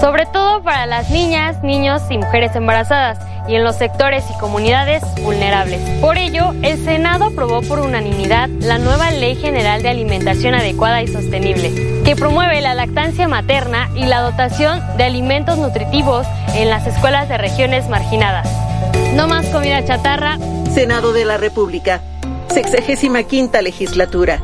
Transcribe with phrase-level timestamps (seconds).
[0.00, 5.04] Sobre todo para las niñas, niños y mujeres embarazadas y en los sectores y comunidades
[5.22, 5.80] vulnerables.
[6.00, 11.06] Por ello, el Senado aprobó por unanimidad la nueva Ley General de Alimentación Adecuada y
[11.06, 16.26] Sostenible, que promueve la lactancia materna y la dotación de alimentos nutritivos
[16.56, 18.48] en las escuelas de regiones marginadas.
[19.14, 20.38] No más comida chatarra.
[20.74, 22.00] Senado de la República,
[22.48, 24.40] sexagésima quinta legislatura.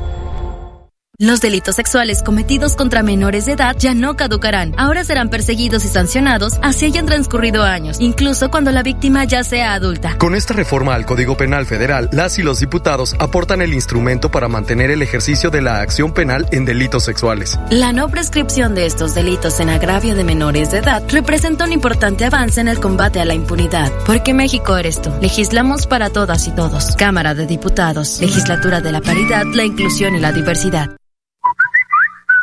[1.19, 4.75] Los delitos sexuales cometidos contra menores de edad ya no caducarán.
[4.77, 9.73] Ahora serán perseguidos y sancionados así hayan transcurrido años, incluso cuando la víctima ya sea
[9.73, 10.19] adulta.
[10.19, 14.49] Con esta reforma al Código Penal Federal, las y los diputados aportan el instrumento para
[14.49, 17.59] mantener el ejercicio de la acción penal en delitos sexuales.
[17.71, 22.27] La no prescripción de estos delitos en agravio de menores de edad representa un importante
[22.27, 23.91] avance en el combate a la impunidad.
[24.05, 25.11] Porque México eres tú.
[25.23, 26.95] Legislamos para todas y todos.
[26.97, 28.21] Cámara de Diputados.
[28.21, 30.91] Legislatura de la Paridad, la Inclusión y la Diversidad.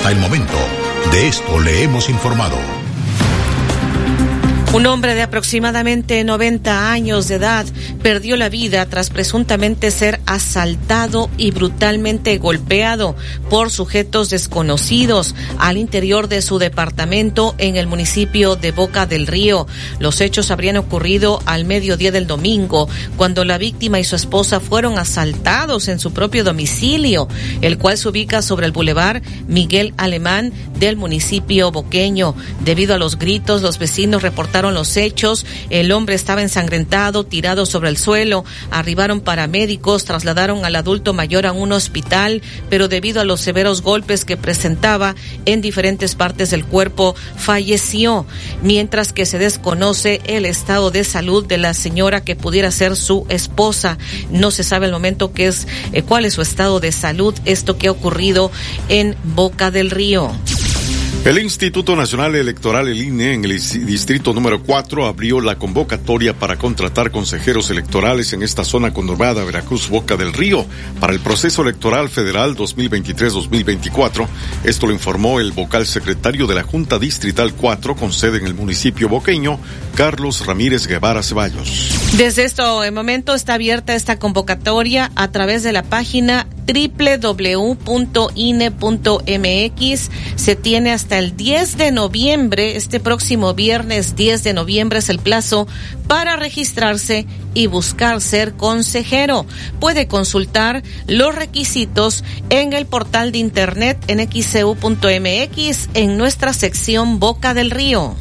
[0.00, 0.56] Hasta el momento,
[1.12, 2.56] de esto le hemos informado.
[4.72, 7.66] Un hombre de aproximadamente 90 años de edad
[8.04, 13.16] perdió la vida tras presuntamente ser asaltado y brutalmente golpeado
[13.50, 19.66] por sujetos desconocidos al interior de su departamento en el municipio de Boca del Río.
[19.98, 24.98] Los hechos habrían ocurrido al mediodía del domingo, cuando la víctima y su esposa fueron
[24.98, 27.26] asaltados en su propio domicilio,
[27.60, 32.36] el cual se ubica sobre el bulevar Miguel Alemán del municipio boqueño.
[32.64, 35.46] Debido a los gritos, los vecinos reportaron los hechos.
[35.70, 38.44] El hombre estaba ensangrentado, tirado sobre el suelo.
[38.70, 44.26] Arribaron paramédicos, trasladaron al adulto mayor a un hospital, pero debido a los severos golpes
[44.26, 45.14] que presentaba
[45.46, 48.26] en diferentes partes del cuerpo, falleció,
[48.62, 53.24] mientras que se desconoce el estado de salud de la señora que pudiera ser su
[53.30, 53.96] esposa.
[54.30, 57.78] No se sabe el momento que es, eh, cuál es su estado de salud, esto
[57.78, 58.50] que ha ocurrido
[58.88, 60.30] en Boca del Río.
[61.22, 63.50] El Instituto Nacional Electoral, el INE, en el
[63.84, 69.90] distrito número 4, abrió la convocatoria para contratar consejeros electorales en esta zona conurbada Veracruz
[69.90, 70.64] Boca del Río
[70.98, 74.26] para el proceso electoral federal 2023-2024.
[74.64, 78.54] Esto lo informó el vocal secretario de la Junta Distrital 4 con sede en el
[78.54, 79.60] municipio boqueño,
[79.96, 81.90] Carlos Ramírez Guevara Ceballos.
[82.16, 87.60] Desde este momento está abierta esta convocatoria a través de la página www.ine.mx.
[90.36, 95.18] Se tiene hasta el 10 de noviembre, este próximo viernes 10 de noviembre es el
[95.18, 95.66] plazo
[96.06, 99.46] para registrarse y buscar ser consejero.
[99.80, 107.54] Puede consultar los requisitos en el portal de internet en xcu.mx en nuestra sección Boca
[107.54, 108.16] del Río.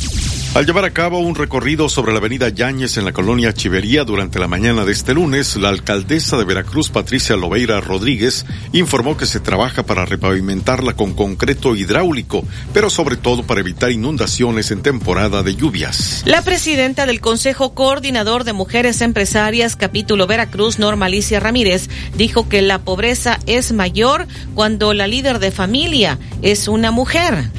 [0.56, 4.40] Al llevar a cabo un recorrido sobre la avenida Yáñez en la colonia Chivería durante
[4.40, 9.40] la mañana de este lunes, la alcaldesa de Veracruz, Patricia Lobeira Rodríguez, informó que se
[9.40, 12.44] trabaja para repavimentarla con concreto hidráulico,
[12.74, 16.24] pero sobre todo para evitar inundaciones en temporada de lluvias.
[16.26, 22.64] La presidenta del Consejo Coordinador de Mujeres Empresarias, capítulo Veracruz, Norma Alicia Ramírez, dijo que
[22.64, 27.52] la pobreza es mayor cuando la líder de familia es una mujer.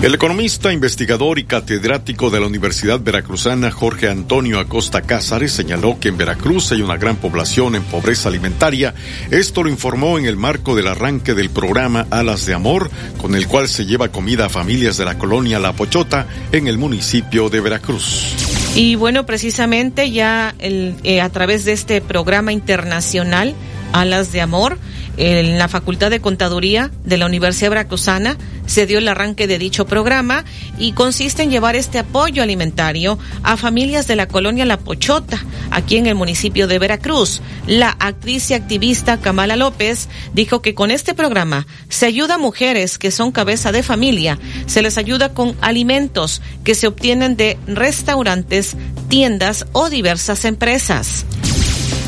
[0.00, 6.06] El economista, investigador y catedrático de la Universidad Veracruzana Jorge Antonio Acosta Cázares señaló que
[6.06, 8.94] en Veracruz hay una gran población en pobreza alimentaria.
[9.32, 13.48] Esto lo informó en el marco del arranque del programa Alas de Amor, con el
[13.48, 17.60] cual se lleva comida a familias de la colonia La Pochota en el municipio de
[17.60, 18.34] Veracruz.
[18.76, 23.56] Y bueno, precisamente ya eh, a través de este programa internacional
[23.92, 24.78] Alas de Amor,
[25.18, 29.86] en la Facultad de Contaduría de la Universidad Veracruzana se dio el arranque de dicho
[29.86, 30.44] programa
[30.78, 35.96] y consiste en llevar este apoyo alimentario a familias de la colonia La Pochota, aquí
[35.96, 37.42] en el municipio de Veracruz.
[37.66, 42.98] La actriz y activista Kamala López dijo que con este programa se ayuda a mujeres
[42.98, 48.76] que son cabeza de familia, se les ayuda con alimentos que se obtienen de restaurantes,
[49.08, 51.24] tiendas o diversas empresas.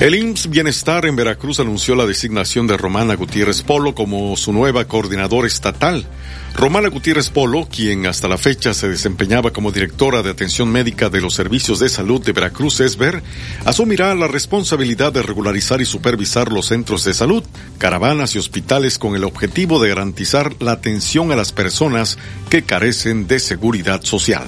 [0.00, 4.86] El IMSS Bienestar en Veracruz anunció la designación de Romana Gutiérrez Polo como su nueva
[4.86, 6.06] coordinadora estatal.
[6.54, 11.20] Romana Gutiérrez Polo, quien hasta la fecha se desempeñaba como directora de atención médica de
[11.20, 13.22] los servicios de salud de Veracruz Esber,
[13.64, 17.44] asumirá la responsabilidad de regularizar y supervisar los centros de salud,
[17.78, 22.18] caravanas y hospitales con el objetivo de garantizar la atención a las personas
[22.50, 24.44] que carecen de seguridad social.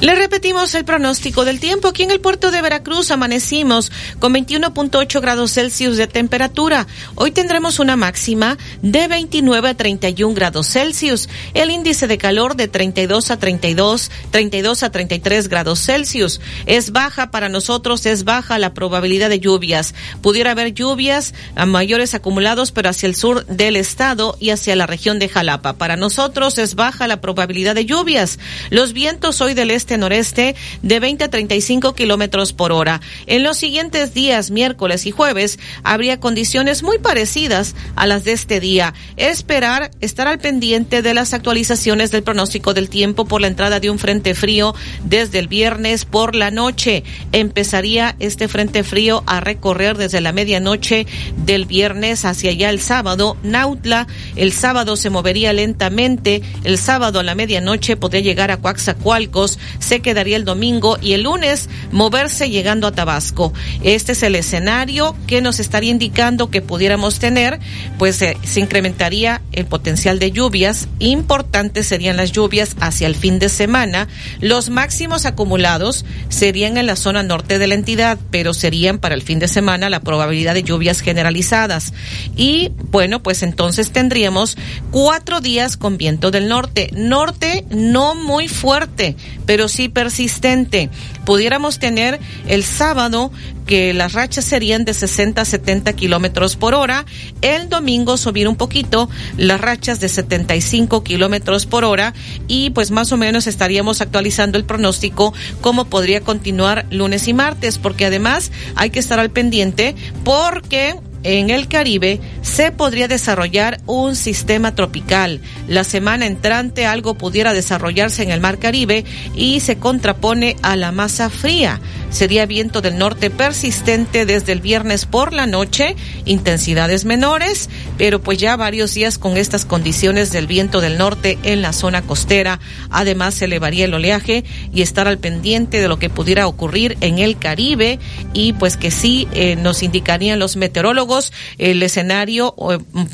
[0.00, 1.88] Le repetimos el pronóstico del tiempo.
[1.88, 6.86] Aquí en el puerto de Veracruz amanecimos con 21.8 grados Celsius de temperatura.
[7.14, 12.68] Hoy tendremos una máxima de 29 a 31 grados Celsius el índice de calor de
[12.68, 16.40] 32 a 32, 32 a 33 grados Celsius.
[16.66, 19.94] Es baja para nosotros, es baja la probabilidad de lluvias.
[20.22, 24.86] Pudiera haber lluvias a mayores acumulados, pero hacia el sur del estado y hacia la
[24.86, 25.74] región de Jalapa.
[25.74, 28.38] Para nosotros es baja la probabilidad de lluvias.
[28.70, 33.00] Los vientos hoy del este-noreste de 20 a 35 kilómetros por hora.
[33.26, 38.60] En los siguientes días, miércoles y jueves, habría condiciones muy parecidas a las de este
[38.60, 38.94] día.
[39.16, 43.90] Esperar estar al pendiente de las actualizaciones del pronóstico del tiempo por la entrada de
[43.90, 44.74] un frente frío
[45.04, 47.04] desde el viernes por la noche.
[47.32, 51.06] Empezaría este frente frío a recorrer desde la medianoche
[51.44, 53.36] del viernes hacia allá el sábado.
[53.42, 56.42] Nautla, el sábado se movería lentamente.
[56.64, 61.22] El sábado a la medianoche podría llegar a Coaxacualcos, se quedaría el domingo y el
[61.22, 63.52] lunes moverse llegando a Tabasco.
[63.82, 67.58] Este es el escenario que nos estaría indicando que pudiéramos tener,
[67.98, 70.88] pues eh, se incrementaría el potencial de lluvias
[71.26, 74.06] importantes serían las lluvias hacia el fin de semana.
[74.40, 79.22] Los máximos acumulados serían en la zona norte de la entidad, pero serían para el
[79.22, 81.92] fin de semana la probabilidad de lluvias generalizadas.
[82.36, 84.56] Y bueno, pues entonces tendríamos
[84.92, 86.90] cuatro días con viento del norte.
[86.92, 90.90] Norte no muy fuerte, pero sí persistente.
[91.26, 93.30] Pudiéramos tener el sábado
[93.66, 97.04] que las rachas serían de 60 a 70 kilómetros por hora.
[97.42, 102.14] El domingo subir un poquito las rachas de 75 kilómetros por hora
[102.48, 107.78] y pues más o menos estaríamos actualizando el pronóstico cómo podría continuar lunes y martes
[107.78, 110.94] porque además hay que estar al pendiente porque
[111.26, 115.40] en el Caribe se podría desarrollar un sistema tropical.
[115.66, 120.92] La semana entrante algo pudiera desarrollarse en el Mar Caribe y se contrapone a la
[120.92, 121.80] masa fría.
[122.10, 127.68] Sería viento del norte persistente desde el viernes por la noche, intensidades menores,
[127.98, 132.02] pero pues ya varios días con estas condiciones del viento del norte en la zona
[132.02, 132.60] costera.
[132.90, 137.18] Además se elevaría el oleaje y estar al pendiente de lo que pudiera ocurrir en
[137.18, 137.98] el Caribe
[138.32, 141.15] y pues que sí eh, nos indicarían los meteorólogos
[141.58, 142.54] el escenario,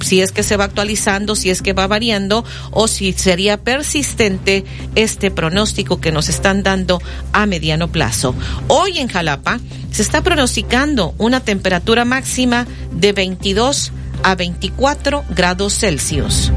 [0.01, 4.65] si es que se va actualizando, si es que va variando o si sería persistente
[4.95, 7.01] este pronóstico que nos están dando
[7.33, 8.35] a mediano plazo.
[8.69, 9.61] Hoy en Jalapa
[9.91, 16.51] se está pronosticando una temperatura máxima de 22 a 24 grados Celsius.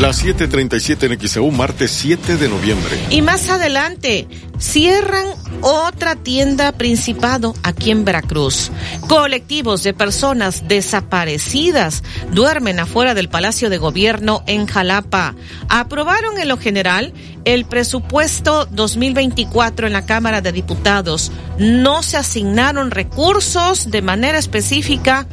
[0.00, 2.98] Las 7:37 en XEU, martes 7 de noviembre.
[3.10, 4.26] Y más adelante,
[4.58, 5.26] cierran
[5.60, 8.70] otra tienda Principado aquí en Veracruz.
[9.08, 12.02] Colectivos de personas desaparecidas
[12.32, 15.34] duermen afuera del Palacio de Gobierno en Jalapa.
[15.68, 17.14] Aprobaron en lo general
[17.44, 21.30] el presupuesto 2024 en la Cámara de Diputados.
[21.58, 25.26] No se asignaron recursos de manera específica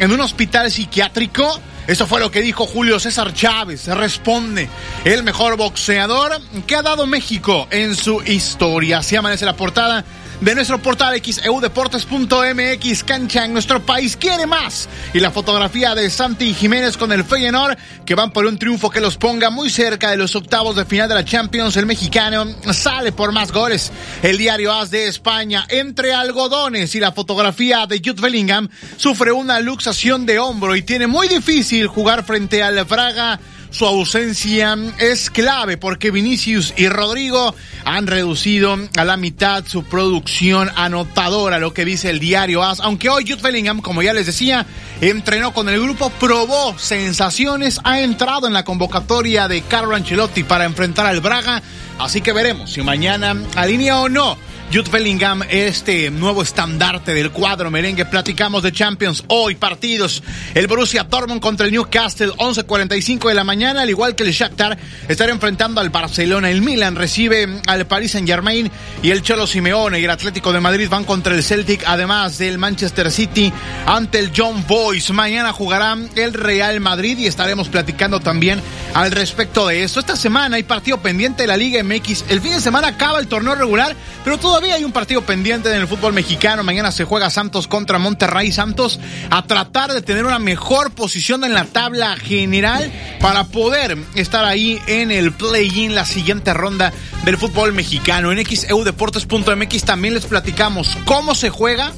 [0.00, 1.60] en un hospital psiquiátrico.
[1.86, 3.86] Eso fue lo que dijo Julio César Chávez.
[3.88, 4.68] Responde,
[5.04, 8.98] el mejor boxeador que ha dado México en su historia.
[8.98, 10.04] Así amanece la portada
[10.42, 13.04] de nuestro portal xeudeportes.mx.
[13.04, 14.88] Cancha en nuestro país quiere más.
[15.14, 19.00] Y la fotografía de Santi Jiménez con el Feyenoord, que van por un triunfo que
[19.00, 21.76] los ponga muy cerca de los octavos de final de la Champions.
[21.76, 23.92] El mexicano sale por más goles.
[24.22, 29.60] El diario AS de España, entre algodones y la fotografía de Jude Bellingham, sufre una
[29.60, 33.38] luxación de hombro y tiene muy difícil jugar frente al Braga
[33.72, 40.70] su ausencia es clave porque Vinicius y Rodrigo han reducido a la mitad su producción
[40.76, 42.80] anotadora, lo que dice el diario AS.
[42.80, 44.66] Aunque hoy Jude Bellingham, como ya les decía,
[45.00, 50.66] entrenó con el grupo, probó sensaciones, ha entrado en la convocatoria de Carlo Ancelotti para
[50.66, 51.62] enfrentar al Braga.
[51.98, 54.36] Así que veremos si mañana alinea o no
[54.72, 58.06] Jude Bellingham, este nuevo estandarte del cuadro merengue.
[58.06, 60.22] Platicamos de Champions hoy, partidos.
[60.54, 64.78] El Borussia Dortmund contra el Newcastle, 11.45 de la mañana, al igual que el Shakhtar,
[65.08, 66.50] estará enfrentando al Barcelona.
[66.50, 68.70] El Milan recibe al Paris Saint Germain
[69.02, 72.56] y el Cholo Simeone y el Atlético de Madrid van contra el Celtic, además del
[72.56, 73.52] Manchester City
[73.84, 75.10] ante el John Boys.
[75.10, 78.62] Mañana jugarán el Real Madrid y estaremos platicando también
[78.94, 80.00] al respecto de esto.
[80.00, 82.24] Esta semana hay partido pendiente de la Liga MX.
[82.30, 85.80] El fin de semana acaba el torneo regular, pero todavía Hay un partido pendiente en
[85.80, 86.62] el fútbol mexicano.
[86.62, 88.52] Mañana se juega Santos contra Monterrey.
[88.52, 89.00] Santos
[89.30, 92.90] a tratar de tener una mejor posición en la tabla general
[93.20, 96.92] para poder estar ahí en el play-in, la siguiente ronda
[97.24, 98.32] del fútbol mexicano.
[98.32, 101.92] En xeudeportes.mx también les platicamos cómo se juega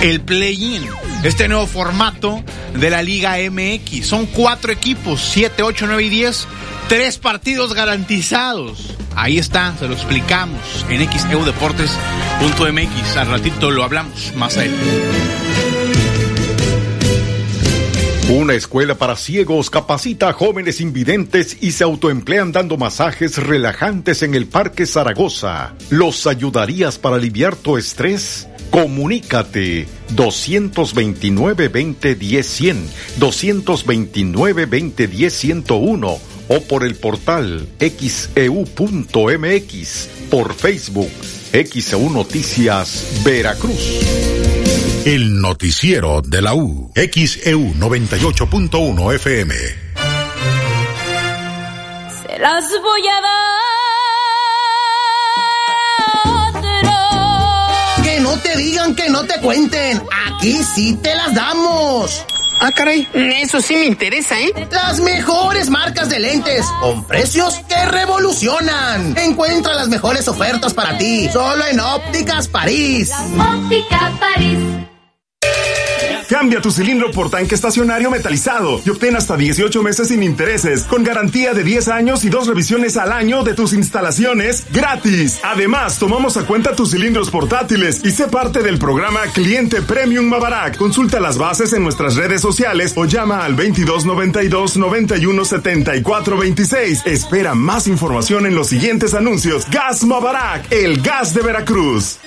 [0.00, 0.88] el play-in,
[1.24, 2.42] este nuevo formato
[2.74, 4.06] de la Liga MX.
[4.06, 6.46] Son cuatro equipos, 7, 8, 9 y 10,
[6.88, 8.96] tres partidos garantizados.
[9.14, 13.16] Ahí está, se lo explicamos en xeudeportes.mx.
[13.16, 15.49] Al ratito lo hablamos más adelante.
[18.30, 24.36] Una escuela para ciegos capacita a jóvenes invidentes y se autoemplean dando masajes relajantes en
[24.36, 25.74] el Parque Zaragoza.
[25.90, 28.46] ¿Los ayudarías para aliviar tu estrés?
[28.70, 38.68] Comunícate 229 20 10 100, 229 20 10 101 o por el portal xeu.mx,
[40.30, 41.10] por Facebook,
[41.50, 44.59] XEU Noticias Veracruz.
[45.04, 49.54] El noticiero de la U, XEU 98.1 FM.
[52.22, 53.20] Se las voy a
[56.52, 58.04] dar.
[58.04, 60.02] Que no te digan, que no te cuenten.
[60.26, 62.22] Aquí sí te las damos.
[62.60, 64.52] Ah, caray, eso sí me interesa, ¿eh?
[64.70, 69.16] Las mejores marcas de lentes, con precios que revolucionan.
[69.16, 73.10] Encuentra las mejores ofertas para ti, solo en Ópticas París.
[73.38, 74.58] Óptica París.
[76.30, 81.02] Cambia tu cilindro por tanque estacionario metalizado y obtén hasta 18 meses sin intereses, con
[81.02, 85.40] garantía de 10 años y dos revisiones al año de tus instalaciones gratis.
[85.42, 90.76] Además, tomamos a cuenta tus cilindros portátiles y sé parte del programa Cliente Premium Mabarak.
[90.76, 97.06] Consulta las bases en nuestras redes sociales o llama al 2292 91 74 26.
[97.06, 99.66] Espera más información en los siguientes anuncios.
[99.68, 102.20] Gas Mabarak, el gas de Veracruz.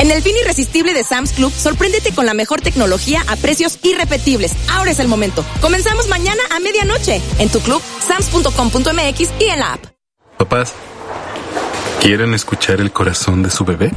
[0.00, 4.52] En el fin irresistible de Sam's Club, sorpréndete con la mejor tecnología a precios irrepetibles.
[4.70, 5.44] Ahora es el momento.
[5.60, 9.84] Comenzamos mañana a medianoche en tu club, sams.com.mx y en la app.
[10.38, 10.72] Papás,
[12.00, 13.92] ¿quieren escuchar el corazón de su bebé?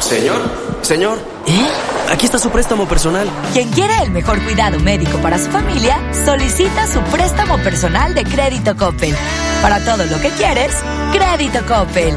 [0.00, 0.40] Señor,
[0.80, 1.18] señor.
[1.46, 1.68] ¿Eh?
[2.10, 3.28] Aquí está su préstamo personal.
[3.52, 8.74] Quien quiera el mejor cuidado médico para su familia, solicita su préstamo personal de Crédito
[8.74, 9.14] Coppel.
[9.60, 10.72] Para todo lo que quieres,
[11.12, 12.16] Crédito Coppel.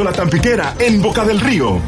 [0.03, 1.79] La Tampiquera, en Boca del Río.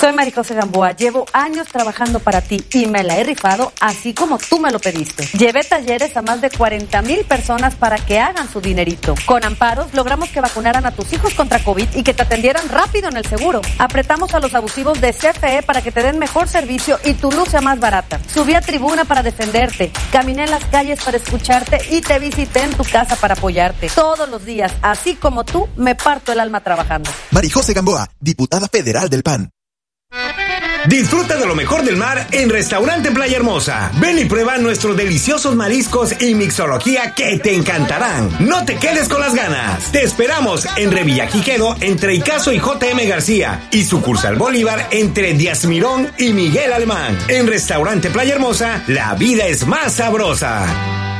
[0.00, 4.36] Soy Marijose Gamboa, llevo años trabajando para ti y me la he rifado así como
[4.36, 5.26] tú me lo pediste.
[5.38, 9.14] Llevé talleres a más de 40 mil personas para que hagan su dinerito.
[9.24, 13.08] Con amparos logramos que vacunaran a tus hijos contra COVID y que te atendieran rápido
[13.08, 13.62] en el seguro.
[13.78, 17.48] Apretamos a los abusivos de CFE para que te den mejor servicio y tu luz
[17.48, 18.20] sea más barata.
[18.32, 22.74] Subí a tribuna para defenderte, caminé en las calles para escucharte y te visité en
[22.74, 23.88] tu casa para apoyarte.
[23.94, 27.10] Todos los días, así como tú, me parto el alma trabajando.
[27.30, 29.55] Marijose Gamboa, diputada federal del PAN.
[30.88, 33.90] Disfruta de lo mejor del mar en Restaurante Playa Hermosa.
[33.96, 38.30] Ven y prueba nuestros deliciosos mariscos y mixología que te encantarán.
[38.40, 39.90] No te quedes con las ganas.
[39.90, 46.08] Te esperamos en Revillaquiquedo entre Icaso y JM García y sucursal Bolívar entre Díaz Mirón
[46.18, 47.18] y Miguel Alemán.
[47.28, 51.15] En Restaurante Playa Hermosa, la vida es más sabrosa.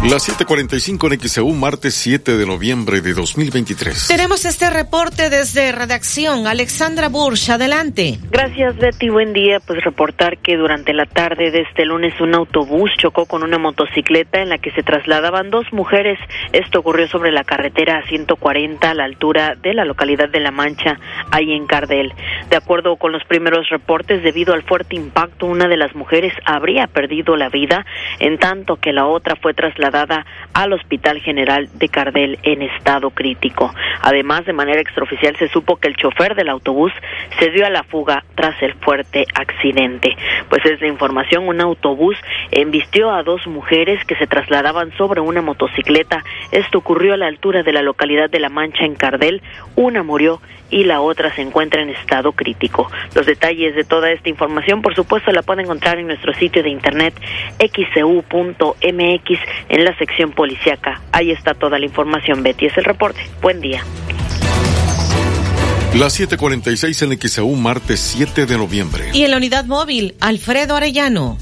[0.09, 4.07] Las 7:45 en XEU, martes 7 de noviembre de 2023.
[4.07, 6.47] Tenemos este reporte desde redacción.
[6.47, 8.17] Alexandra Bursch, adelante.
[8.31, 9.09] Gracias, Betty.
[9.09, 9.59] Buen día.
[9.59, 14.41] Pues reportar que durante la tarde de este lunes un autobús chocó con una motocicleta
[14.43, 16.21] en la que se trasladaban dos mujeres.
[16.53, 21.01] Esto ocurrió sobre la carretera 140 a la altura de la localidad de La Mancha,
[21.33, 22.15] ahí en Cardel.
[22.49, 26.87] De acuerdo con los primeros reportes, debido al fuerte impacto, una de las mujeres habría
[26.87, 27.85] perdido la vida,
[28.21, 29.96] en tanto que la otra fue trasladada
[30.53, 33.73] al Hospital General de Cardel en estado crítico.
[34.03, 36.93] Además, de manera extraoficial se supo que el chofer del autobús
[37.39, 40.17] se dio a la fuga tras el fuerte accidente.
[40.49, 42.17] Pues es la información, un autobús
[42.51, 46.23] embistió a dos mujeres que se trasladaban sobre una motocicleta.
[46.53, 49.43] Esto ocurrió a la altura de la localidad de La Mancha en Cardel.
[49.77, 52.91] Una murió y la otra se encuentra en estado crítico.
[53.15, 56.71] Los detalles de toda esta información, por supuesto, la pueden encontrar en nuestro sitio de
[56.71, 57.15] internet
[57.59, 61.01] xcu.mx en la sección policiaca.
[61.13, 62.43] Ahí está toda la información.
[62.43, 63.21] Betty es el reporte.
[63.41, 63.83] Buen día.
[65.95, 69.11] Las 7:46 en XEU, martes 7 de noviembre.
[69.15, 71.39] Y en la unidad móvil, Alfredo Arellano.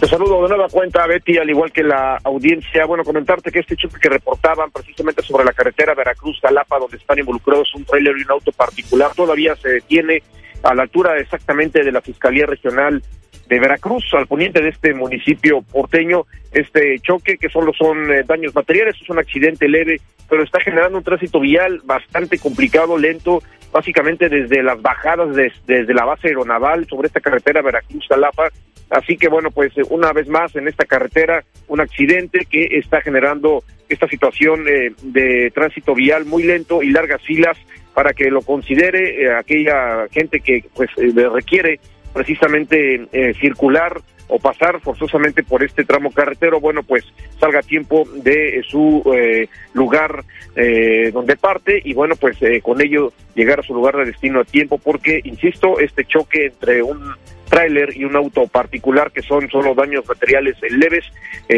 [0.00, 2.86] Te saludo de nueva cuenta, Betty, al igual que la audiencia.
[2.86, 7.74] Bueno, comentarte que este choque que reportaban precisamente sobre la carretera Veracruz-Jalapa, donde están involucrados
[7.74, 10.22] un trailer y un auto particular, todavía se detiene
[10.62, 13.02] a la altura exactamente de la Fiscalía Regional
[13.48, 18.54] de Veracruz, al poniente de este municipio porteño, este choque que solo son eh, daños
[18.54, 23.42] materiales, es un accidente leve, pero está generando un tránsito vial bastante complicado, lento,
[23.72, 28.50] básicamente desde las bajadas desde la base aeronaval sobre esta carretera Veracruz-Jalapa.
[28.90, 33.00] Así que bueno, pues eh, una vez más en esta carretera un accidente que está
[33.00, 37.56] generando esta situación eh, de tránsito vial muy lento y largas filas
[37.94, 40.90] para que lo considere aquella gente que pues
[41.32, 41.80] requiere
[42.12, 47.04] precisamente eh, circular o pasar forzosamente por este tramo carretero, bueno, pues
[47.40, 50.24] salga a tiempo de su eh, lugar
[50.54, 54.44] eh, donde parte y bueno, pues con ello llegar a su lugar de destino a
[54.44, 57.14] tiempo, porque, insisto, este choque entre un
[57.48, 61.04] tráiler y un auto particular que son solo daños materiales leves,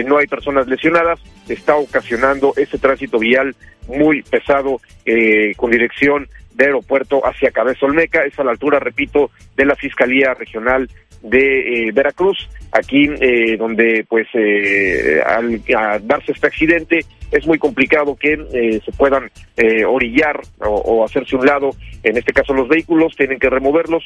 [0.07, 3.55] no hay personas lesionadas, está ocasionando ese tránsito vial
[3.89, 4.81] muy pesado
[5.57, 10.35] con dirección de aeropuerto hacia Cabeza Olmeca, es a la altura, repito, de la Fiscalía
[10.35, 10.89] Regional
[11.23, 15.63] de eh, Veracruz, aquí eh, donde pues eh, al,
[16.03, 17.01] darse este accidente
[17.31, 19.31] es muy complicado que se puedan
[19.87, 21.71] orillar o, o, hacerse un lado,
[22.03, 24.05] en este caso los vehículos, tienen que removerlos,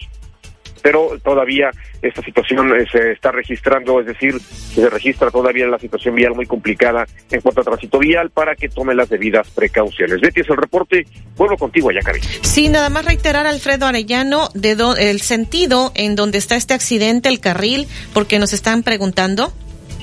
[0.85, 1.71] pero todavía
[2.03, 6.45] esta situación eh, se está registrando, es decir, se registra todavía la situación vial muy
[6.45, 10.21] complicada en cuanto a tránsito vial para que tome las debidas precauciones.
[10.21, 11.07] Betty, es el reporte.
[11.39, 12.21] Vuelvo contigo allá, Cari.
[12.43, 17.41] Sí, nada más reiterar, Alfredo Arellano, de el sentido en donde está este accidente, el
[17.41, 19.55] carril, porque nos están preguntando.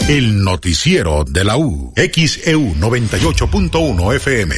[0.08, 4.56] El noticiero de la U, XEU 98.1 FM.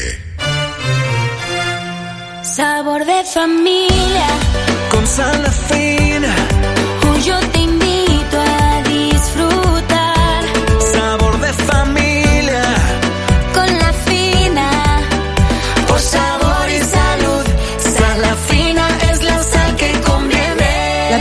[2.44, 4.28] Sabor de familia,
[4.90, 6.36] con sal fina,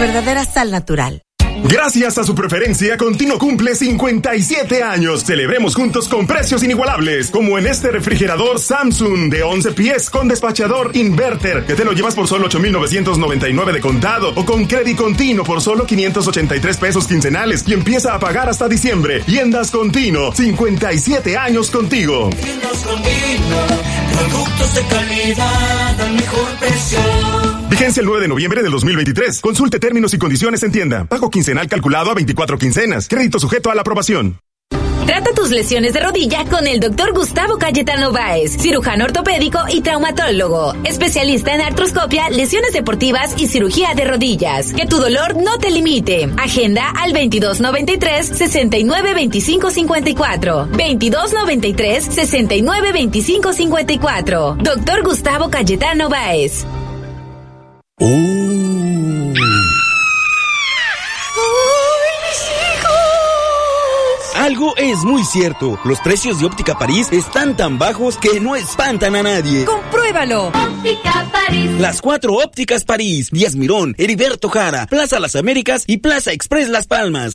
[0.05, 1.23] verdadera sal natural.
[1.67, 5.25] Gracias a su preferencia, Continuo cumple 57 años.
[5.25, 10.95] Celebremos juntos con precios inigualables, como en este refrigerador Samsung de 11 pies con despachador
[10.95, 15.63] inverter, que te lo llevas por solo 8,999 de contado, o con crédito continuo por
[15.63, 19.23] solo 583 pesos quincenales y empieza a pagar hasta diciembre.
[19.23, 22.29] Tiendas Continuo, 57 años contigo.
[22.43, 23.67] Tiendas Continuo,
[24.13, 27.54] productos de calidad al mejor precio.
[27.75, 29.41] Vigencia el 9 de noviembre del 2023.
[29.41, 31.07] Consulte términos y condiciones en tienda.
[31.07, 33.09] Pago quincenal calculado a 24 quincenas.
[33.09, 34.39] Crédito sujeto a la aprobación.
[35.07, 40.73] Trata tus lesiones de rodilla con el doctor Gustavo Cayetano Báez, cirujano ortopédico y traumatólogo,
[40.85, 44.73] especialista en artroscopia, lesiones deportivas y cirugía de rodillas.
[44.73, 46.31] Que tu dolor no te limite.
[46.39, 50.69] Agenda al 2293 69 25 54.
[50.71, 52.93] 2293 69
[57.99, 59.35] 25 54.
[61.35, 61.55] Doctor
[62.27, 62.95] Gustavo Cayetano
[63.85, 64.35] Báez.
[64.35, 65.79] Algo es muy cierto.
[65.85, 69.65] Los precios de Óptica París están tan bajos que no espantan a nadie.
[69.65, 70.49] ¡Compruébalo!
[70.49, 71.71] Óptica París.
[71.79, 76.87] Las cuatro ópticas París, Díaz Mirón, Heriberto Jara, Plaza Las Américas y Plaza Express Las
[76.89, 77.35] Palmas.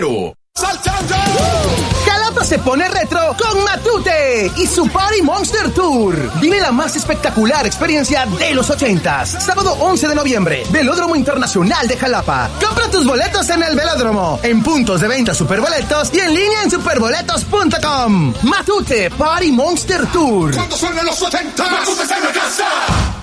[2.05, 6.31] Jalapa se pone retro con Matute y su Party Monster Tour.
[6.39, 9.29] Vive la más espectacular experiencia de los ochentas.
[9.29, 12.49] Sábado 11 de noviembre, Velódromo Internacional de Jalapa.
[12.63, 16.71] Compra tus boletos en el velódromo, en puntos de venta Superboletos y en línea en
[16.71, 18.33] superboletos.com.
[18.43, 20.55] Matute Party Monster Tour.
[20.55, 23.20] Cuando suenan los ochentas, Matute está en la casa.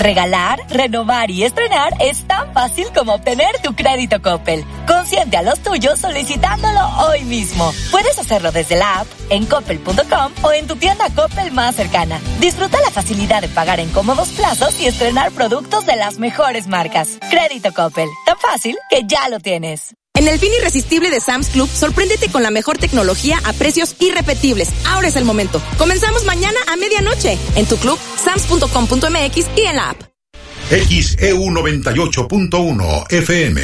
[0.00, 4.64] Regalar, renovar y estrenar es tan fácil como obtener tu crédito Coppel.
[4.86, 7.70] Consiente a los tuyos solicitándolo hoy mismo.
[7.90, 12.18] Puedes hacerlo desde la app, en coppel.com o en tu tienda Coppel más cercana.
[12.40, 17.18] Disfruta la facilidad de pagar en cómodos plazos y estrenar productos de las mejores marcas.
[17.28, 19.94] Crédito Coppel, tan fácil que ya lo tienes.
[20.14, 24.68] En el fin irresistible de Sam's Club, sorpréndete con la mejor tecnología a precios irrepetibles.
[24.86, 25.62] Ahora es el momento.
[25.78, 30.02] Comenzamos mañana a medianoche en tu club, sams.com.mx y en la app.
[30.70, 33.62] XEU 98.1 FM.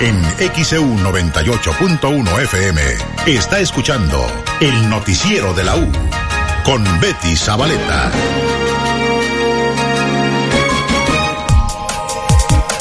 [0.00, 0.22] En
[0.64, 2.80] XEU 98.1 FM
[3.26, 4.26] está escuchando
[4.60, 5.92] el noticiero de la U
[6.64, 8.10] con Betty Zabaleta.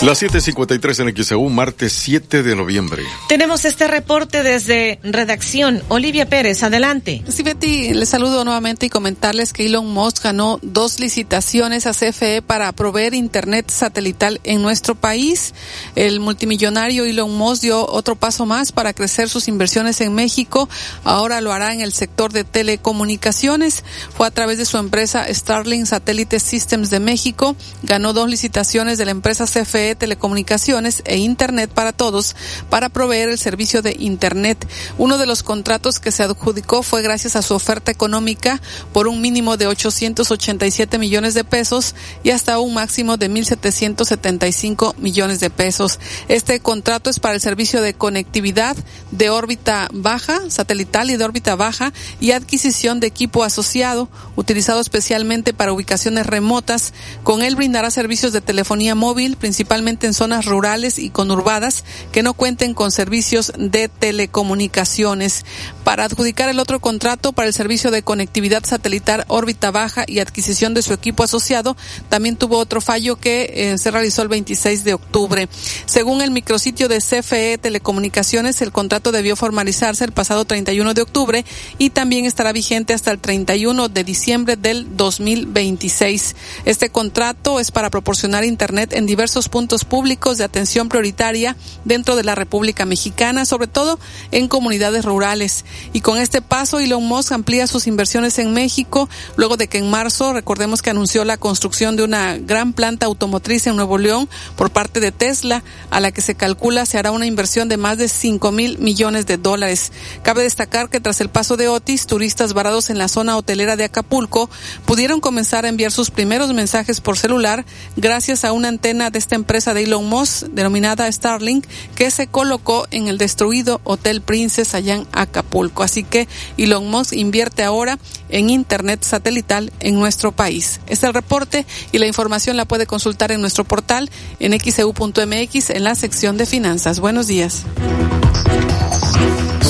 [0.03, 3.03] Las 7:53 en XEU, martes 7 de noviembre.
[3.29, 5.83] Tenemos este reporte desde redacción.
[5.89, 7.23] Olivia Pérez, adelante.
[7.29, 12.41] Sí, Betty, les saludo nuevamente y comentarles que Elon Musk ganó dos licitaciones a CFE
[12.41, 15.53] para proveer internet satelital en nuestro país.
[15.95, 20.67] El multimillonario Elon Musk dio otro paso más para crecer sus inversiones en México.
[21.03, 23.83] Ahora lo hará en el sector de telecomunicaciones.
[24.17, 27.55] Fue a través de su empresa Starlink Satellite Systems de México.
[27.83, 32.35] Ganó dos licitaciones de la empresa CFE Telecomunicaciones e Internet para Todos
[32.69, 34.67] para proveer el servicio de Internet.
[34.97, 38.61] Uno de los contratos que se adjudicó fue gracias a su oferta económica
[38.93, 45.39] por un mínimo de 887 millones de pesos y hasta un máximo de 1.775 millones
[45.39, 45.99] de pesos.
[46.27, 48.75] Este contrato es para el servicio de conectividad
[49.11, 55.53] de órbita baja, satelital y de órbita baja y adquisición de equipo asociado utilizado especialmente
[55.53, 56.93] para ubicaciones remotas.
[57.23, 62.33] Con él brindará servicios de telefonía móvil, principalmente en zonas rurales y conurbadas que no
[62.33, 65.43] cuenten con servicios de telecomunicaciones.
[65.83, 70.73] Para adjudicar el otro contrato para el servicio de conectividad satelital órbita baja y adquisición
[70.73, 71.75] de su equipo asociado,
[72.09, 75.49] también tuvo otro fallo que eh, se realizó el 26 de octubre.
[75.85, 81.45] Según el micrositio de CFE Telecomunicaciones, el contrato debió formalizarse el pasado 31 de octubre
[81.79, 86.35] y también estará vigente hasta el 31 de diciembre del 2026.
[86.65, 91.55] Este contrato es para proporcionar Internet en diversos puntos públicos de atención prioritaria
[91.85, 93.99] dentro de la República Mexicana, sobre todo
[94.31, 95.65] en comunidades rurales.
[95.93, 99.89] Y con este paso, Elon Musk amplía sus inversiones en México, luego de que en
[99.89, 104.69] marzo, recordemos que anunció la construcción de una gran planta automotriz en Nuevo León por
[104.69, 108.07] parte de Tesla, a la que se calcula se hará una inversión de más de
[108.07, 109.91] 5 mil millones de dólares.
[110.23, 113.83] Cabe destacar que tras el paso de Otis, turistas varados en la zona hotelera de
[113.83, 114.49] Acapulco
[114.85, 119.35] pudieron comenzar a enviar sus primeros mensajes por celular gracias a una antena de esta
[119.35, 124.95] empresa de Elon Musk denominada Starlink que se colocó en el destruido Hotel Princess allá
[124.95, 125.83] en Acapulco.
[125.83, 130.79] Así que Elon Musk invierte ahora en Internet satelital en nuestro país.
[130.87, 135.69] Este es el reporte y la información la puede consultar en nuestro portal en xeu.mx
[135.69, 136.99] en la sección de finanzas.
[136.99, 137.63] Buenos días.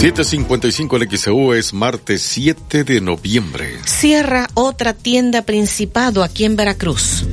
[0.02, 3.78] 755 en XEU es martes 7 de noviembre.
[3.86, 7.24] Cierra otra tienda Principado aquí en Veracruz.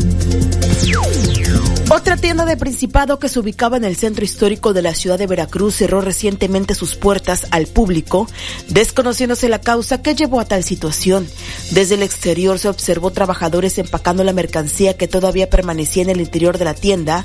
[1.90, 5.26] Otra tienda de Principado que se ubicaba en el centro histórico de la ciudad de
[5.26, 8.28] Veracruz cerró recientemente sus puertas al público,
[8.68, 11.26] desconociéndose la causa que llevó a tal situación.
[11.70, 16.58] Desde el exterior se observó trabajadores empacando la mercancía que todavía permanecía en el interior
[16.58, 17.24] de la tienda,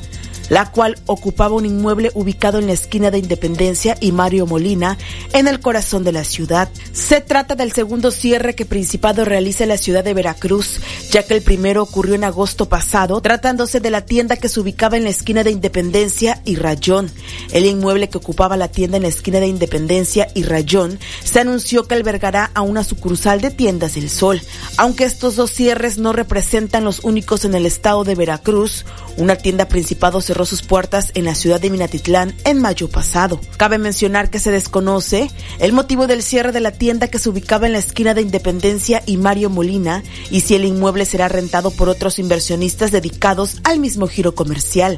[0.49, 4.97] la cual ocupaba un inmueble ubicado en la esquina de Independencia y Mario Molina,
[5.34, 6.69] en el corazón de la ciudad.
[6.91, 10.80] Se trata del segundo cierre que Principado realiza en la ciudad de Veracruz,
[11.12, 14.97] ya que el primero ocurrió en agosto pasado, tratándose de la tienda que se ubicaba
[14.97, 17.09] en la esquina de Independencia y Rayón.
[17.51, 21.87] El inmueble que ocupaba la tienda en la esquina de Independencia y Rayón se anunció
[21.87, 24.41] que albergará a una sucursal de Tiendas del Sol.
[24.77, 28.85] Aunque estos dos cierres no representan los únicos en el estado de Veracruz,
[29.17, 33.39] una tienda Principado cerró sus puertas en la ciudad de Minatitlán en mayo pasado.
[33.57, 37.65] Cabe mencionar que se desconoce el motivo del cierre de la tienda que se ubicaba
[37.65, 41.89] en la esquina de Independencia y Mario Molina y si el inmueble será rentado por
[41.89, 44.97] otros inversionistas dedicados al mismo giro comercial.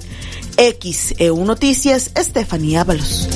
[0.58, 3.29] XEU Noticias, Estefanía Ábalos.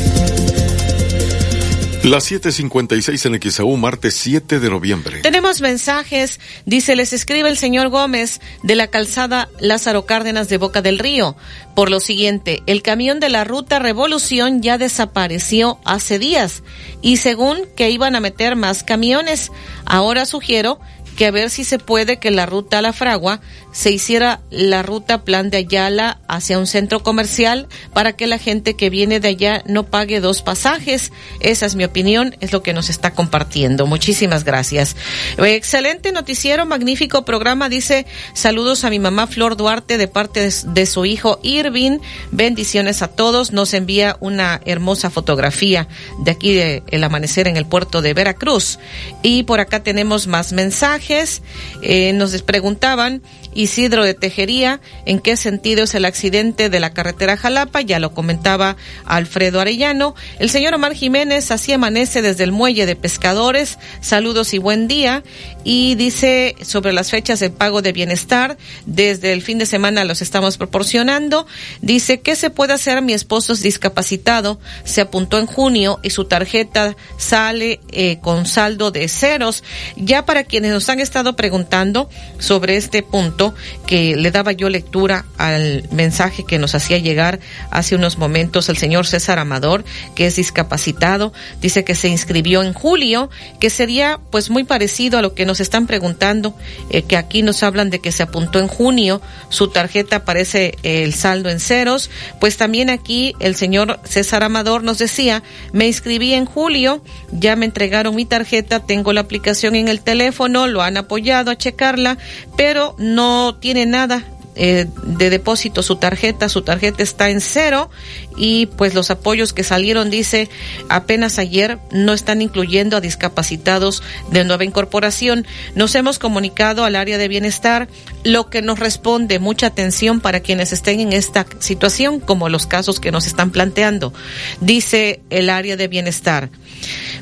[2.04, 5.20] Las 7:56 en XAU, martes 7 de noviembre.
[5.20, 6.40] Tenemos mensajes.
[6.66, 11.36] Dice, les escribe el señor Gómez de la calzada Lázaro Cárdenas de Boca del Río.
[11.76, 16.64] Por lo siguiente, el camión de la ruta Revolución ya desapareció hace días
[17.04, 19.52] y según que iban a meter más camiones,
[19.86, 20.80] ahora sugiero
[21.20, 25.24] que a ver si se puede que la ruta La Fragua se hiciera la ruta
[25.24, 29.64] Plan de Ayala hacia un centro comercial para que la gente que viene de allá
[29.66, 31.12] no pague dos pasajes.
[31.40, 33.86] Esa es mi opinión, es lo que nos está compartiendo.
[33.86, 34.96] Muchísimas gracias.
[35.38, 37.70] Excelente noticiero, magnífico programa.
[37.70, 42.00] Dice saludos a mi mamá Flor Duarte de parte de, su hijo Irving.
[42.32, 43.52] Bendiciones a todos.
[43.52, 45.88] Nos envía una hermosa fotografía
[46.20, 48.80] de aquí de amanecer en el puerto de Veracruz.
[49.22, 51.42] Y por acá tenemos más mensajes.
[51.82, 53.22] Eh, nos preguntaban
[53.54, 57.82] Isidro de Tejería, ¿en qué sentido es el accidente de la carretera Jalapa?
[57.82, 60.16] Ya lo comentaba Alfredo Arellano.
[60.40, 63.80] El señor Omar Jiménez así amanece desde el muelle de pescadores.
[64.02, 65.24] Saludos y buen día.
[65.64, 70.22] Y dice sobre las fechas de pago de bienestar, desde el fin de semana los
[70.22, 71.48] estamos proporcionando.
[71.82, 73.02] Dice, ¿qué se puede hacer?
[73.02, 78.92] Mi esposo es discapacitado, se apuntó en junio y su tarjeta sale eh, con saldo
[78.92, 79.64] de ceros.
[79.96, 82.10] Ya para quienes nos han estado preguntando
[82.40, 83.39] sobre este punto,
[83.86, 87.40] que le daba yo lectura al mensaje que nos hacía llegar
[87.72, 89.84] hace unos momentos el señor César Amador,
[90.16, 95.22] que es discapacitado, dice que se inscribió en julio, que sería pues muy parecido a
[95.22, 96.56] lo que nos están preguntando,
[96.90, 101.04] eh, que aquí nos hablan de que se apuntó en junio, su tarjeta aparece eh,
[101.04, 106.34] el saldo en ceros, pues también aquí el señor César Amador nos decía, me inscribí
[106.34, 110.98] en julio, ya me entregaron mi tarjeta, tengo la aplicación en el teléfono, lo han
[110.98, 112.18] apoyado a checarla,
[112.58, 113.29] pero no
[113.60, 114.24] tiene nada
[114.62, 117.90] eh, de depósito su tarjeta, su tarjeta está en cero
[118.36, 120.50] y pues los apoyos que salieron, dice,
[120.90, 125.48] apenas ayer no están incluyendo a discapacitados de nueva incorporación.
[125.76, 127.88] Nos hemos comunicado al área de bienestar,
[128.26, 133.00] lo que nos responde mucha atención para quienes estén en esta situación, como los casos
[133.00, 134.14] que nos están planteando.
[134.60, 136.50] Dice el área de bienestar.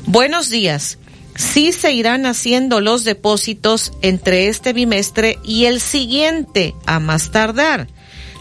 [0.06, 0.98] Buenos días
[1.38, 7.88] sí se irán haciendo los depósitos entre este bimestre y el siguiente, a más tardar.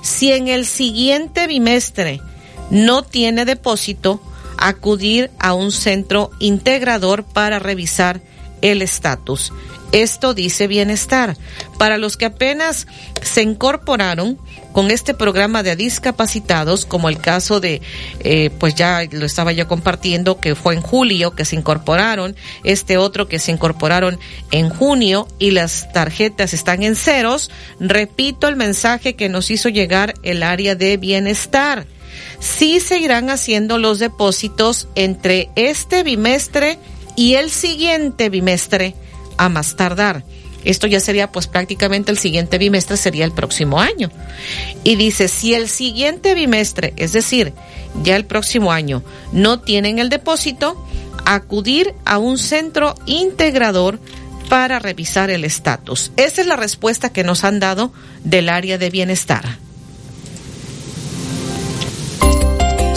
[0.01, 2.21] si en el siguiente bimestre
[2.69, 4.21] no tiene depósito,
[4.57, 8.21] acudir a un centro integrador para revisar
[8.61, 9.53] el estatus.
[9.91, 11.37] Esto dice bienestar.
[11.77, 12.87] Para los que apenas
[13.21, 14.37] se incorporaron
[14.73, 17.81] con este programa de discapacitados, como el caso de,
[18.19, 22.97] eh, pues ya lo estaba yo compartiendo, que fue en julio que se incorporaron, este
[22.97, 24.19] otro que se incorporaron
[24.51, 30.13] en junio y las tarjetas están en ceros, repito el mensaje que nos hizo llegar
[30.21, 31.87] el área de bienestar.
[32.39, 36.77] Sí se irán haciendo los depósitos entre este bimestre
[37.15, 38.95] y el siguiente bimestre
[39.37, 40.23] a más tardar.
[40.63, 44.11] Esto ya sería pues prácticamente el siguiente bimestre, sería el próximo año.
[44.83, 47.53] Y dice, si el siguiente bimestre, es decir,
[48.03, 50.85] ya el próximo año, no tienen el depósito,
[51.25, 53.99] acudir a un centro integrador
[54.49, 56.11] para revisar el estatus.
[56.17, 59.66] Esa es la respuesta que nos han dado del área de bienestar.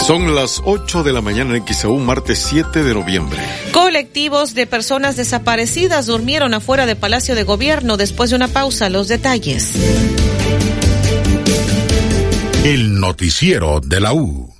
[0.07, 3.39] Son las 8 de la mañana en XAU, martes 7 de noviembre.
[3.73, 8.89] Colectivos de personas desaparecidas durmieron afuera de Palacio de Gobierno después de una pausa.
[8.89, 9.75] Los detalles.
[12.65, 14.60] El noticiero de la U.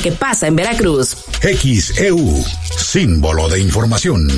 [0.00, 1.16] que pasa en Veracruz.
[1.40, 2.44] XEU,
[2.76, 4.28] símbolo de información.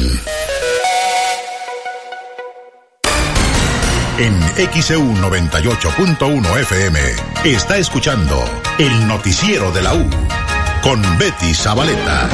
[4.19, 4.40] En
[4.73, 6.99] XEU 98.1 FM
[7.45, 8.42] está escuchando
[8.79, 10.09] el noticiero de la U
[10.83, 12.29] con Betty Zabaleta.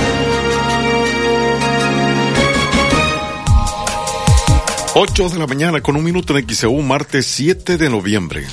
[4.95, 8.45] 8 de la mañana con un minuto en XEU, martes 7 de noviembre.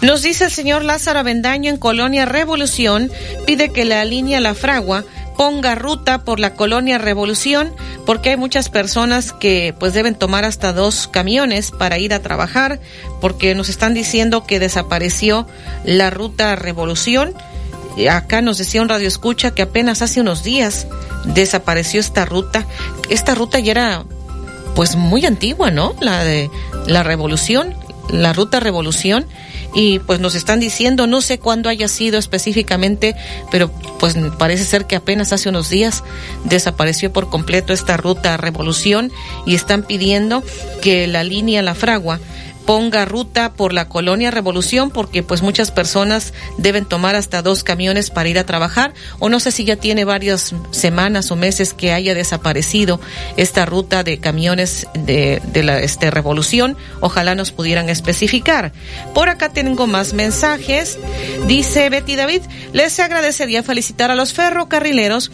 [0.00, 3.12] Nos dice el señor Lázaro Avendaño en Colonia Revolución,
[3.46, 5.04] pide que la línea La Fragua
[5.36, 7.72] ponga ruta por la colonia Revolución
[8.06, 12.80] porque hay muchas personas que pues deben tomar hasta dos camiones para ir a trabajar
[13.20, 15.46] porque nos están diciendo que desapareció
[15.84, 17.34] la ruta Revolución.
[18.10, 20.88] Acá nos decía un radio escucha que apenas hace unos días
[21.24, 22.66] desapareció esta ruta.
[23.08, 24.04] Esta ruta ya era
[24.74, 25.94] pues muy antigua, ¿no?
[26.00, 26.50] La de
[26.86, 27.74] la revolución,
[28.10, 29.26] la ruta revolución
[29.74, 33.16] y pues nos están diciendo, no sé cuándo haya sido específicamente,
[33.50, 36.04] pero pues parece ser que apenas hace unos días
[36.44, 39.10] desapareció por completo esta ruta revolución
[39.46, 40.44] y están pidiendo
[40.80, 42.20] que la línea La Fragua
[42.66, 48.10] ponga ruta por la colonia Revolución porque pues muchas personas deben tomar hasta dos camiones
[48.10, 51.92] para ir a trabajar o no sé si ya tiene varias semanas o meses que
[51.92, 53.00] haya desaparecido
[53.36, 56.76] esta ruta de camiones de, la este Revolución.
[57.00, 58.72] Ojalá nos pudieran especificar.
[59.14, 60.98] Por acá tengo más mensajes.
[61.46, 65.30] Dice Betty David les agradecería felicitar a los ferrocarrileros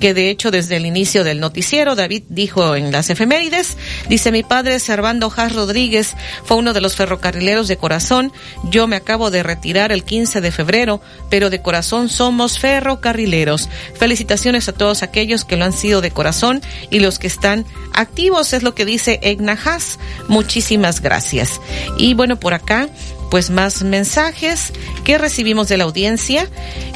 [0.00, 3.76] que de hecho desde el inicio del noticiero David dijo en las efemérides
[4.08, 6.14] dice mi padre Servando Jas Rodríguez
[6.44, 8.32] fue de los ferrocarrileros de corazón.
[8.64, 13.68] Yo me acabo de retirar el 15 de febrero, pero de corazón somos ferrocarrileros.
[13.94, 18.52] Felicitaciones a todos aquellos que lo han sido de corazón y los que están activos,
[18.52, 19.98] es lo que dice Egna Haas.
[20.28, 21.60] Muchísimas gracias.
[21.96, 22.88] Y bueno, por acá
[23.32, 26.50] pues más mensajes que recibimos de la audiencia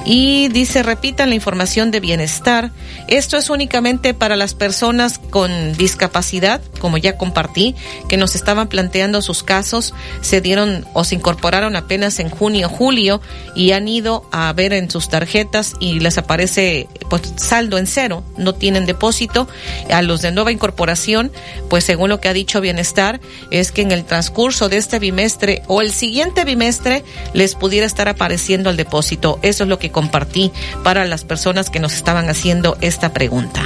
[0.04, 2.72] y dice repitan la información de bienestar.
[3.08, 7.74] Esto es únicamente para las personas con discapacidad, como ya compartí,
[8.06, 13.22] que nos estaban planteando sus casos, se dieron o se incorporaron apenas en junio, julio
[13.54, 18.24] y han ido a ver en sus tarjetas y les aparece pues saldo en cero,
[18.36, 19.48] no tienen depósito.
[19.90, 21.32] A los de nueva incorporación,
[21.70, 23.20] pues según lo que ha dicho bienestar,
[23.50, 28.08] es que en el transcurso de este bimestre o el siguiente bimestre les pudiera estar
[28.08, 29.38] apareciendo el depósito.
[29.42, 33.62] Eso es lo que compartí para las personas que nos estaban haciendo esta pregunta.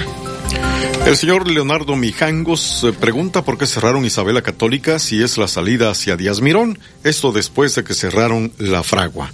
[1.06, 5.90] El señor Leonardo Mijangos eh, pregunta por qué cerraron Isabela Católica si es la salida
[5.90, 9.32] hacia Díaz Mirón, esto después de que cerraron la fragua.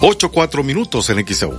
[0.00, 1.56] Ocho cuatro minutos en XEU.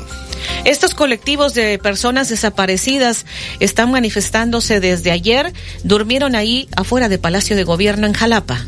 [0.64, 3.26] Estos colectivos de personas desaparecidas
[3.60, 5.52] están manifestándose desde ayer,
[5.84, 8.64] durmieron ahí afuera de Palacio de Gobierno en Jalapa.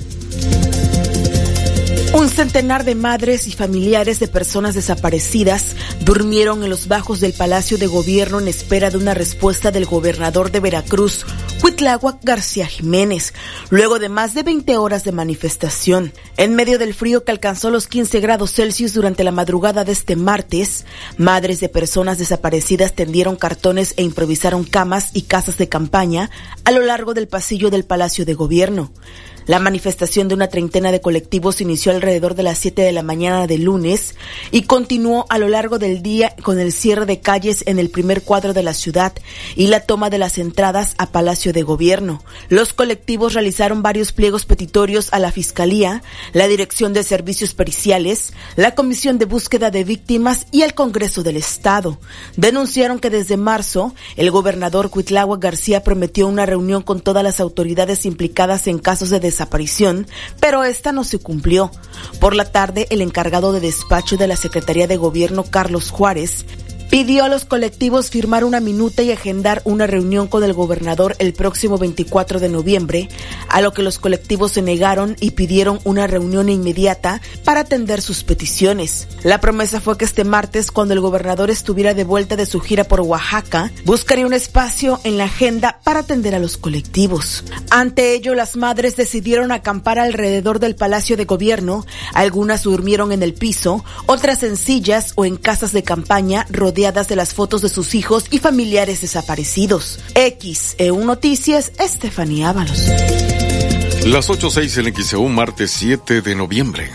[2.20, 7.78] Un centenar de madres y familiares de personas desaparecidas durmieron en los bajos del Palacio
[7.78, 11.26] de Gobierno en espera de una respuesta del gobernador de Veracruz,
[11.64, 13.34] Huitláhuac García Jiménez,
[13.70, 16.12] luego de más de 20 horas de manifestación.
[16.36, 20.18] En medio del frío que alcanzó los 15 grados Celsius durante la madrugada de este
[20.18, 20.84] martes,
[21.16, 26.30] madres de personas desaparecidas tendieron cartones e improvisaron camas y casas de campaña
[26.66, 28.92] a lo largo del pasillo del Palacio de Gobierno.
[29.50, 33.48] La manifestación de una treintena de colectivos inició alrededor de las 7 de la mañana
[33.48, 34.14] de lunes
[34.52, 38.22] y continuó a lo largo del día con el cierre de calles en el primer
[38.22, 39.12] cuadro de la ciudad
[39.56, 42.22] y la toma de las entradas a Palacio de Gobierno.
[42.50, 48.76] Los colectivos realizaron varios pliegos petitorios a la Fiscalía, la Dirección de Servicios Periciales, la
[48.76, 51.98] Comisión de Búsqueda de Víctimas y el Congreso del Estado.
[52.38, 58.06] Denunciaron que desde marzo el gobernador Cuitlagua García prometió una reunión con todas las autoridades
[58.06, 60.06] implicadas en casos de desaparición desaparición,
[60.42, 61.72] pero esta no se cumplió.
[62.20, 66.46] Por la tarde, el encargado de despacho de la Secretaría de Gobierno, Carlos Juárez,
[66.90, 71.34] pidió a los colectivos firmar una minuta y agendar una reunión con el gobernador el
[71.34, 73.10] próximo 24 de noviembre,
[73.48, 78.24] a lo que los colectivos se negaron y pidieron una reunión inmediata para atender sus
[78.24, 79.08] peticiones.
[79.24, 82.84] La promesa fue que este martes, cuando el gobernador estuviera de vuelta de su gira
[82.84, 87.44] por Oaxaca, buscaría un espacio en la agenda para atender a los colectivos.
[87.70, 93.36] Ante ello, las madres decidieron acampar alrededor del Palacio de Gobierno, algunas durmieron en el
[93.36, 97.94] piso, otras en sillas o en casas de campaña rodeadas de las fotos de sus
[97.94, 100.00] hijos y familiares desaparecidos.
[100.16, 103.49] X, EU Noticias, Estefanía Ábalos.
[104.06, 106.90] Las 8.06 en XEU, martes 7 de noviembre.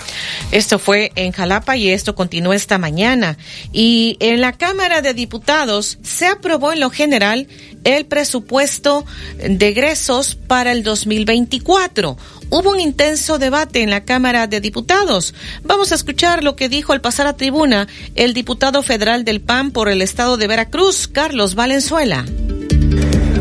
[0.50, 3.36] Esto fue en Jalapa y esto continuó esta mañana.
[3.72, 7.46] Y en la Cámara de Diputados se aprobó en lo general
[7.84, 9.05] el presupuesto
[9.36, 12.16] de egresos para el 2024.
[12.48, 15.34] Hubo un intenso debate en la Cámara de Diputados.
[15.62, 19.72] Vamos a escuchar lo que dijo al pasar a tribuna el diputado federal del PAN
[19.72, 22.24] por el estado de Veracruz, Carlos Valenzuela.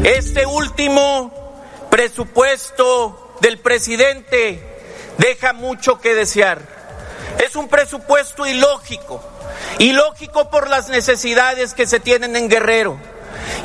[0.03, 1.31] Este último
[1.89, 4.57] presupuesto del presidente
[5.17, 6.61] deja mucho que desear.
[7.45, 9.21] Es un presupuesto ilógico,
[9.79, 12.97] ilógico por las necesidades que se tienen en Guerrero,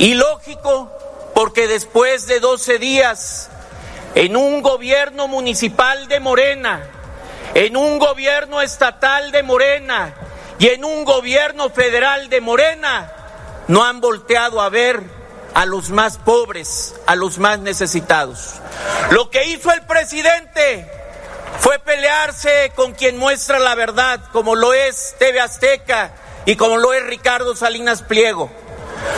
[0.00, 0.92] ilógico
[1.32, 3.50] porque después de 12 días
[4.16, 6.84] en un gobierno municipal de Morena,
[7.54, 10.12] en un gobierno estatal de Morena
[10.58, 13.12] y en un gobierno federal de Morena,
[13.68, 15.17] no han volteado a ver
[15.58, 18.54] a los más pobres, a los más necesitados.
[19.10, 20.88] Lo que hizo el presidente
[21.58, 26.14] fue pelearse con quien muestra la verdad, como lo es TV Azteca
[26.46, 28.48] y como lo es Ricardo Salinas Pliego.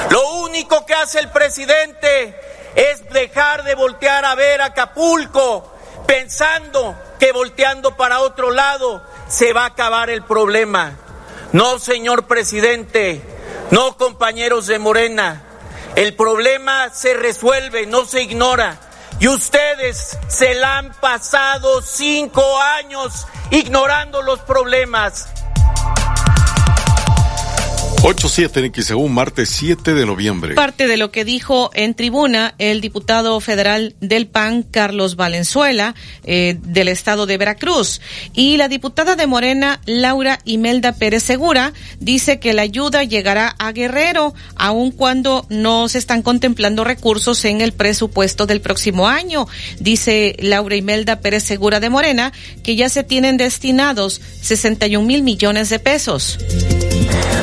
[0.08, 2.34] Lo único que hace el presidente
[2.74, 5.70] es dejar de voltear a ver Acapulco,
[6.06, 10.96] pensando que volteando para otro lado se va a acabar el problema.
[11.52, 13.20] No, señor presidente,
[13.70, 15.44] no, compañeros de Morena,
[16.00, 18.78] el problema se resuelve, no se ignora.
[19.18, 25.28] Y ustedes se la han pasado cinco años ignorando los problemas.
[28.02, 30.54] 8-7 en XEU, martes 7 de noviembre.
[30.54, 35.94] Parte de lo que dijo en tribuna el diputado federal del PAN, Carlos Valenzuela,
[36.24, 38.00] eh, del estado de Veracruz.
[38.32, 43.70] Y la diputada de Morena, Laura Imelda Pérez Segura, dice que la ayuda llegará a
[43.72, 49.46] Guerrero, aun cuando no se están contemplando recursos en el presupuesto del próximo año.
[49.78, 52.32] Dice Laura Imelda Pérez Segura de Morena
[52.62, 56.38] que ya se tienen destinados 61 mil millones de pesos.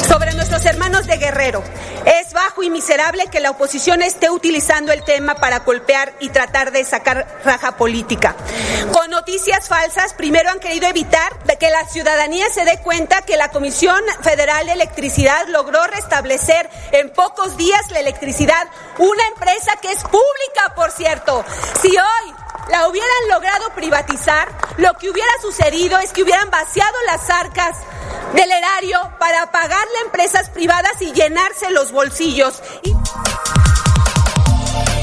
[0.08, 0.32] Sobre
[0.66, 1.64] hermanos de Guerrero,
[2.06, 6.72] es bajo y miserable que la oposición esté utilizando el tema para golpear y tratar
[6.72, 8.36] de sacar raja política.
[8.92, 13.50] Con noticias falsas, primero han querido evitar que la ciudadanía se dé cuenta que la
[13.50, 20.04] Comisión Federal de Electricidad logró restablecer en pocos días la electricidad, una empresa que es
[20.04, 21.44] pública, por cierto.
[21.82, 22.34] Si hoy
[22.70, 27.78] la hubieran logrado privatizar, lo que hubiera sucedido es que hubieran vaciado las arcas
[28.34, 30.02] del erario para pagarle a
[30.48, 32.62] empresas privadas y llenarse los bolsillos.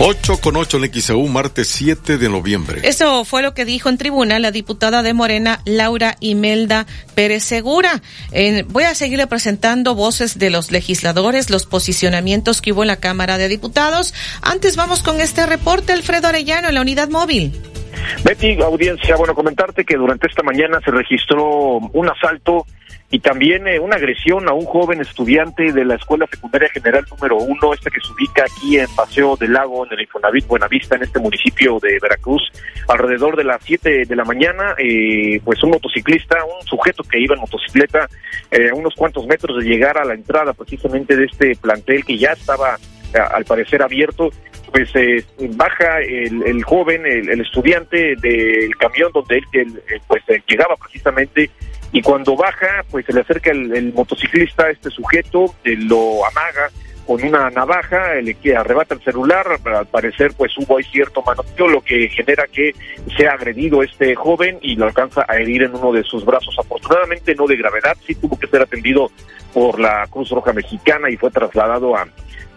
[0.01, 2.81] 8 con 8 en XAU, martes 7 de noviembre.
[2.83, 8.03] Eso fue lo que dijo en tribuna la diputada de Morena, Laura Imelda Pérez Segura.
[8.33, 12.97] Eh, voy a seguirle presentando voces de los legisladores, los posicionamientos que hubo en la
[12.97, 14.15] Cámara de Diputados.
[14.43, 17.53] Antes vamos con este reporte, Alfredo Arellano, en la unidad móvil.
[18.25, 22.67] Betty, audiencia, bueno, comentarte que durante esta mañana se registró un asalto
[23.11, 27.37] y también eh, una agresión a un joven estudiante de la Escuela Secundaria General número
[27.37, 31.05] uno, este que se ubica aquí en Paseo del Lago, en el Infonavit Buenavista, en
[31.05, 32.43] este municipio de Veracruz,
[32.89, 37.35] alrededor de las 7 de la mañana, eh, pues un motociclista, un sujeto que iba
[37.35, 38.09] en motocicleta
[38.51, 42.19] eh, a unos cuantos metros de llegar a la entrada precisamente de este plantel que
[42.19, 42.79] ya estaba
[43.33, 44.31] al parecer abierto,
[44.73, 44.91] pues
[45.57, 51.49] baja el, joven, el, estudiante del camión donde él, pues llegaba precisamente
[51.95, 56.69] y cuando baja, pues se le acerca el, motociclista, este sujeto, lo amaga
[57.07, 61.69] con una navaja, le que arrebata el celular, al parecer pues hubo ahí cierto manoteo,
[61.69, 62.75] lo que genera que
[63.17, 66.57] sea agredido este joven y lo alcanza a herir en uno de sus brazos.
[66.59, 69.13] Afortunadamente no de gravedad, sí tuvo que ser atendido
[69.53, 72.09] por la Cruz Roja Mexicana y fue trasladado a,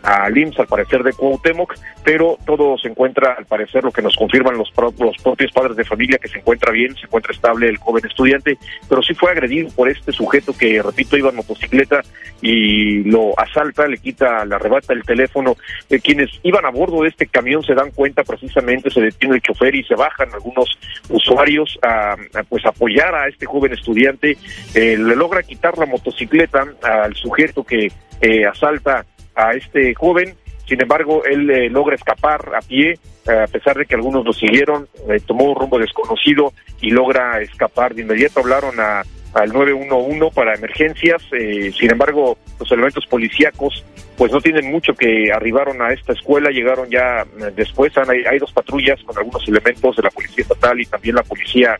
[0.07, 4.15] al IMSS, al parecer de Cuauhtémoc, pero todo se encuentra, al parecer, lo que nos
[4.15, 7.75] confirman los, los propios padres de familia, que se encuentra bien, se encuentra estable el
[7.75, 12.01] joven estudiante, pero sí fue agredido por este sujeto que, repito, iba en motocicleta
[12.41, 15.57] y lo asalta, le quita, le arrebata el teléfono.
[15.89, 19.41] Eh, quienes iban a bordo de este camión se dan cuenta precisamente, se detiene el
[19.41, 20.79] chofer y se bajan algunos
[21.09, 22.15] usuarios a,
[22.47, 24.37] pues apoyar a este joven estudiante,
[24.73, 27.91] eh, le logra quitar la motocicleta al sujeto que
[28.21, 29.05] eh, asalta
[29.37, 30.35] a este joven.
[30.67, 34.33] Sin embargo, él eh, logra escapar a pie, eh, a pesar de que algunos lo
[34.33, 37.95] siguieron, eh, tomó un rumbo desconocido y logra escapar.
[37.95, 39.03] De inmediato hablaron a,
[39.37, 41.21] al 911 para emergencias.
[41.29, 43.83] sin embargo, los elementos policíacos
[44.17, 47.23] pues no tienen mucho que arribaron a esta escuela, llegaron ya
[47.55, 51.23] después, hay, hay dos patrullas con algunos elementos de la Policía Estatal y también la
[51.23, 51.77] Policía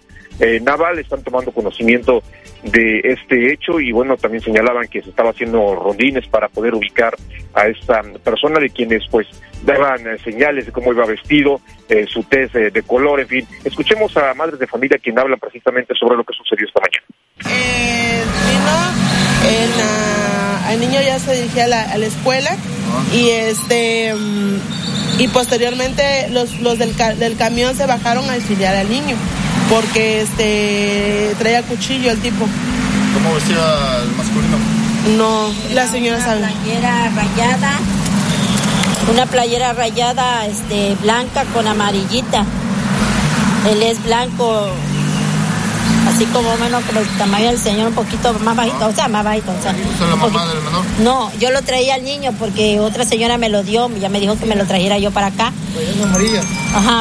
[0.61, 2.21] Naval, están tomando conocimiento
[2.63, 7.15] de este hecho y bueno, también señalaban que se estaba haciendo rondines para poder ubicar
[7.53, 9.27] a esta persona de quienes pues
[9.63, 13.47] daban eh, señales de cómo iba vestido, eh, su test de color, en fin.
[13.63, 17.26] Escuchemos a madres de familia quien hablan precisamente sobre lo que sucedió esta mañana.
[17.45, 18.23] Eh,
[20.71, 22.51] el niño ya se dirigía a la, escuela
[23.13, 28.89] y este mm, y posteriormente los, los del, del camión se bajaron a auxiliar al
[28.89, 29.15] niño
[29.69, 32.45] porque este traía cuchillo el tipo.
[33.13, 33.57] ¿Cómo vestía
[34.03, 34.57] el masculino?
[35.17, 36.39] No, la señora sabe.
[36.39, 37.79] Una playera rayada,
[39.11, 42.45] una playera rayada este, blanca con amarillita.
[43.69, 44.69] Él es blanco,
[46.17, 49.23] así como menos como el tamaño del señor, un poquito más bajito, o sea, más
[49.23, 49.51] bajito.
[49.51, 50.83] O sea, la mamá del menor?
[50.99, 54.35] No, yo lo traía al niño porque otra señora me lo dio, ya me dijo
[54.37, 55.53] que me lo trajera yo para acá.
[55.79, 56.41] ¿Es amarilla?
[56.73, 56.99] Ajá,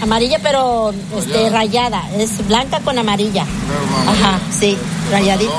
[0.00, 3.42] amarilla, pero este, rayada, es blanca con amarilla.
[4.06, 4.78] Ajá, sí,
[5.10, 5.52] rayadita.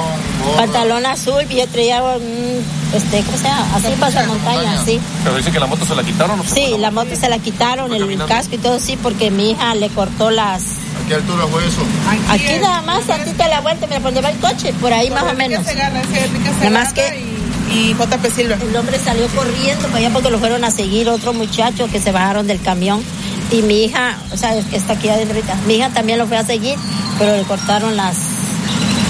[0.55, 2.63] Pantalón azul y yo traía un,
[2.93, 3.67] este, ¿cómo se llama?
[3.75, 4.97] Así para la montaña, sí.
[5.25, 6.43] Pero dice que la moto se la quitaron, ¿no?
[6.45, 9.89] Sí, la moto se la quitaron, el casco y todo, sí, porque mi hija le
[9.89, 10.63] cortó las
[11.07, 11.81] qué altura fue eso?
[12.29, 14.93] Aquí, nada más, a ti te la vuelta, mira, por donde va el coche, por
[14.93, 15.65] ahí más o menos.
[15.65, 17.37] nada más que
[17.73, 18.55] y, JP Silva.
[18.61, 22.11] El hombre salió corriendo para allá porque lo fueron a seguir otros muchachos que se
[22.11, 23.03] bajaron del camión.
[23.51, 25.37] Y mi hija, o sea, que está aquí adentro,
[25.67, 26.77] mi hija también lo fue a seguir,
[27.17, 28.17] pero le cortaron las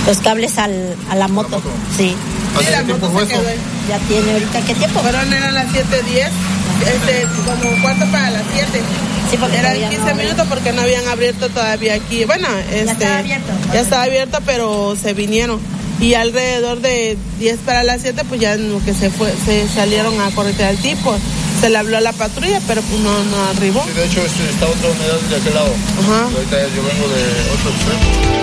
[0.06, 1.62] los cables al, a la moto.
[1.98, 2.16] Sí.
[2.56, 3.36] ¿Hace qué tiempo fue eso?
[3.90, 5.00] Ya tiene ahorita, ¿qué tiempo?
[5.02, 6.30] Fueron, eran las 7.10,
[6.82, 8.82] este, como cuarto para las 7.
[9.30, 12.26] Sí, porque Eran 15 minutos porque no habían abierto todavía aquí.
[12.26, 13.54] Bueno, este, ya estaba abierto.
[13.74, 15.60] Ya estaba abierto, pero se vinieron.
[16.00, 20.30] Y alrededor de 10 para las 7, pues ya que se fue, se salieron a
[20.32, 21.18] corretear al tipo.
[21.60, 23.84] Se le habló a la patrulla, pero pues no, no arribó.
[23.84, 25.74] Sí, de hecho, este, está otra unidad de aquel lado.
[26.00, 26.24] Ajá.
[26.26, 28.38] Ahorita yo vengo de otro extremo.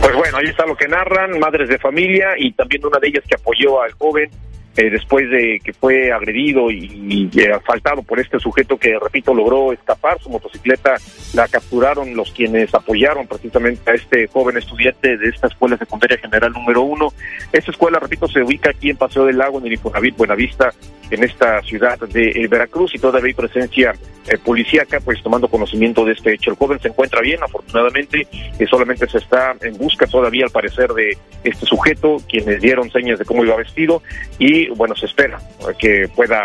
[0.00, 3.24] Pues bueno, ahí está lo que narran, madres de familia y también una de ellas
[3.28, 4.30] que apoyó al joven
[4.76, 9.72] eh, después de que fue agredido y, y, asfaltado por este sujeto que, repito, logró
[9.72, 10.20] escapar.
[10.20, 10.96] Su motocicleta
[11.32, 16.52] la capturaron los quienes apoyaron precisamente a este joven estudiante de esta escuela secundaria general
[16.52, 17.12] número uno.
[17.52, 20.72] Esta escuela, repito, se ubica aquí en Paseo del Lago, en el Infonavit Buenavista,
[21.10, 23.94] en esta ciudad de eh, Veracruz y todavía hay presencia
[24.28, 26.50] eh, policíaca, pues tomando conocimiento de este hecho.
[26.50, 28.26] El joven se encuentra bien, afortunadamente,
[28.58, 33.18] y solamente se está en busca todavía, al parecer, de este sujeto, quienes dieron señas
[33.18, 34.02] de cómo iba vestido
[34.38, 35.38] y bueno, se espera
[35.78, 36.44] que pueda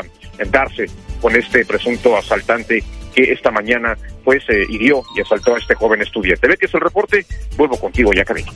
[0.49, 0.85] darse
[1.21, 2.83] con este presunto asaltante
[3.13, 6.47] que esta mañana pues eh, hirió y asaltó a este joven estudiante.
[6.47, 7.25] Ve que es el reporte,
[7.57, 8.51] vuelvo contigo ya, Camino.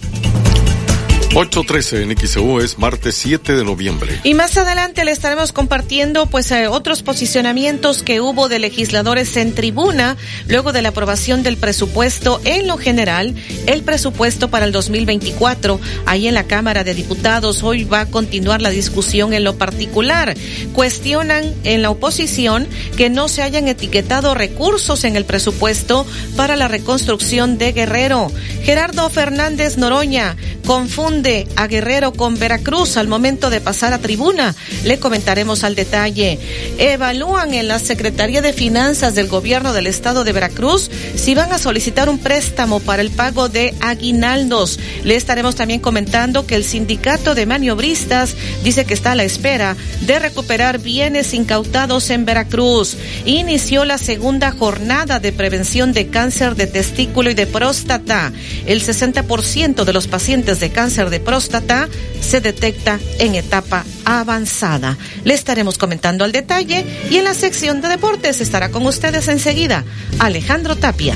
[1.36, 4.22] 8.13 en XEU es martes 7 de noviembre.
[4.24, 9.54] Y más adelante le estaremos compartiendo pues eh, otros posicionamientos que hubo de legisladores en
[9.54, 10.16] tribuna
[10.48, 13.36] luego de la aprobación del presupuesto en lo general,
[13.68, 17.64] el presupuesto para el 2024 ahí en la Cámara de Diputados.
[17.64, 20.38] Hoy va a continuar la discusión en lo particular.
[20.72, 22.66] Cuestionan en la oposición
[22.96, 26.08] que no se hayan etiquetado recursos en el presupuesto
[26.38, 28.32] para la reconstrucción de Guerrero.
[28.64, 34.54] Gerardo Fernández Noroña confunde a Guerrero con Veracruz al momento de pasar a tribuna.
[34.84, 36.38] Le comentaremos al detalle.
[36.78, 41.58] Evalúan en la Secretaría de Finanzas del Gobierno del Estado de Veracruz si van a
[41.58, 44.80] solicitar un préstamo para el pago de aguinaldos.
[45.04, 49.76] Le estaremos también comentando que el sindicato de maniobristas dice que está a la espera
[50.02, 52.98] de recuperar bienes incautados en Veracruz.
[53.26, 58.32] Inició la segunda jornada de prevención de cáncer de testículo y de próstata.
[58.68, 61.90] El 60% de los pacientes de cáncer de próstata
[62.22, 64.98] se detecta en etapa avanzada.
[65.24, 69.84] Le estaremos comentando al detalle y en la sección de deportes estará con ustedes enseguida
[70.20, 71.16] Alejandro Tapia.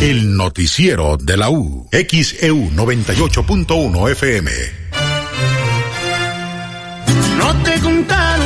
[0.00, 4.50] El noticiero de la U, XEU 98.1 FM.
[7.38, 8.43] No te contaron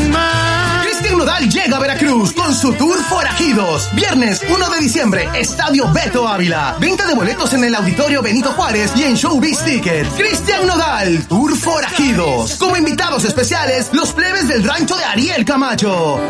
[1.19, 3.91] Nodal llega a Veracruz con su tour Forajidos.
[3.93, 6.77] Viernes 1 de diciembre, Estadio Beto Ávila.
[6.79, 10.09] Venta de boletos en el Auditorio Benito Juárez y en Showbiz Tickets.
[10.17, 12.55] Cristian Nodal, Tour Forajidos.
[12.55, 16.21] Como invitados especiales, los plebes del rancho de Ariel Camacho.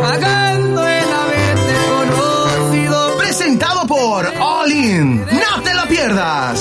[0.00, 3.18] pagando el haberte conocido.
[3.18, 5.26] Presentado por All In.
[5.26, 6.58] No te lo pierdas.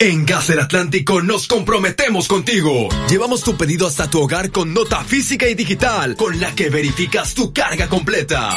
[0.00, 2.88] En Gas del Atlántico nos comprometemos contigo.
[3.10, 7.34] Llevamos tu pedido hasta tu hogar con nota física y digital, con la que verificas
[7.34, 8.56] tu carga completa.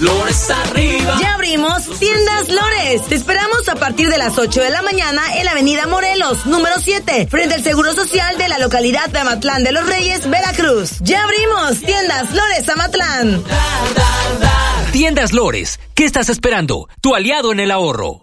[0.00, 1.18] Lores arriba.
[1.20, 3.06] Ya abrimos Tiendas Lores.
[3.08, 6.76] Te esperamos a partir de las 8 de la mañana en la avenida Morelos, número
[6.80, 10.98] 7, frente al Seguro Social de la localidad de Amatlán de los Reyes, Veracruz.
[11.00, 13.44] Ya abrimos Tiendas Lores Amatlán.
[14.92, 16.88] Tiendas Lores, ¿qué estás esperando?
[17.00, 18.22] Tu aliado en el ahorro.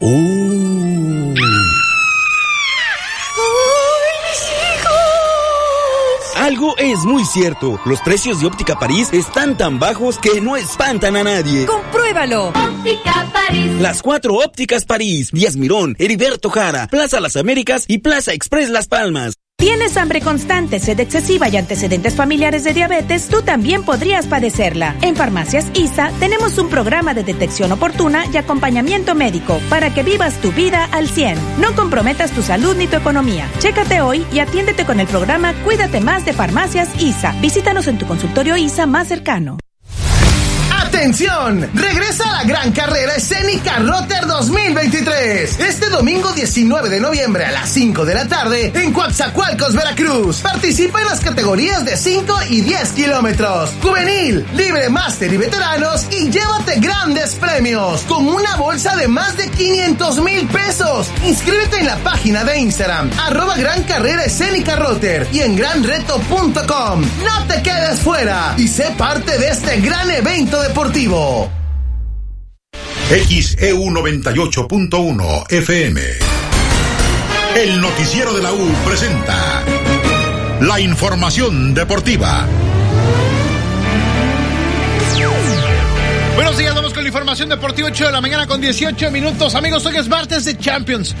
[0.00, 1.34] Uh.
[6.36, 7.80] Algo es muy cierto.
[7.84, 11.66] Los precios de Óptica París están tan bajos que no espantan a nadie.
[11.66, 12.48] ¡Compruébalo!
[12.48, 13.72] Óptica París.
[13.80, 18.86] Las cuatro ópticas París, Díaz Mirón, Heriberto Jara, Plaza Las Américas y Plaza Express Las
[18.86, 19.37] Palmas.
[19.60, 23.26] ¿Tienes hambre constante, sed excesiva y antecedentes familiares de diabetes?
[23.26, 24.94] Tú también podrías padecerla.
[25.02, 30.40] En Farmacias ISA tenemos un programa de detección oportuna y acompañamiento médico para que vivas
[30.40, 31.60] tu vida al 100.
[31.60, 33.50] No comprometas tu salud ni tu economía.
[33.58, 37.34] Chécate hoy y atiéndete con el programa Cuídate más de Farmacias ISA.
[37.40, 39.58] Visítanos en tu consultorio ISA más cercano.
[40.98, 41.70] ¡Atención!
[41.74, 45.60] Regresa la gran carrera escénica Rotter 2023.
[45.60, 50.40] Este domingo 19 de noviembre a las 5 de la tarde en Coatzacoalcos, Veracruz.
[50.40, 53.70] Participa en las categorías de 5 y 10 kilómetros.
[53.80, 59.48] Juvenil, libre máster y veteranos y llévate grandes premios con una bolsa de más de
[59.52, 61.06] 500 mil pesos.
[61.24, 67.02] Inscríbete en la página de Instagram arroba gran carrera escénica Rotter y en granreto.com.
[67.24, 70.87] No te quedes fuera y sé parte de este gran evento deportivo.
[70.92, 71.50] XEU
[73.90, 76.00] 98.1 FM.
[77.56, 79.62] El noticiero de la U presenta
[80.60, 82.46] la información deportiva.
[86.34, 89.54] Buenos días, vamos con la información deportiva 8 de la mañana con 18 minutos.
[89.54, 91.14] Amigos, hoy es martes de Champions.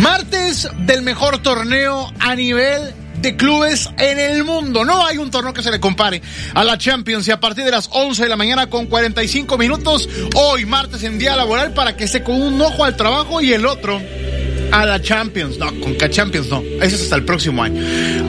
[0.00, 4.84] Martes del mejor torneo a nivel de clubes en el mundo.
[4.84, 6.20] No hay un torneo que se le compare
[6.54, 10.08] a la Champions y a partir de las 11 de la mañana con 45 minutos,
[10.34, 13.64] hoy martes en día laboral para que esté con un ojo al trabajo y el
[13.64, 14.00] otro
[14.72, 15.58] a la Champions.
[15.58, 16.62] No, con K Champions no.
[16.80, 17.82] Ese es hasta el próximo año.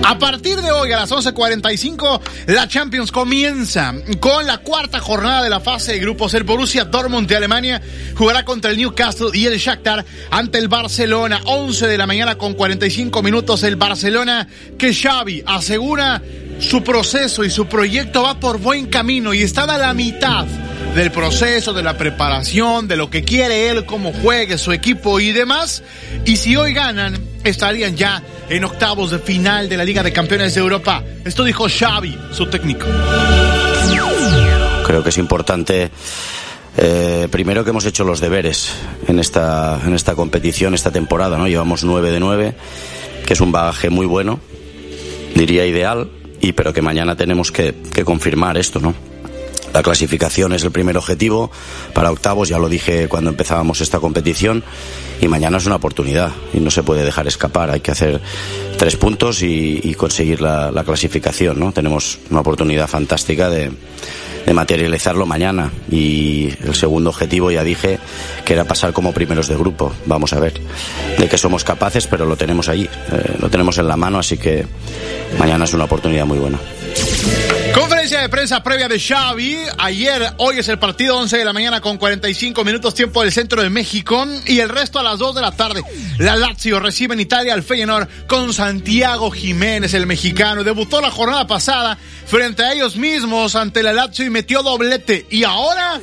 [0.05, 5.49] A partir de hoy, a las 11.45, la Champions comienza con la cuarta jornada de
[5.49, 6.33] la fase de grupos.
[6.33, 7.81] El Borussia Dortmund de Alemania
[8.15, 11.41] jugará contra el Newcastle y el Shakhtar ante el Barcelona.
[11.45, 13.63] 11 de la mañana con 45 minutos.
[13.63, 16.21] El Barcelona que Xavi asegura
[16.59, 20.45] su proceso y su proyecto va por buen camino y está a la mitad
[20.95, 25.31] del proceso, de la preparación, de lo que quiere él, cómo juegue su equipo y
[25.31, 25.83] demás.
[26.25, 30.53] Y si hoy ganan, estarían ya en octavos de final de la Liga de Campeones
[30.53, 31.03] de Europa.
[31.25, 32.85] Esto dijo Xavi, su técnico.
[34.85, 35.89] Creo que es importante.
[36.77, 38.71] Eh, primero que hemos hecho los deberes
[39.07, 41.47] en esta, en esta competición, esta temporada, ¿no?
[41.47, 42.55] Llevamos 9 de 9,
[43.25, 44.39] que es un bagaje muy bueno,
[45.35, 46.09] diría ideal,
[46.43, 48.93] y pero que mañana tenemos que, que confirmar esto, ¿no?
[49.73, 51.49] La clasificación es el primer objetivo
[51.93, 54.63] para octavos, ya lo dije cuando empezábamos esta competición,
[55.19, 57.71] y mañana es una oportunidad y no se puede dejar escapar.
[57.71, 58.21] Hay que hacer
[58.77, 61.59] tres puntos y, y conseguir la, la, clasificación.
[61.59, 61.71] ¿no?
[61.71, 63.71] Tenemos una oportunidad fantástica de,
[64.45, 67.99] de, materializarlo mañana y el segundo objetivo ya dije
[68.45, 69.91] que era pasar como primeros de grupo.
[70.05, 70.53] Vamos a ver
[71.17, 74.37] de que somos capaces, pero lo tenemos allí, eh, lo tenemos en la mano, así
[74.37, 74.65] que
[75.37, 76.59] mañana es una oportunidad muy buena.
[78.23, 79.57] De prensa previa de Xavi.
[79.77, 83.61] Ayer, hoy es el partido 11 de la mañana con 45 minutos tiempo del centro
[83.61, 85.83] de México y el resto a las 2 de la tarde.
[86.19, 90.63] La Lazio recibe en Italia al Feyenoord con Santiago Jiménez, el mexicano.
[90.63, 95.27] Debutó la jornada pasada frente a ellos mismos ante la Lazio y metió doblete.
[95.29, 95.99] Y ahora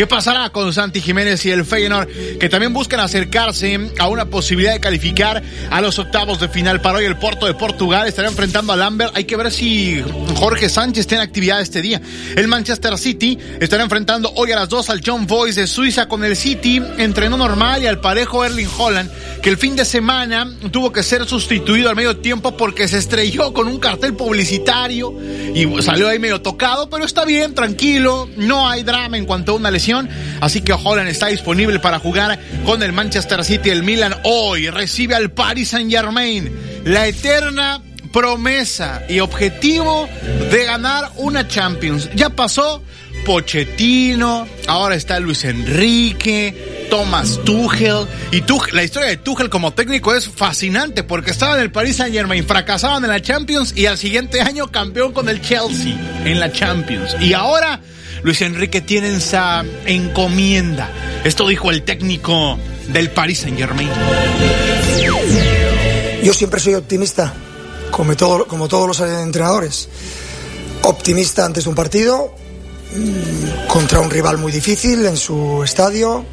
[0.00, 4.72] ¿Qué pasará con Santi Jiménez y el Feyenoord que también buscan acercarse a una posibilidad
[4.72, 6.80] de calificar a los octavos de final?
[6.80, 9.14] Para hoy el Porto de Portugal estará enfrentando a Lambert.
[9.14, 10.02] Hay que ver si
[10.36, 12.00] Jorge Sánchez tiene actividad este día.
[12.34, 16.24] El Manchester City estará enfrentando hoy a las 2 al John Boys de Suiza con
[16.24, 16.82] el City.
[16.96, 19.10] Entrenó normal y al parejo Erling Holland
[19.42, 23.52] que el fin de semana tuvo que ser sustituido al medio tiempo porque se estrelló
[23.52, 25.14] con un cartel publicitario
[25.54, 29.54] y salió ahí medio tocado, pero está bien, tranquilo, no hay drama en cuanto a
[29.56, 29.89] una lesión
[30.40, 33.70] Así que Holland está disponible para jugar con el Manchester City.
[33.70, 36.50] El Milan hoy recibe al Paris Saint Germain.
[36.84, 37.82] La eterna
[38.12, 40.08] promesa y objetivo
[40.50, 42.10] de ganar una Champions.
[42.14, 42.82] Ya pasó
[43.24, 48.06] Pochettino, ahora está Luis Enrique, Thomas Tuchel.
[48.32, 52.14] Y la historia de Tuchel como técnico es fascinante porque estaba en el Paris Saint
[52.14, 56.50] Germain, fracasaban en la Champions y al siguiente año campeón con el Chelsea en la
[56.50, 57.16] Champions.
[57.20, 57.80] Y ahora
[58.22, 60.90] Luis Enrique tiene esa encomienda.
[61.24, 62.58] Esto dijo el técnico
[62.88, 63.88] del Paris Saint Germain.
[66.22, 67.32] Yo siempre soy optimista,
[67.90, 68.14] como,
[68.46, 69.88] como todos los entrenadores.
[70.82, 72.34] Optimista antes de un partido,
[73.68, 76.24] contra un rival muy difícil en su estadio,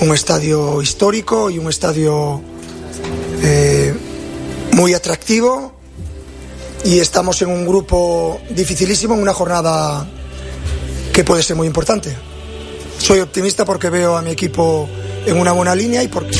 [0.00, 2.40] un estadio histórico y un estadio
[3.42, 3.94] eh,
[4.72, 5.72] muy atractivo.
[6.84, 10.08] Y estamos en un grupo dificilísimo, en una jornada
[11.12, 12.16] que puede ser muy importante.
[12.98, 14.88] Soy optimista porque veo a mi equipo
[15.26, 16.36] en una buena línea y porque...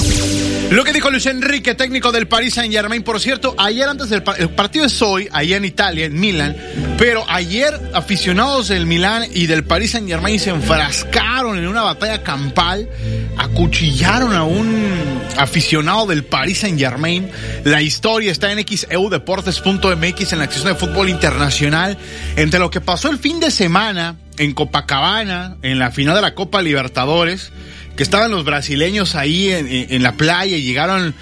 [0.70, 4.22] Lo que dijo Luis Enrique, técnico del Paris Saint Germain, por cierto, ayer antes del
[4.38, 6.56] el partido es hoy, allá en Italia, en Milán,
[7.02, 12.22] pero ayer aficionados del Milán y del Paris Saint Germain se enfrascaron en una batalla
[12.22, 12.88] campal,
[13.36, 17.28] acuchillaron a un aficionado del Paris Saint Germain.
[17.64, 21.98] La historia está en xeudeportes.mx en la sección de fútbol internacional,
[22.36, 26.36] entre lo que pasó el fin de semana en Copacabana, en la final de la
[26.36, 27.50] Copa Libertadores,
[27.96, 31.16] que estaban los brasileños ahí en, en, la playa y llegaron,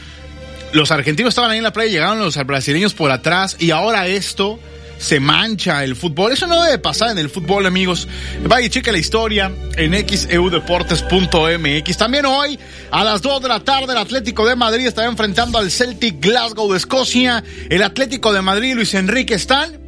[0.74, 4.60] los argentinos estaban ahí en la playa llegaron los brasileños por atrás y ahora esto
[5.00, 6.30] se mancha el fútbol.
[6.32, 8.06] Eso no debe pasar en el fútbol, amigos.
[8.44, 11.96] Vaya cheque la historia en xeudeportes.mx.
[11.96, 12.58] También hoy,
[12.90, 16.70] a las 2 de la tarde, el Atlético de Madrid estará enfrentando al Celtic Glasgow
[16.70, 17.42] de Escocia.
[17.70, 19.80] El Atlético de Madrid Luis Enrique están,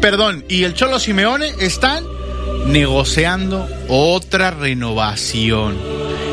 [0.00, 2.04] perdón, y el Cholo Simeone están
[2.66, 5.76] negociando otra renovación.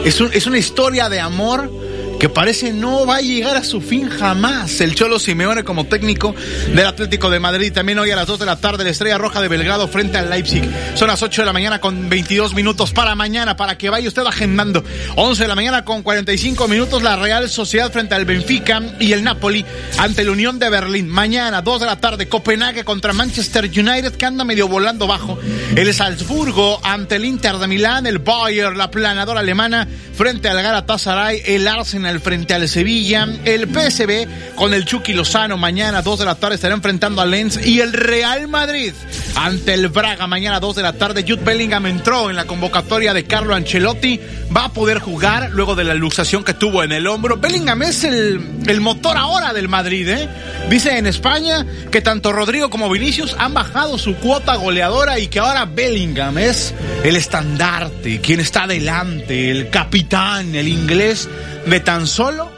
[0.05, 1.80] Es, es una historia de amor
[2.21, 4.79] que parece no va a llegar a su fin jamás.
[4.79, 6.35] El Cholo Simeone como técnico
[6.67, 7.73] del Atlético de Madrid.
[7.73, 10.29] También hoy a las 2 de la tarde, la Estrella Roja de Belgrado frente al
[10.29, 10.69] Leipzig.
[10.93, 14.21] Son las 8 de la mañana con 22 minutos para mañana, para que vaya usted
[14.21, 14.83] agendando.
[15.15, 19.23] 11 de la mañana con 45 minutos, la Real Sociedad frente al Benfica y el
[19.23, 19.65] Napoli
[19.97, 21.09] ante la Unión de Berlín.
[21.09, 25.39] Mañana, 2 de la tarde, Copenhague contra Manchester United, que anda medio volando bajo.
[25.75, 31.41] El Salzburgo ante el Inter de Milán, el Bayern, la planadora alemana frente al Galatasaray,
[31.47, 33.27] el Arsenal Frente al Sevilla.
[33.45, 37.65] El PSV con el Chucky Lozano mañana 2 de la tarde estará enfrentando al Lens.
[37.65, 38.93] Y el Real Madrid
[39.35, 41.23] ante el Braga mañana 2 de la tarde.
[41.27, 44.19] Jude Bellingham entró en la convocatoria de Carlo Ancelotti.
[44.55, 47.37] Va a poder jugar luego de la luxación que tuvo en el hombro.
[47.37, 50.07] Bellingham es el, el motor ahora del Madrid.
[50.09, 50.29] ¿eh?
[50.69, 55.39] Dice en España que tanto Rodrigo como Vinicius han bajado su cuota goleadora y que
[55.39, 61.29] ahora Bellingham es el estandarte, quien está delante, el capitán, el inglés
[61.65, 62.49] de tan solo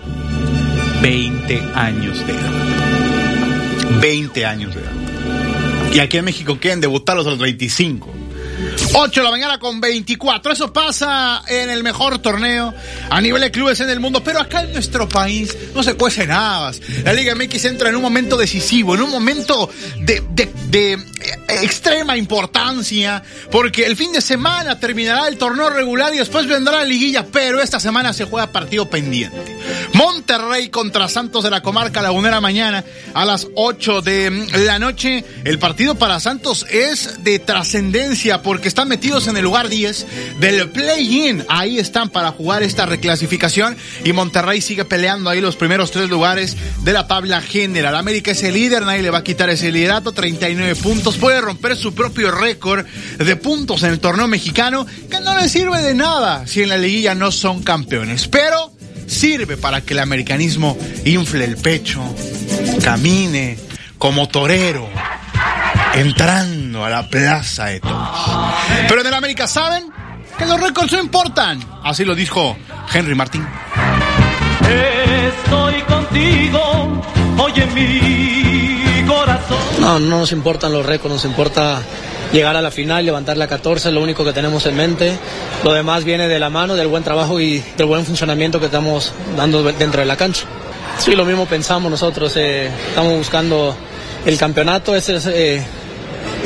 [1.01, 4.01] 20 años de edad.
[4.01, 4.91] 20 años de edad.
[5.93, 8.09] Y aquí en México quieren debutarlos a los 25.
[8.95, 10.53] 8 de la mañana con 24.
[10.53, 12.73] Eso pasa en el mejor torneo
[13.09, 14.23] a nivel de clubes en el mundo.
[14.23, 16.71] Pero acá en nuestro país no se cuece nada.
[17.03, 19.69] La Liga MX entra en un momento decisivo, en un momento
[19.99, 20.97] de, de, de
[21.61, 23.23] extrema importancia.
[23.51, 27.25] Porque el fin de semana terminará el torneo regular y después vendrá la liguilla.
[27.31, 29.57] Pero esta semana se juega partido pendiente.
[29.93, 35.23] Monterrey contra Santos de la Comarca Lagunera mañana a las 8 de la noche.
[35.43, 40.05] El partido para Santos es de trascendencia porque están metidos en el lugar 10
[40.39, 41.43] del play-in.
[41.49, 46.55] Ahí están para jugar esta reclasificación y Monterrey sigue peleando ahí los primeros tres lugares
[46.83, 47.95] de la tabla general.
[47.95, 51.17] América es el líder, nadie le va a quitar ese liderato, 39 puntos.
[51.17, 52.85] Puede romper su propio récord
[53.17, 56.77] de puntos en el torneo mexicano que no le sirve de nada si en la
[56.77, 58.27] liguilla no son campeones.
[58.27, 58.73] Pero
[59.07, 62.01] sirve para que el americanismo infle el pecho,
[62.83, 63.57] camine
[63.97, 64.89] como torero,
[65.95, 68.09] entrando a la plaza de toros.
[68.87, 69.91] Pero en el América saben
[70.37, 71.59] que los récords no importan.
[71.83, 72.57] Así lo dijo
[72.93, 73.45] Henry Martín.
[74.61, 77.01] Estoy contigo,
[77.37, 79.57] oye mi corazón.
[79.79, 81.81] No, no nos importan los récords, nos importa
[82.31, 85.17] llegar a la final, levantar la 14, es lo único que tenemos en mente.
[85.63, 89.13] Lo demás viene de la mano del buen trabajo y del buen funcionamiento que estamos
[89.37, 90.45] dando dentro de la cancha.
[90.97, 93.75] Sí, lo mismo pensamos nosotros, eh, estamos buscando
[94.25, 95.63] el campeonato, ese es, eh,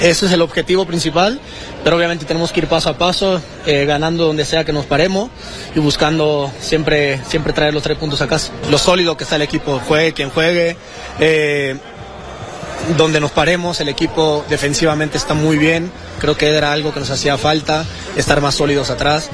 [0.01, 1.39] ese es el objetivo principal,
[1.83, 5.29] pero obviamente tenemos que ir paso a paso, eh, ganando donde sea que nos paremos
[5.75, 8.51] y buscando siempre, siempre traer los tres puntos a casa.
[8.69, 10.75] Lo sólido que está el equipo, juegue quien juegue,
[11.19, 11.77] eh,
[12.97, 17.09] donde nos paremos, el equipo defensivamente está muy bien, creo que era algo que nos
[17.09, 19.29] hacía falta, estar más sólidos atrás.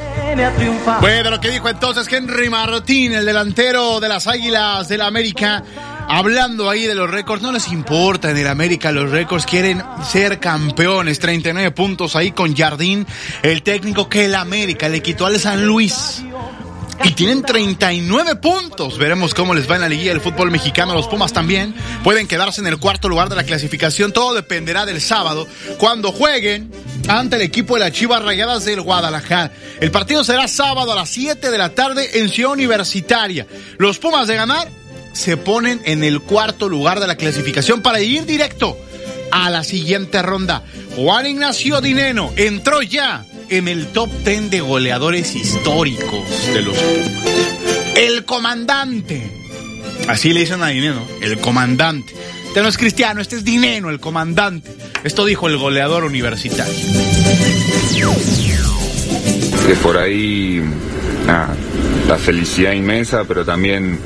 [1.01, 5.63] Bueno, lo que dijo entonces Henry Martín, el delantero de las Águilas del la América,
[6.07, 10.39] hablando ahí de los récords, no les importa en el América los récords, quieren ser
[10.39, 13.05] campeones, 39 puntos ahí con Jardín,
[13.41, 16.23] el técnico que el América le quitó al San Luis.
[17.03, 18.97] Y tienen 39 puntos.
[18.97, 20.93] Veremos cómo les va en la liguilla del fútbol mexicano.
[20.93, 21.73] Los Pumas también
[22.03, 24.13] pueden quedarse en el cuarto lugar de la clasificación.
[24.13, 25.47] Todo dependerá del sábado,
[25.79, 26.71] cuando jueguen
[27.09, 29.51] ante el equipo de las Chivas Rayadas del Guadalajara.
[29.81, 33.47] El partido será sábado a las 7 de la tarde en Ciudad Universitaria.
[33.77, 34.69] Los Pumas de ganar
[35.13, 38.77] se ponen en el cuarto lugar de la clasificación para ir directo
[39.31, 40.63] a la siguiente ronda.
[40.95, 47.33] Juan Ignacio Dineno entró ya en el top 10 de goleadores históricos de los Pumas.
[47.95, 49.31] El comandante.
[50.07, 52.13] Así le dicen a Dineno, el comandante.
[52.47, 54.71] Este no es cristiano, este es Dineno, el comandante.
[55.03, 56.73] Esto dijo el goleador universitario.
[59.67, 60.61] Que por ahí
[62.07, 63.97] la felicidad inmensa, pero también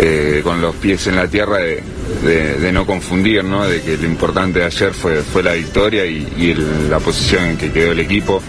[0.00, 3.66] eh, con los pies en la tierra de, no confundir, ¿no?
[3.66, 6.54] de que lo importante de ayer fue, fue la victoria y,
[6.90, 8.42] la posición en que quedó el equipo,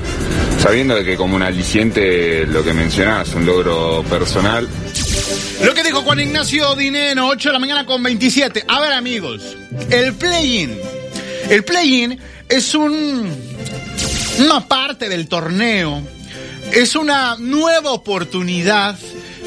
[0.59, 4.67] sabiendo que como un aliciente lo que mencionás, un logro personal.
[5.63, 8.65] Lo que dijo Juan Ignacio Dineno, 8 de la mañana con 27.
[8.67, 9.57] A ver amigos,
[9.89, 10.77] el play-in.
[11.49, 13.31] El play-in es un,
[14.39, 16.01] una parte del torneo,
[16.71, 18.97] es una nueva oportunidad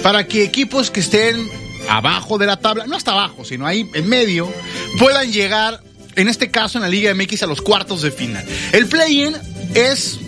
[0.02, 1.48] para que equipos que estén
[1.88, 4.52] abajo de la tabla, no hasta abajo, sino ahí en medio,
[4.98, 5.82] puedan llegar,
[6.16, 8.44] en este caso en la Liga MX, a los cuartos de final.
[8.72, 9.34] El play-in
[9.74, 10.18] es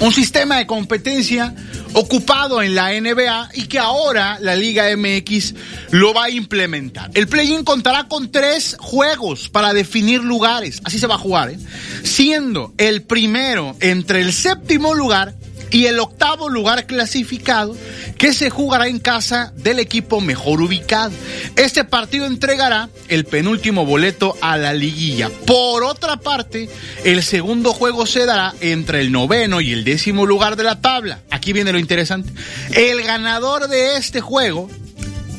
[0.00, 1.54] un sistema de competencia
[1.94, 5.54] ocupado en la NBA y que ahora la Liga MX
[5.90, 7.10] lo va a implementar.
[7.14, 11.58] El play-in contará con tres juegos para definir lugares, así se va a jugar, ¿eh?
[12.02, 15.34] siendo el primero entre el séptimo lugar
[15.74, 17.76] y el octavo lugar clasificado
[18.16, 21.10] que se jugará en casa del equipo mejor ubicado.
[21.56, 25.30] Este partido entregará el penúltimo boleto a la liguilla.
[25.46, 26.70] Por otra parte,
[27.02, 31.22] el segundo juego se dará entre el noveno y el décimo lugar de la tabla.
[31.28, 32.32] Aquí viene lo interesante.
[32.70, 34.70] El ganador de este juego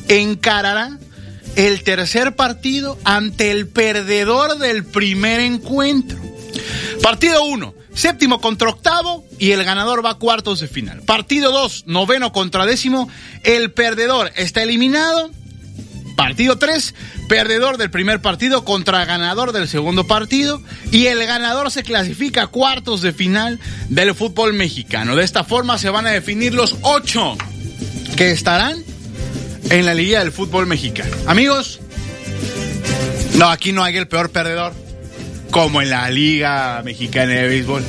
[0.08, 0.98] encarará
[1.54, 6.18] el tercer partido ante el perdedor del primer encuentro.
[7.02, 11.02] Partido 1 séptimo contra octavo y el ganador va a cuartos de final.
[11.02, 13.08] Partido 2, noveno contra décimo,
[13.42, 15.30] el perdedor está eliminado.
[16.14, 16.94] Partido 3,
[17.28, 22.46] perdedor del primer partido contra ganador del segundo partido y el ganador se clasifica a
[22.46, 25.16] cuartos de final del fútbol mexicano.
[25.16, 27.36] De esta forma se van a definir los ocho
[28.16, 28.82] que estarán
[29.68, 31.14] en la Liga del Fútbol Mexicano.
[31.26, 31.80] Amigos,
[33.34, 34.85] no, aquí no hay el peor perdedor
[35.50, 37.82] como en la Liga Mexicana de Béisbol.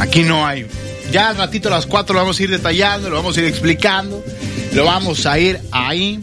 [0.00, 0.66] Aquí no hay.
[1.10, 3.46] Ya al ratito a las cuatro lo vamos a ir detallando, lo vamos a ir
[3.46, 4.24] explicando,
[4.72, 6.20] lo vamos a ir ahí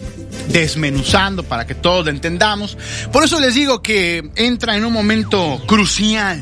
[0.49, 2.77] desmenuzando para que todos lo entendamos.
[3.11, 6.41] Por eso les digo que entra en un momento crucial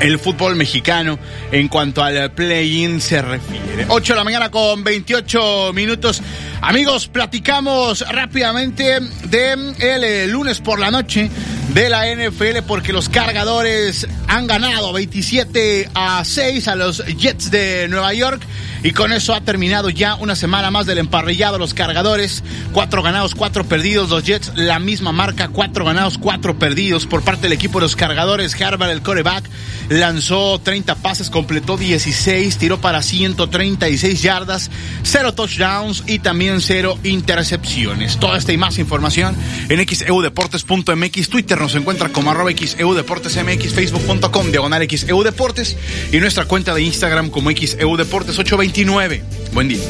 [0.00, 1.18] el fútbol mexicano
[1.52, 3.86] en cuanto al play-in se refiere.
[3.88, 6.20] 8 de la mañana con 28 minutos.
[6.60, 11.30] Amigos, platicamos rápidamente de el, eh, lunes por la noche
[11.74, 17.88] de la NFL porque los cargadores han ganado 27 a 6 a los Jets de
[17.88, 18.42] Nueva York
[18.86, 22.44] y con eso ha terminado ya una semana más del emparrillado los cargadores.
[22.72, 24.10] Cuatro ganados, cuatro perdidos.
[24.10, 27.96] Los Jets, la misma marca, cuatro ganados, cuatro perdidos por parte del equipo de los
[27.96, 28.54] cargadores.
[28.60, 29.44] Harvard, el coreback,
[29.88, 34.70] lanzó 30 pases, completó 16, tiró para 136 yardas,
[35.02, 38.18] cero touchdowns y también cero intercepciones.
[38.18, 39.36] Toda esta y más información
[39.68, 45.76] en xeudeportes.mx, Twitter nos encuentra como arroba xeudeportesmx, facebook.com diagonal xeudeportes
[46.12, 49.22] y nuestra cuenta de Instagram como xeudeportes 829.
[49.52, 49.84] Buen día.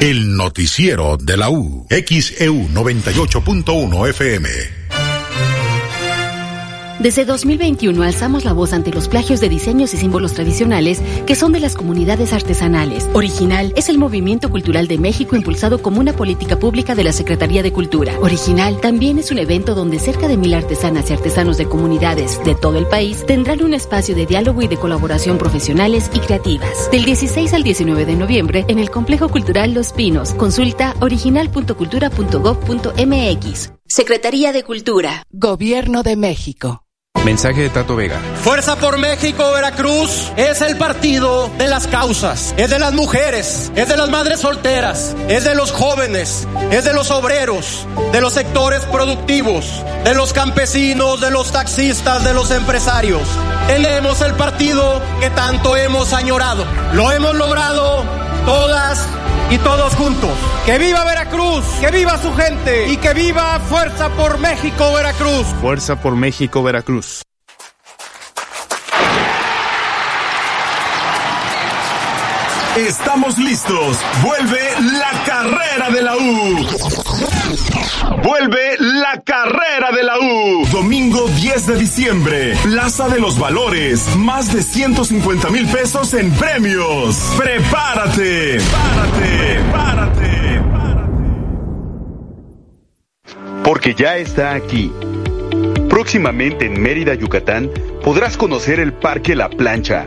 [0.00, 1.86] El noticiero de la U.
[1.88, 4.81] XEU 98.1 FM.
[7.02, 11.50] Desde 2021 alzamos la voz ante los plagios de diseños y símbolos tradicionales que son
[11.50, 13.08] de las comunidades artesanales.
[13.12, 17.64] Original es el movimiento cultural de México impulsado como una política pública de la Secretaría
[17.64, 18.16] de Cultura.
[18.20, 22.54] Original también es un evento donde cerca de mil artesanas y artesanos de comunidades de
[22.54, 26.88] todo el país tendrán un espacio de diálogo y de colaboración profesionales y creativas.
[26.92, 30.34] Del 16 al 19 de noviembre en el Complejo Cultural Los Pinos.
[30.34, 33.72] Consulta original.cultura.gov.mx.
[33.88, 35.24] Secretaría de Cultura.
[35.32, 36.81] Gobierno de México.
[37.24, 38.18] Mensaje de Tato Vega.
[38.42, 40.32] Fuerza por México, Veracruz.
[40.36, 45.14] Es el partido de las causas, es de las mujeres, es de las madres solteras,
[45.28, 49.66] es de los jóvenes, es de los obreros, de los sectores productivos,
[50.04, 53.22] de los campesinos, de los taxistas, de los empresarios.
[53.68, 56.64] Tenemos el partido que tanto hemos añorado.
[56.94, 58.02] Lo hemos logrado
[58.44, 58.98] todas
[59.52, 60.30] y todos juntos.
[60.64, 61.64] ¡Que viva Veracruz!
[61.80, 62.88] ¡Que viva su gente!
[62.88, 65.46] ¡Y que viva Fuerza por México, Veracruz!
[65.60, 67.22] Fuerza por México, Veracruz.
[72.76, 73.98] Estamos listos.
[74.22, 76.66] Vuelve la carrera de la U.
[78.22, 80.66] Vuelve la carrera de la U.
[80.70, 82.54] Domingo 10 de diciembre.
[82.62, 84.16] Plaza de los Valores.
[84.16, 87.34] Más de 150 mil pesos en premios.
[87.38, 88.58] Prepárate.
[88.70, 89.60] Párate.
[89.72, 90.62] Párate.
[93.64, 94.92] Porque ya está aquí.
[95.88, 97.70] Próximamente en Mérida, Yucatán,
[98.02, 100.06] podrás conocer el Parque La Plancha,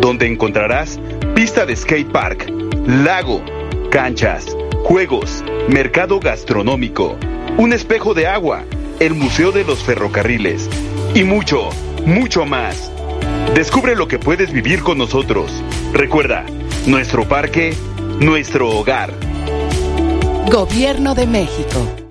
[0.00, 0.98] donde encontrarás
[1.34, 2.50] pista de skate park,
[2.86, 3.44] lago,
[3.90, 7.16] canchas, juegos, mercado gastronómico,
[7.56, 8.64] un espejo de agua,
[9.00, 10.68] el Museo de los Ferrocarriles
[11.14, 11.68] y mucho,
[12.06, 12.90] mucho más.
[13.54, 15.62] Descubre lo que puedes vivir con nosotros.
[15.92, 16.44] Recuerda,
[16.86, 17.74] nuestro parque,
[18.20, 19.12] nuestro hogar.
[20.50, 22.07] Gobierno de México.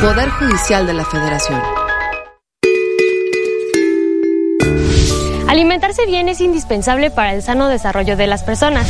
[0.00, 1.60] Poder Judicial de la Federación.
[5.52, 8.88] Alimentarse bien es indispensable para el sano desarrollo de las personas.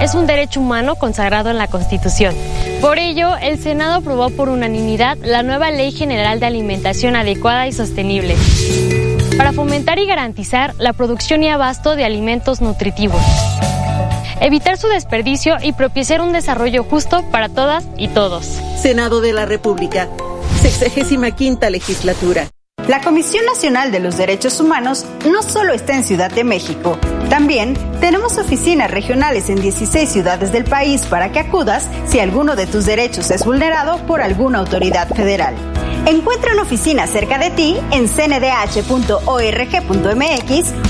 [0.00, 2.34] Es un derecho humano consagrado en la Constitución.
[2.80, 7.72] Por ello, el Senado aprobó por unanimidad la nueva Ley General de Alimentación Adecuada y
[7.72, 8.34] Sostenible
[9.36, 13.20] para fomentar y garantizar la producción y abasto de alimentos nutritivos,
[14.40, 18.46] evitar su desperdicio y propiciar un desarrollo justo para todas y todos.
[18.80, 20.08] Senado de la República,
[20.62, 22.48] 65 legislatura.
[22.88, 26.96] La Comisión Nacional de los Derechos Humanos no solo está en Ciudad de México,
[27.28, 32.68] también tenemos oficinas regionales en 16 ciudades del país para que acudas si alguno de
[32.68, 35.75] tus derechos es vulnerado por alguna autoridad federal.
[36.06, 39.24] Encuentra una oficina cerca de ti en cndh.org.mx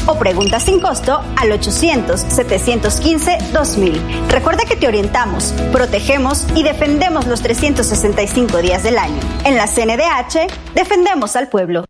[0.04, 4.28] o pregunta sin costo al 800-715-2000.
[4.28, 9.18] Recuerda que te orientamos, protegemos y defendemos los 365 días del año.
[9.44, 11.86] En la CNDH, defendemos al pueblo.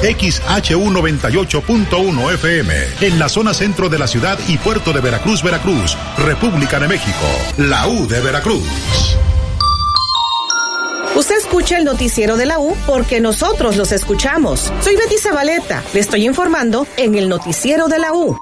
[0.00, 6.80] XHU98.1 FM, en la zona centro de la ciudad y puerto de Veracruz, Veracruz, República
[6.80, 7.26] de México,
[7.58, 8.64] la U de Veracruz.
[11.48, 14.70] Escucha el noticiero de la U porque nosotros los escuchamos.
[14.82, 15.82] Soy Betty Zabaleta.
[15.94, 18.36] Le estoy informando en el noticiero de la U.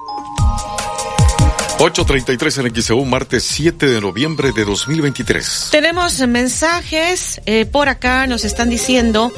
[1.79, 5.69] 8.33 en XEU, martes 7 de noviembre de 2023.
[5.71, 9.31] Tenemos mensajes eh, por acá, nos están diciendo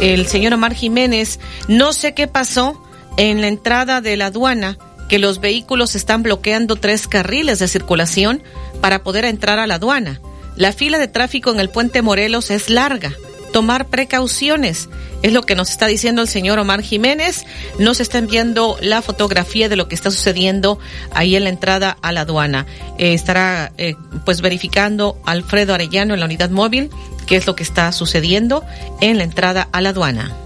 [0.00, 2.80] el señor Omar Jiménez, no sé qué pasó
[3.16, 8.44] en la entrada de la aduana, que los vehículos están bloqueando tres carriles de circulación
[8.80, 10.20] para poder entrar a la aduana.
[10.56, 13.12] La fila de tráfico en el puente Morelos es larga.
[13.52, 14.88] Tomar precauciones.
[15.22, 17.44] Es lo que nos está diciendo el señor Omar Jiménez.
[17.78, 20.78] Nos está enviando la fotografía de lo que está sucediendo
[21.12, 22.66] ahí en la entrada a la aduana.
[22.98, 23.94] Eh, estará eh,
[24.24, 26.90] pues verificando Alfredo Arellano en la unidad móvil
[27.26, 28.64] qué es lo que está sucediendo
[29.00, 30.45] en la entrada a la aduana.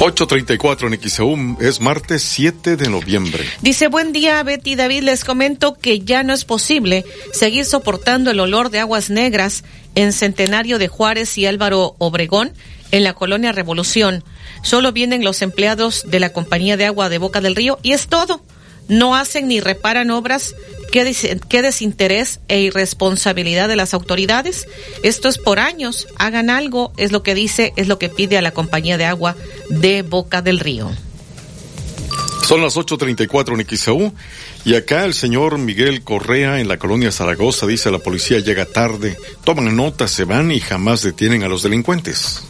[0.00, 3.44] 8.34 en XEU, es martes 7 de noviembre.
[3.60, 8.40] Dice, buen día Betty David, les comento que ya no es posible seguir soportando el
[8.40, 9.62] olor de aguas negras
[9.94, 12.54] en Centenario de Juárez y Álvaro Obregón,
[12.92, 14.24] en la colonia Revolución.
[14.62, 18.06] Solo vienen los empleados de la compañía de agua de Boca del Río y es
[18.06, 18.40] todo.
[18.90, 20.54] No hacen ni reparan obras.
[20.90, 24.66] ¿Qué, desinterés e irresponsabilidad de las autoridades?
[25.04, 26.08] Esto es por años.
[26.18, 29.36] Hagan algo, es lo que dice, es lo que pide a la compañía de agua
[29.68, 30.90] de Boca del Río.
[32.44, 34.12] Son las 8.34 en XAU
[34.64, 39.16] y acá el señor Miguel Correa en la colonia Zaragoza dice la policía llega tarde,
[39.44, 42.42] toman nota, se van y jamás detienen a los delincuentes.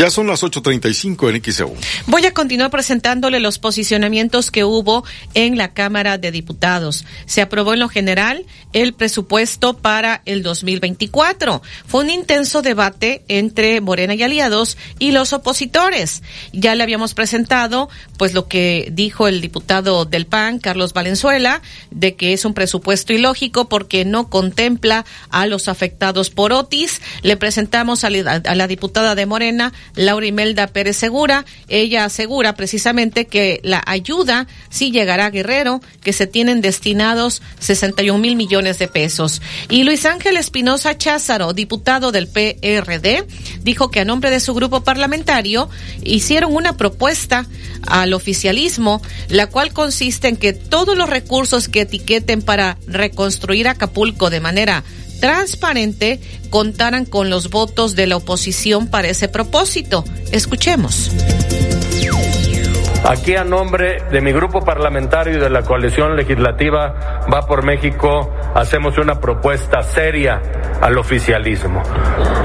[0.00, 1.76] Ya son las 8.35 en XEU.
[2.06, 7.04] Voy a continuar presentándole los posicionamientos que hubo en la Cámara de Diputados.
[7.26, 11.60] Se aprobó en lo general el presupuesto para el 2024.
[11.86, 16.22] Fue un intenso debate entre Morena y aliados y los opositores.
[16.54, 22.16] Ya le habíamos presentado pues lo que dijo el diputado del PAN, Carlos Valenzuela, de
[22.16, 27.02] que es un presupuesto ilógico porque no contempla a los afectados por Otis.
[27.20, 31.44] Le presentamos a la, diputada de Morena, Laura Imelda Pérez Segura.
[31.68, 38.18] Ella asegura precisamente que la ayuda sí llegará a Guerrero, que se tienen destinados 61
[38.18, 39.42] mil millones de pesos.
[39.68, 43.26] Y Luis Ángel Espinosa Cházaro, diputado del PRD,
[43.62, 45.68] dijo que a nombre de su grupo parlamentario
[46.02, 47.46] hicieron una propuesta
[47.86, 54.30] al oficialismo, la cual consiste en que todos los recursos que etiqueten para reconstruir Acapulco
[54.30, 54.84] de manera
[55.20, 60.04] transparente contaran con los votos de la oposición para ese propósito.
[60.32, 61.10] Escuchemos.
[63.04, 68.32] Aquí a nombre de mi grupo parlamentario y de la coalición legislativa Va por México
[68.54, 70.40] hacemos una propuesta seria
[70.80, 71.82] al oficialismo.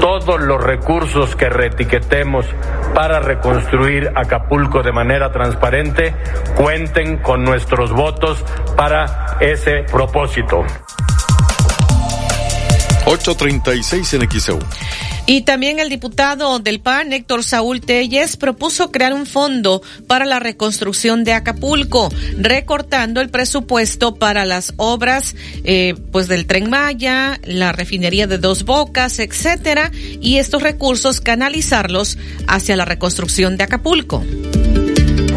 [0.00, 2.46] Todos los recursos que reetiquetemos
[2.94, 6.14] para reconstruir Acapulco de manera transparente
[6.56, 8.44] cuenten con nuestros votos
[8.76, 10.64] para ese propósito.
[13.06, 14.58] 836 en XEU.
[15.26, 20.38] Y también el diputado del PAN, Héctor Saúl Telles, propuso crear un fondo para la
[20.38, 25.34] reconstrucción de Acapulco, recortando el presupuesto para las obras,
[25.64, 29.90] eh, pues del Tren Maya, la refinería de Dos Bocas, etcétera,
[30.20, 34.24] y estos recursos canalizarlos hacia la reconstrucción de Acapulco.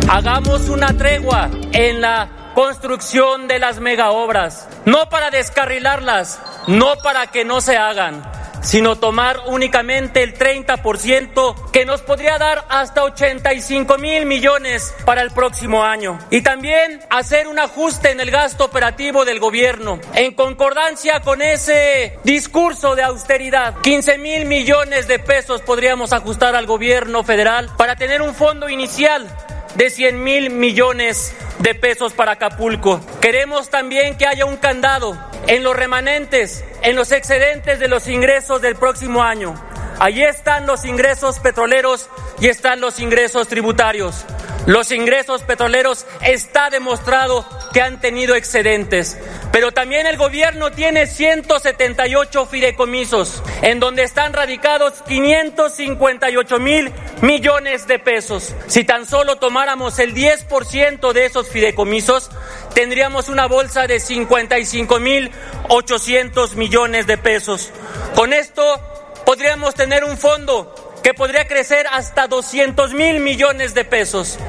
[0.07, 7.45] Hagamos una tregua en la construcción de las megaobras, no para descarrilarlas, no para que
[7.45, 8.21] no se hagan,
[8.61, 15.31] sino tomar únicamente el 30% que nos podría dar hasta 85 mil millones para el
[15.31, 16.19] próximo año.
[16.31, 22.19] Y también hacer un ajuste en el gasto operativo del gobierno, en concordancia con ese
[22.25, 23.75] discurso de austeridad.
[23.83, 29.29] 15 mil millones de pesos podríamos ajustar al gobierno federal para tener un fondo inicial
[29.79, 32.99] de 100 mil millones de pesos para Acapulco.
[33.21, 35.17] Queremos también que haya un candado
[35.47, 39.55] en los remanentes, en los excedentes de los ingresos del próximo año.
[39.99, 44.25] Allí están los ingresos petroleros y están los ingresos tributarios.
[44.65, 49.17] Los ingresos petroleros está demostrado que han tenido excedentes,
[49.51, 57.99] pero también el gobierno tiene 178 fideicomisos en donde están radicados 558 mil millones de
[57.99, 58.53] pesos.
[58.67, 62.29] Si tan solo tomáramos el 10% de esos fideicomisos,
[62.73, 65.31] tendríamos una bolsa de 55 mil
[65.67, 67.71] 800 millones de pesos.
[68.15, 68.79] Con esto
[69.29, 70.73] podríamos tener un fondo
[71.03, 74.39] que podría crecer hasta 200 mil millones de pesos.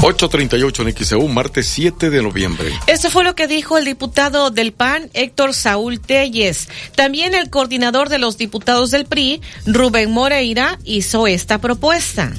[0.00, 2.72] 838 en XEU, martes 7 de noviembre.
[2.86, 6.70] Esto fue lo que dijo el diputado del PAN, Héctor Saúl Telles.
[6.96, 12.32] También el coordinador de los diputados del PRI, Rubén Moreira, hizo esta propuesta.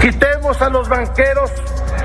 [0.00, 1.52] Quitemos a los banqueros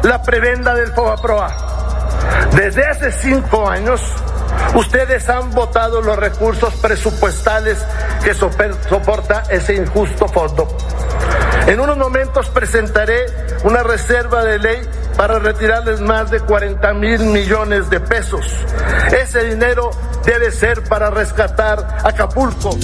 [0.03, 2.51] la prebenda del FOBAPROA.
[2.55, 4.01] Desde hace cinco años,
[4.75, 7.77] Ustedes han votado los recursos presupuestales
[8.23, 10.67] que soporta ese injusto fondo.
[11.67, 13.25] En unos momentos presentaré
[13.63, 14.81] una reserva de ley
[15.17, 18.45] para retirarles más de 40 mil millones de pesos.
[19.17, 19.91] Ese dinero
[20.25, 22.77] debe ser para rescatar Acapulco.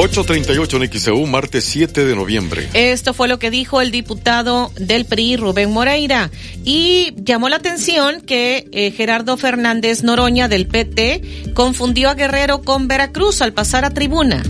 [0.00, 2.68] 838 en XEU, martes 7 de noviembre.
[2.72, 6.30] Esto fue lo que dijo el diputado del PRI, Rubén Moreira.
[6.62, 12.86] Y llamó la atención que eh, Gerardo Fernández Noroña del PT confundió a Guerrero con
[12.86, 14.44] Veracruz al pasar a tribuna.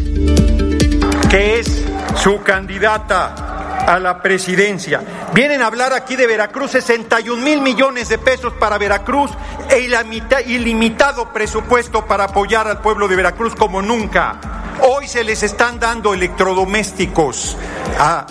[1.31, 1.83] Que es
[2.23, 3.57] su candidata
[3.89, 5.01] a la presidencia.
[5.32, 9.31] Vienen a hablar aquí de Veracruz, 61 mil millones de pesos para Veracruz
[9.70, 9.89] e
[10.47, 14.39] ilimitado presupuesto para apoyar al pueblo de Veracruz como nunca.
[14.82, 17.56] Hoy se les están dando electrodomésticos
[17.98, 18.27] a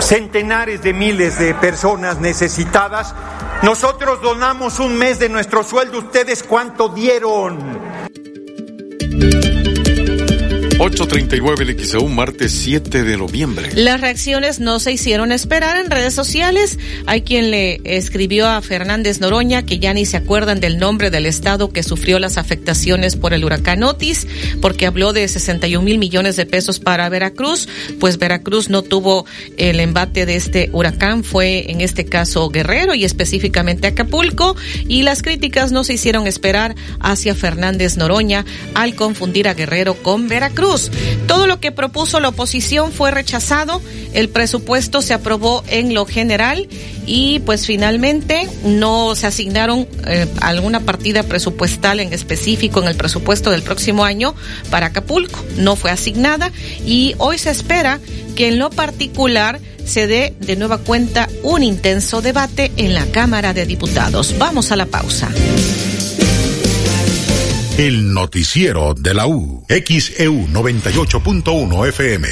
[0.00, 3.14] centenares de miles de personas necesitadas.
[3.62, 5.98] Nosotros donamos un mes de nuestro sueldo.
[6.00, 7.78] ¿Ustedes cuánto dieron?
[10.80, 13.68] 839 el XEU, martes 7 de noviembre.
[13.74, 16.78] Las reacciones no se hicieron esperar en redes sociales.
[17.06, 21.26] Hay quien le escribió a Fernández Noroña que ya ni se acuerdan del nombre del
[21.26, 24.28] estado que sufrió las afectaciones por el huracán Otis,
[24.62, 27.68] porque habló de 61 mil millones de pesos para Veracruz.
[27.98, 29.26] Pues Veracruz no tuvo
[29.56, 34.54] el embate de este huracán, fue en este caso Guerrero y específicamente Acapulco.
[34.86, 38.44] Y las críticas no se hicieron esperar hacia Fernández Noroña
[38.74, 40.67] al confundir a Guerrero con Veracruz.
[41.26, 43.80] Todo lo que propuso la oposición fue rechazado,
[44.12, 46.68] el presupuesto se aprobó en lo general
[47.06, 53.50] y pues finalmente no se asignaron eh, alguna partida presupuestal en específico en el presupuesto
[53.50, 54.34] del próximo año
[54.70, 55.42] para Acapulco.
[55.56, 56.52] No fue asignada
[56.84, 57.98] y hoy se espera
[58.36, 63.54] que en lo particular se dé de nueva cuenta un intenso debate en la Cámara
[63.54, 64.34] de Diputados.
[64.38, 65.30] Vamos a la pausa.
[67.78, 69.64] El noticiero de la U.
[69.68, 72.28] XEU 98.1 FM.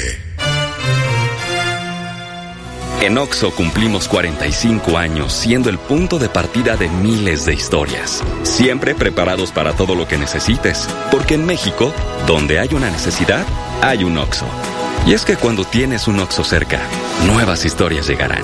[3.01, 8.21] En OXO cumplimos 45 años siendo el punto de partida de miles de historias.
[8.43, 10.85] Siempre preparados para todo lo que necesites.
[11.11, 11.93] Porque en México,
[12.27, 13.45] donde hay una necesidad,
[13.81, 14.47] hay un OXO.
[15.05, 16.81] Y es que cuando tienes un OXO cerca,
[17.25, 18.43] nuevas historias llegarán.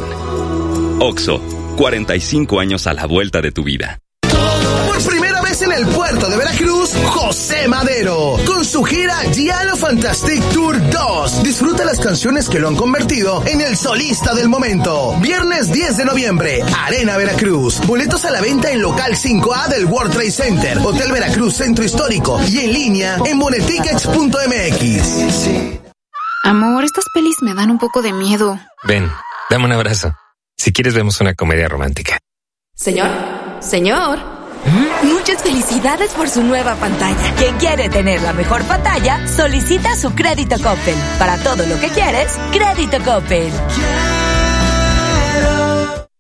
[1.01, 1.41] OXO,
[1.75, 3.99] 45 años a la vuelta de tu vida
[5.75, 11.43] el puerto de Veracruz, José Madero, con su gira Giallo Fantastic Tour 2.
[11.43, 15.15] Disfruta las canciones que lo han convertido en el solista del momento.
[15.19, 17.81] Viernes 10 de noviembre, Arena Veracruz.
[17.87, 22.39] Boletos a la venta en local 5A del World Trade Center, Hotel Veracruz Centro Histórico
[22.47, 25.81] y en línea en monetickets.mx.
[26.43, 28.59] Amor, estas pelis me dan un poco de miedo.
[28.83, 29.09] Ven,
[29.49, 30.13] dame un abrazo.
[30.55, 32.19] Si quieres vemos una comedia romántica.
[32.75, 33.09] Señor,
[33.59, 34.32] señor.
[35.03, 37.33] Muchas felicidades por su nueva pantalla.
[37.37, 40.95] Quien quiere tener la mejor pantalla, solicita su crédito Coppel.
[41.19, 43.51] Para todo lo que quieres, crédito Coppel.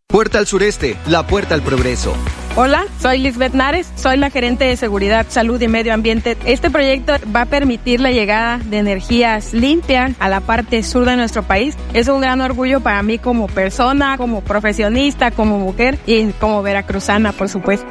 [0.07, 2.13] Puerta al sureste, la puerta al progreso.
[2.55, 6.37] Hola, soy Lisbeth Nares, soy la gerente de Seguridad, Salud y Medio Ambiente.
[6.45, 11.15] Este proyecto va a permitir la llegada de energías limpias a la parte sur de
[11.15, 11.75] nuestro país.
[11.93, 17.31] Es un gran orgullo para mí como persona, como profesionista, como mujer y como veracruzana,
[17.31, 17.87] por supuesto.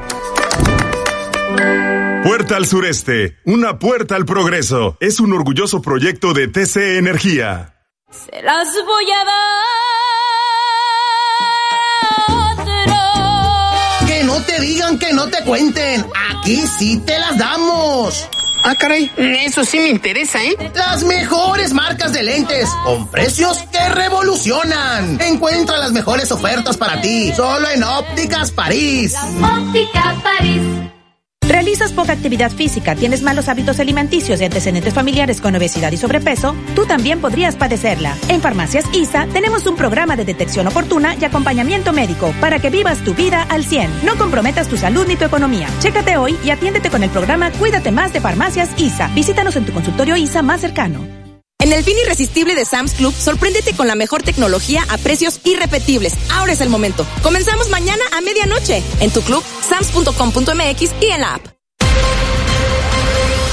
[2.25, 4.97] Puerta al Sureste, una puerta al progreso.
[5.01, 7.75] Es un orgulloso proyecto de TC Energía.
[8.11, 9.53] Se las voy a dar.
[14.07, 16.05] Que no te digan, que no te cuenten.
[16.31, 18.29] Aquí sí te las damos.
[18.65, 20.55] Ah, caray, eso sí me interesa, ¿eh?
[20.75, 25.21] Las mejores marcas de lentes, con precios que revolucionan.
[25.21, 29.17] Encuentra las mejores ofertas para ti, solo en Ópticas París.
[29.43, 30.63] Ópticas París.
[31.63, 36.57] Realizas poca actividad física, tienes malos hábitos alimenticios y antecedentes familiares con obesidad y sobrepeso,
[36.75, 38.17] tú también podrías padecerla.
[38.29, 42.99] En Farmacias ISA tenemos un programa de detección oportuna y acompañamiento médico para que vivas
[43.05, 44.05] tu vida al 100.
[44.05, 45.69] No comprometas tu salud ni tu economía.
[45.79, 49.07] Chécate hoy y atiéndete con el programa Cuídate más de Farmacias ISA.
[49.15, 51.22] Visítanos en tu consultorio ISA más cercano.
[51.63, 56.15] En el fin irresistible de Sam's Club, sorpréndete con la mejor tecnología a precios irrepetibles.
[56.33, 57.07] Ahora es el momento.
[57.23, 61.47] Comenzamos mañana a medianoche en tu club, sams.com.mx y en la app.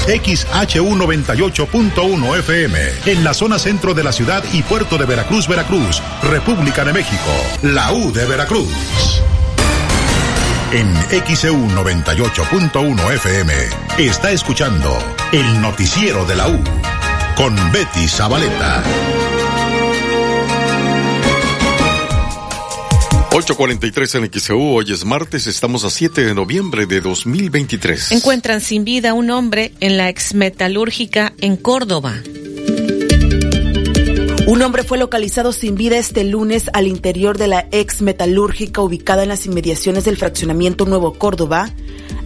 [0.08, 6.84] XHU98.1 FM, en la zona centro de la ciudad y puerto de Veracruz, Veracruz, República
[6.84, 7.30] de México,
[7.62, 9.22] la U de Veracruz.
[10.72, 10.92] En
[11.32, 13.54] XEU 98.1 FM
[13.98, 14.98] está escuchando
[15.30, 16.60] el noticiero de la U
[17.40, 18.84] con Betty Zabaleta.
[23.30, 28.12] 8.43 en XEU, hoy es martes, estamos a 7 de noviembre de 2023.
[28.12, 32.12] Encuentran sin vida a un hombre en la exmetalúrgica en Córdoba.
[34.46, 39.22] Un hombre fue localizado sin vida este lunes al interior de la ex metalúrgica ubicada
[39.22, 41.70] en las inmediaciones del fraccionamiento Nuevo Córdoba,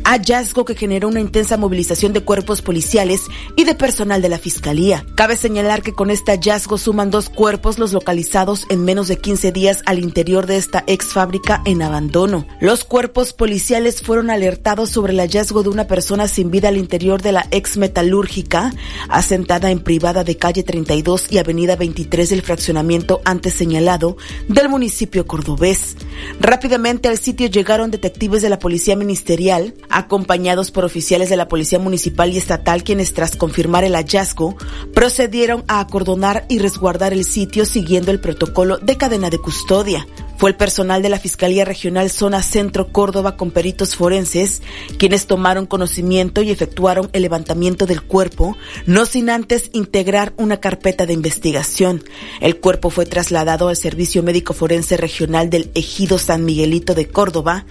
[0.05, 3.23] hallazgo que generó una intensa movilización de cuerpos policiales
[3.57, 5.05] y de personal de la Fiscalía.
[5.15, 9.53] Cabe señalar que con este hallazgo suman dos cuerpos los localizados en menos de 15
[9.53, 12.47] días al interior de esta ex fábrica en abandono.
[12.61, 17.23] Los cuerpos policiales fueron alertados sobre el hallazgo de una persona sin vida al interior
[17.23, 18.73] de la ex metalúrgica,
[19.09, 24.17] asentada en privada de calle 32 y avenida 23 del fraccionamiento antes señalado
[24.49, 25.97] del municipio cordobés.
[26.41, 31.79] Rápidamente al sitio llegaron detectives de la Policía Ministerial, acompañados por oficiales de la Policía
[31.79, 34.57] Municipal y Estatal quienes tras confirmar el hallazgo
[34.93, 40.07] procedieron a acordonar y resguardar el sitio siguiendo el protocolo de cadena de custodia.
[40.37, 44.63] Fue el personal de la Fiscalía Regional Zona Centro Córdoba con peritos forenses
[44.99, 48.57] quienes tomaron conocimiento y efectuaron el levantamiento del cuerpo,
[48.87, 52.03] no sin antes integrar una carpeta de investigación.
[52.41, 57.65] El cuerpo fue trasladado al Servicio Médico Forense Regional del Ejido San Miguelito de Córdoba,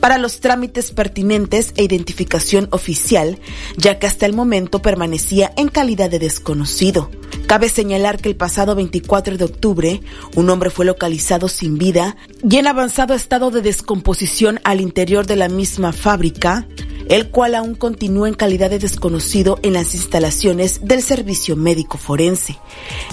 [0.00, 3.38] para los trámites pertinentes e identificación oficial,
[3.76, 7.10] ya que hasta el momento permanecía en calidad de desconocido.
[7.46, 10.00] Cabe señalar que el pasado 24 de octubre,
[10.34, 12.16] un hombre fue localizado sin vida
[12.48, 16.66] y en avanzado estado de descomposición al interior de la misma fábrica,
[17.08, 22.58] el cual aún continúa en calidad de desconocido en las instalaciones del Servicio Médico Forense.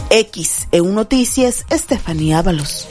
[0.09, 2.87] X, EU Noticias, Estefanía Ábalos.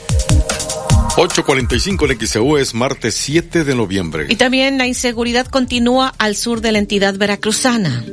[1.15, 4.25] 8.45 en XEU es martes 7 de noviembre.
[4.27, 8.03] Y también la inseguridad continúa al sur de la entidad veracruzana.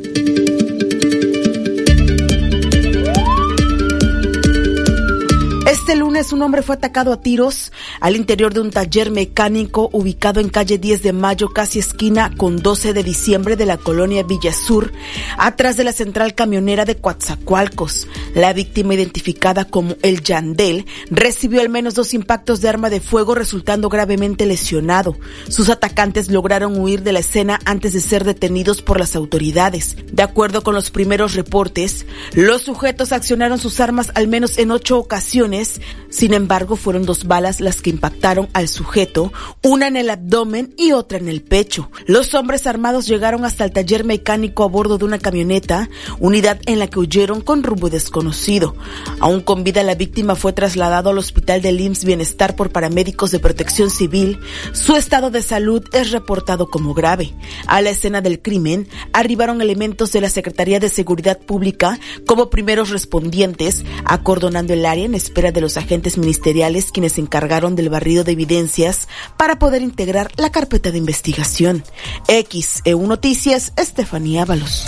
[5.72, 10.38] Este lunes un hombre fue atacado a tiros al interior de un taller mecánico ubicado
[10.38, 14.52] en calle 10 de Mayo, casi esquina con 12 de diciembre de la colonia Villa
[14.52, 14.92] Sur,
[15.38, 18.06] atrás de la central camionera de Coatzacoalcos.
[18.34, 23.34] La víctima identificada como el Yandel recibió al menos dos impactos de arma de fuego
[23.34, 25.16] resultando gravemente lesionado.
[25.48, 29.96] Sus atacantes lograron huir de la escena antes de ser detenidos por las autoridades.
[30.12, 32.04] De acuerdo con los primeros reportes,
[32.34, 35.61] los sujetos accionaron sus armas al menos en ocho ocasiones
[36.08, 39.32] sin embargo, fueron dos balas las que impactaron al sujeto,
[39.62, 41.90] una en el abdomen y otra en el pecho.
[42.06, 46.78] Los hombres armados llegaron hasta el taller mecánico a bordo de una camioneta, unidad en
[46.78, 48.74] la que huyeron con rumbo desconocido.
[49.20, 53.38] Aún con vida, la víctima fue trasladado al hospital de IMSS Bienestar por paramédicos de
[53.38, 54.38] protección civil.
[54.72, 57.34] Su estado de salud es reportado como grave.
[57.66, 62.90] A la escena del crimen arribaron elementos de la Secretaría de Seguridad Pública como primeros
[62.90, 68.24] respondientes, acordonando el área en espera de los agentes ministeriales quienes se encargaron del barrido
[68.24, 71.84] de evidencias para poder integrar la carpeta de investigación.
[72.28, 74.84] X, EU Noticias, Estefanía Ábalos.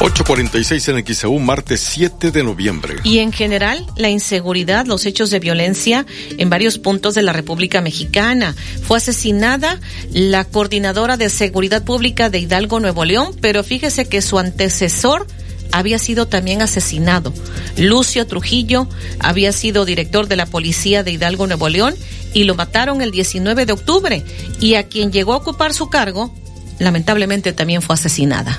[0.00, 2.96] 846 en XEU, martes 7 de noviembre.
[3.04, 6.06] Y en general, la inseguridad, los hechos de violencia
[6.38, 8.54] en varios puntos de la República Mexicana.
[8.82, 9.78] Fue asesinada
[10.10, 15.26] la coordinadora de seguridad pública de Hidalgo, Nuevo León, pero fíjese que su antecesor
[15.72, 17.32] había sido también asesinado.
[17.76, 18.88] Lucio Trujillo
[19.18, 21.94] había sido director de la policía de Hidalgo, Nuevo León,
[22.34, 24.24] y lo mataron el 19 de octubre.
[24.60, 26.34] Y a quien llegó a ocupar su cargo,
[26.78, 28.58] lamentablemente también fue asesinada.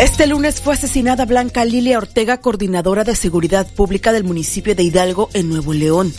[0.00, 5.28] Este lunes fue asesinada Blanca Lilia Ortega, coordinadora de seguridad pública del municipio de Hidalgo
[5.34, 6.10] en Nuevo León.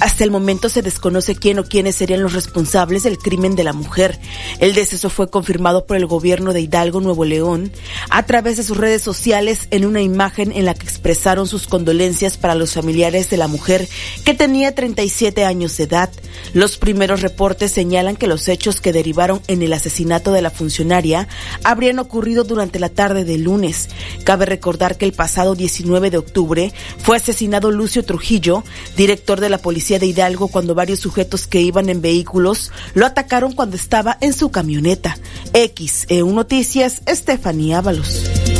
[0.00, 3.74] Hasta el momento se desconoce quién o quiénes serían los responsables del crimen de la
[3.74, 4.18] mujer.
[4.58, 7.70] El deceso fue confirmado por el gobierno de Hidalgo, Nuevo León,
[8.08, 12.38] a través de sus redes sociales en una imagen en la que expresaron sus condolencias
[12.38, 13.86] para los familiares de la mujer
[14.24, 16.08] que tenía 37 años de edad.
[16.54, 21.28] Los primeros reportes señalan que los hechos que derivaron en el asesinato de la funcionaria
[21.64, 23.88] habrían ocurrido durante la tarde de lunes.
[24.24, 28.64] Cabe recordar que el pasado 19 de octubre fue asesinado Lucio Trujillo,
[28.96, 33.52] director de la policía de Hidalgo, cuando varios sujetos que iban en vehículos lo atacaron
[33.52, 35.18] cuando estaba en su camioneta.
[35.52, 38.55] X, EU Noticias, Estefanía Ábalos.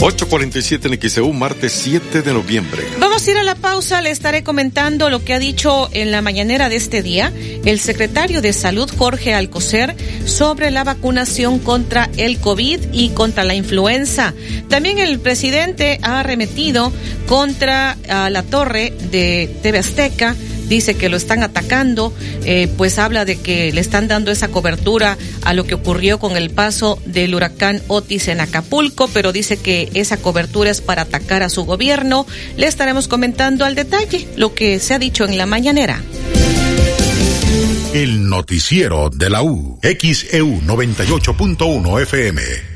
[0.00, 2.82] 8.47 en XEU, martes 7 de noviembre.
[3.00, 6.20] Vamos a ir a la pausa, le estaré comentando lo que ha dicho en la
[6.20, 7.32] mañanera de este día
[7.64, 9.96] el secretario de Salud, Jorge Alcocer,
[10.26, 14.34] sobre la vacunación contra el COVID y contra la influenza.
[14.68, 16.92] También el presidente ha arremetido
[17.26, 20.36] contra la torre de TV Azteca
[20.68, 22.12] dice que lo están atacando,
[22.44, 26.36] eh, pues habla de que le están dando esa cobertura a lo que ocurrió con
[26.36, 31.42] el paso del huracán Otis en Acapulco, pero dice que esa cobertura es para atacar
[31.42, 32.26] a su gobierno.
[32.56, 36.02] Le estaremos comentando al detalle lo que se ha dicho en la mañanera.
[37.92, 42.75] El noticiero de la U, XEU 98.1 FM.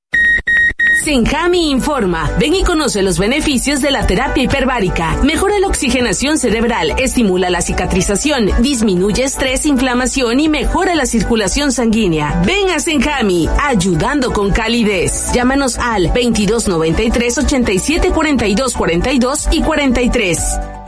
[1.03, 2.29] Senjami informa.
[2.39, 5.17] Ven y conoce los beneficios de la terapia hiperbárica.
[5.23, 12.43] Mejora la oxigenación cerebral, estimula la cicatrización, disminuye estrés, inflamación y mejora la circulación sanguínea.
[12.45, 15.31] Ven a Senjami, ayudando con calidez.
[15.33, 20.80] Llámanos al 2293 87 42 42 y 43.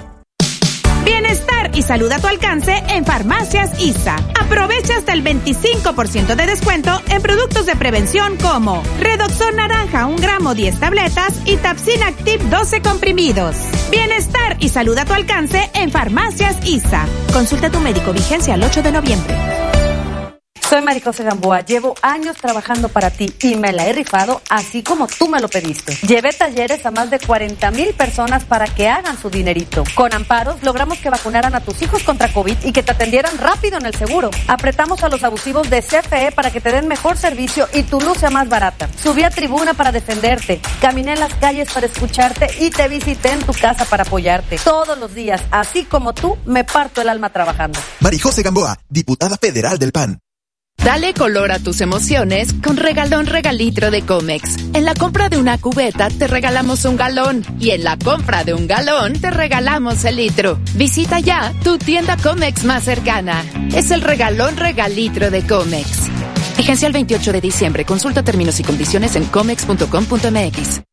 [1.05, 4.15] Bienestar y salud a tu alcance en Farmacias ISA.
[4.39, 10.53] Aprovecha hasta el 25% de descuento en productos de prevención como Redoxon Naranja 1 gramo
[10.55, 13.55] 10 tabletas y Tapsin Active 12 comprimidos.
[13.91, 17.05] Bienestar y salud a tu alcance en Farmacias ISA.
[17.31, 19.72] Consulta a tu médico vigencia el 8 de noviembre.
[20.73, 25.05] Soy Maricose Gamboa, llevo años trabajando para ti y me la he rifado así como
[25.05, 25.95] tú me lo pediste.
[26.07, 29.83] Llevé talleres a más de 40 mil personas para que hagan su dinerito.
[29.93, 33.77] Con amparos logramos que vacunaran a tus hijos contra COVID y que te atendieran rápido
[33.77, 34.31] en el seguro.
[34.47, 38.17] Apretamos a los abusivos de CFE para que te den mejor servicio y tu luz
[38.17, 38.89] sea más barata.
[38.97, 43.43] Subí a tribuna para defenderte, caminé en las calles para escucharte y te visité en
[43.43, 44.57] tu casa para apoyarte.
[44.57, 47.77] Todos los días, así como tú, me parto el alma trabajando.
[47.99, 50.22] Marijose Gamboa, diputada federal del PAN.
[50.83, 54.57] Dale color a tus emociones con regalón regalitro de Comex.
[54.73, 58.53] En la compra de una cubeta te regalamos un galón y en la compra de
[58.53, 60.59] un galón te regalamos el litro.
[60.75, 63.45] Visita ya tu tienda Comex más cercana.
[63.73, 66.09] Es el regalón regalitro de Comex.
[66.57, 67.85] Vigencia el 28 de diciembre.
[67.85, 70.92] Consulta términos y condiciones en comex.com.mx.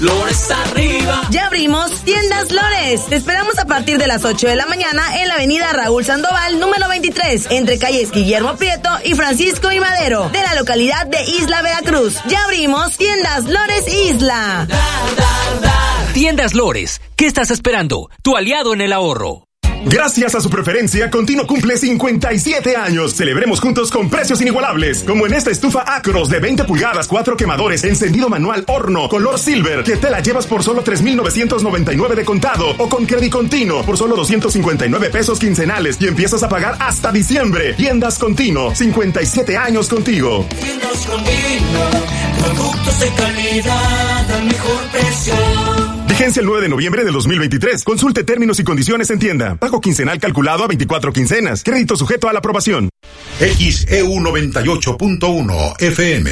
[0.00, 1.28] Lores arriba.
[1.30, 3.04] Ya abrimos Tiendas Lores.
[3.10, 6.58] Te esperamos a partir de las 8 de la mañana en la avenida Raúl Sandoval,
[6.58, 11.60] número 23, entre calles Guillermo Prieto y Francisco y Madero, de la localidad de Isla
[11.60, 12.16] Veracruz.
[12.26, 14.66] Ya abrimos Tiendas Lores Isla.
[16.14, 18.08] Tiendas Lores, ¿qué estás esperando?
[18.22, 19.44] Tu aliado en el ahorro.
[19.86, 23.14] Gracias a su preferencia, Continuo cumple 57 años.
[23.14, 27.84] Celebremos juntos con precios inigualables, como en esta estufa Acros de 20 pulgadas, 4 quemadores,
[27.84, 32.88] encendido manual, horno, color silver, que te la llevas por solo 3,999 de contado o
[32.88, 37.74] con crédito continuo por solo 259 pesos quincenales y empiezas a pagar hasta diciembre.
[37.74, 40.46] Tiendas Continuo, 57 años contigo.
[40.60, 41.90] Tiendas Continuo,
[42.40, 45.93] productos de calidad al mejor precio.
[46.16, 47.82] Vigencia el 9 de noviembre de 2023.
[47.82, 49.56] Consulte términos y condiciones en tienda.
[49.56, 51.64] Pago quincenal calculado a 24 quincenas.
[51.64, 52.88] Crédito sujeto a la aprobación.
[53.40, 56.30] XEU 98.1 FM.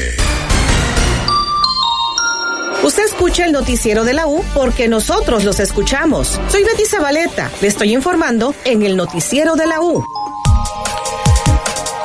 [2.85, 6.41] Usted escucha el noticiero de la U porque nosotros los escuchamos.
[6.49, 7.51] Soy Betty Zabaleta.
[7.61, 10.05] Le estoy informando en el noticiero de la U.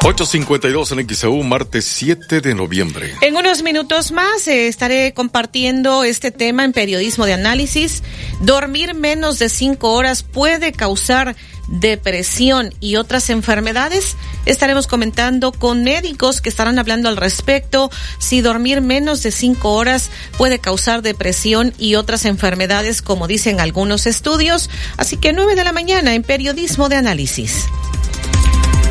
[0.07, 3.13] 8.52 en XAU, martes 7 de noviembre.
[3.19, 8.03] En unos minutos más eh, estaré compartiendo este tema en periodismo de análisis.
[8.39, 11.35] Dormir menos de cinco horas puede causar
[11.67, 14.15] depresión y otras enfermedades.
[14.45, 20.09] Estaremos comentando con médicos que estarán hablando al respecto si dormir menos de cinco horas
[20.37, 24.69] puede causar depresión y otras enfermedades, como dicen algunos estudios.
[24.95, 27.65] Así que nueve de la mañana en periodismo de análisis.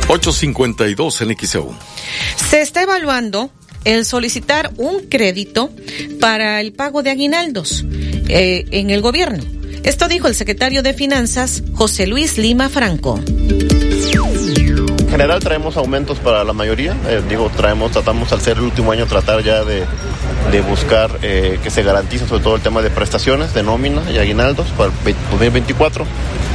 [0.09, 1.75] 852 en XEU.
[2.37, 3.51] Se está evaluando
[3.85, 5.71] el solicitar un crédito
[6.21, 7.85] para el pago de aguinaldos
[8.29, 9.43] eh, en el gobierno.
[9.85, 13.21] Esto dijo el secretario de Finanzas, José Luis Lima Franco.
[13.27, 18.93] En general traemos aumentos para la mayoría, eh, digo, traemos, tratamos al ser el último
[18.93, 19.85] año tratar ya de,
[20.51, 24.19] de buscar eh, que se garantice sobre todo el tema de prestaciones, de nómina y
[24.19, 26.05] aguinaldos para el 2024.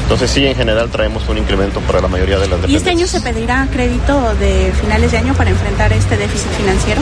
[0.04, 3.08] Entonces sí, en general traemos un incremento para la mayoría de las ¿Y este año
[3.08, 7.02] se pedirá crédito de finales de año para enfrentar este déficit financiero?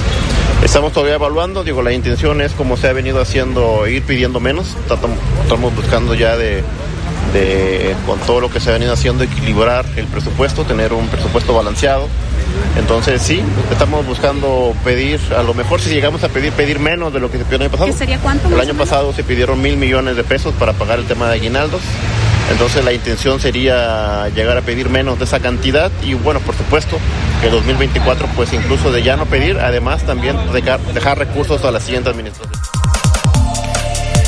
[0.63, 4.75] Estamos todavía evaluando, digo, la intención es como se ha venido haciendo, ir pidiendo menos,
[4.81, 6.63] estamos buscando ya de,
[7.33, 11.53] de, con todo lo que se ha venido haciendo, equilibrar el presupuesto, tener un presupuesto
[11.53, 12.07] balanceado.
[12.77, 13.41] Entonces sí,
[13.71, 17.37] estamos buscando pedir, a lo mejor si llegamos a pedir, pedir menos de lo que
[17.37, 17.91] se pidió el año pasado.
[17.91, 18.47] ¿Qué sería cuánto?
[18.47, 21.81] El año pasado se pidieron mil millones de pesos para pagar el tema de aguinaldos.
[22.51, 26.97] Entonces la intención sería llegar a pedir menos de esa cantidad y bueno, por supuesto
[27.41, 31.79] que 2024 pues incluso de ya no pedir, además también dejar, dejar recursos a la
[31.79, 32.68] siguiente administración.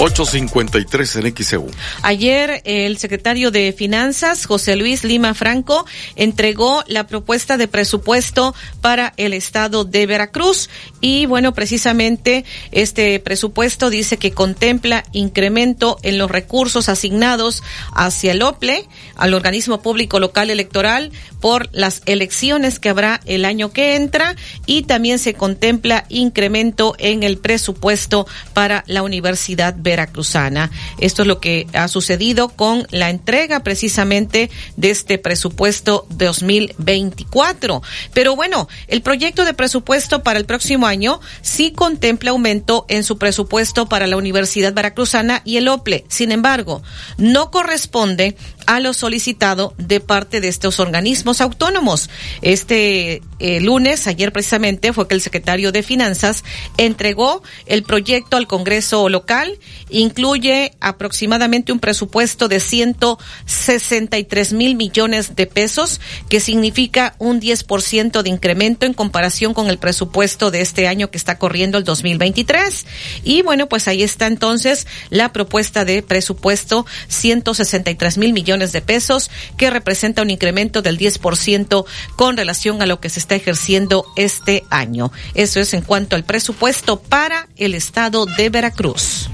[0.02, 1.68] 853 en XEU.
[2.02, 9.14] Ayer el secretario de Finanzas, José Luis Lima Franco, entregó la propuesta de presupuesto para
[9.18, 10.72] el estado de Veracruz.
[11.02, 17.62] Y bueno, precisamente este presupuesto dice que contempla incremento en los recursos asignados
[17.94, 23.72] hacia el OPLE, al organismo público local electoral, por las elecciones que habrá el año
[23.72, 24.36] que entra.
[24.66, 28.26] Y también se contempla incremento en el presupuesto
[28.56, 30.72] para la Universidad Veracruzana.
[31.00, 37.82] Esto es lo que ha sucedido con la entrega precisamente de este presupuesto 2024.
[38.14, 43.18] Pero bueno, el proyecto de presupuesto para el próximo año sí contempla aumento en su
[43.18, 46.06] presupuesto para la Universidad Veracruzana y el OPLE.
[46.08, 46.82] Sin embargo,
[47.18, 52.10] no corresponde a lo solicitado de parte de estos organismos autónomos.
[52.42, 56.44] Este eh, lunes, ayer precisamente, fue que el secretario de Finanzas
[56.78, 59.58] entregó el proyecto al Congreso local.
[59.90, 68.30] Incluye aproximadamente un presupuesto de 163 mil millones de pesos, que significa un 10% de
[68.30, 72.86] incremento en comparación con el presupuesto de este año que está corriendo el 2023.
[73.24, 79.32] Y bueno, pues ahí está entonces la propuesta de presupuesto 163 mil millones de pesos,
[79.58, 84.66] que representa un incremento del 10% con relación a lo que se está ejerciendo este
[84.70, 85.12] año.
[85.34, 89.30] Eso es en cuanto al presupuesto para el estado de Veracruz.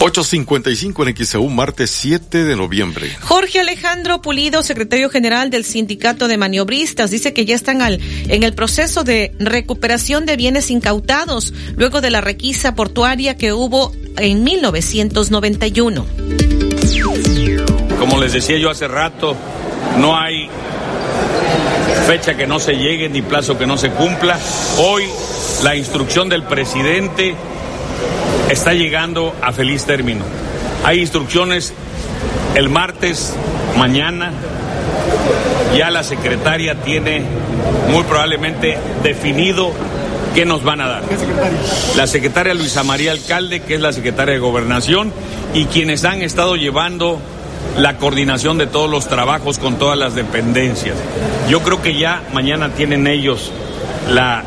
[0.00, 3.16] 855 en XEU, martes 7 de noviembre.
[3.20, 8.42] Jorge Alejandro Pulido, secretario general del Sindicato de Maniobristas, dice que ya están al, en
[8.42, 14.44] el proceso de recuperación de bienes incautados luego de la requisa portuaria que hubo en
[14.44, 16.63] 1991.
[17.98, 19.36] Como les decía yo hace rato,
[19.98, 20.48] no hay
[22.06, 24.38] fecha que no se llegue ni plazo que no se cumpla.
[24.78, 25.04] Hoy
[25.62, 27.34] la instrucción del presidente
[28.50, 30.24] está llegando a feliz término.
[30.84, 31.72] Hay instrucciones
[32.54, 33.34] el martes,
[33.78, 34.32] mañana.
[35.76, 37.22] Ya la secretaria tiene
[37.90, 39.72] muy probablemente definido
[40.34, 41.02] qué nos van a dar.
[41.96, 45.12] La secretaria Luisa María Alcalde, que es la secretaria de Gobernación,
[45.54, 47.20] y quienes han estado llevando
[47.78, 50.96] la coordinación de todos los trabajos con todas las dependencias.
[51.48, 53.50] Yo creo que ya mañana tienen ellos
[54.10, 54.42] la,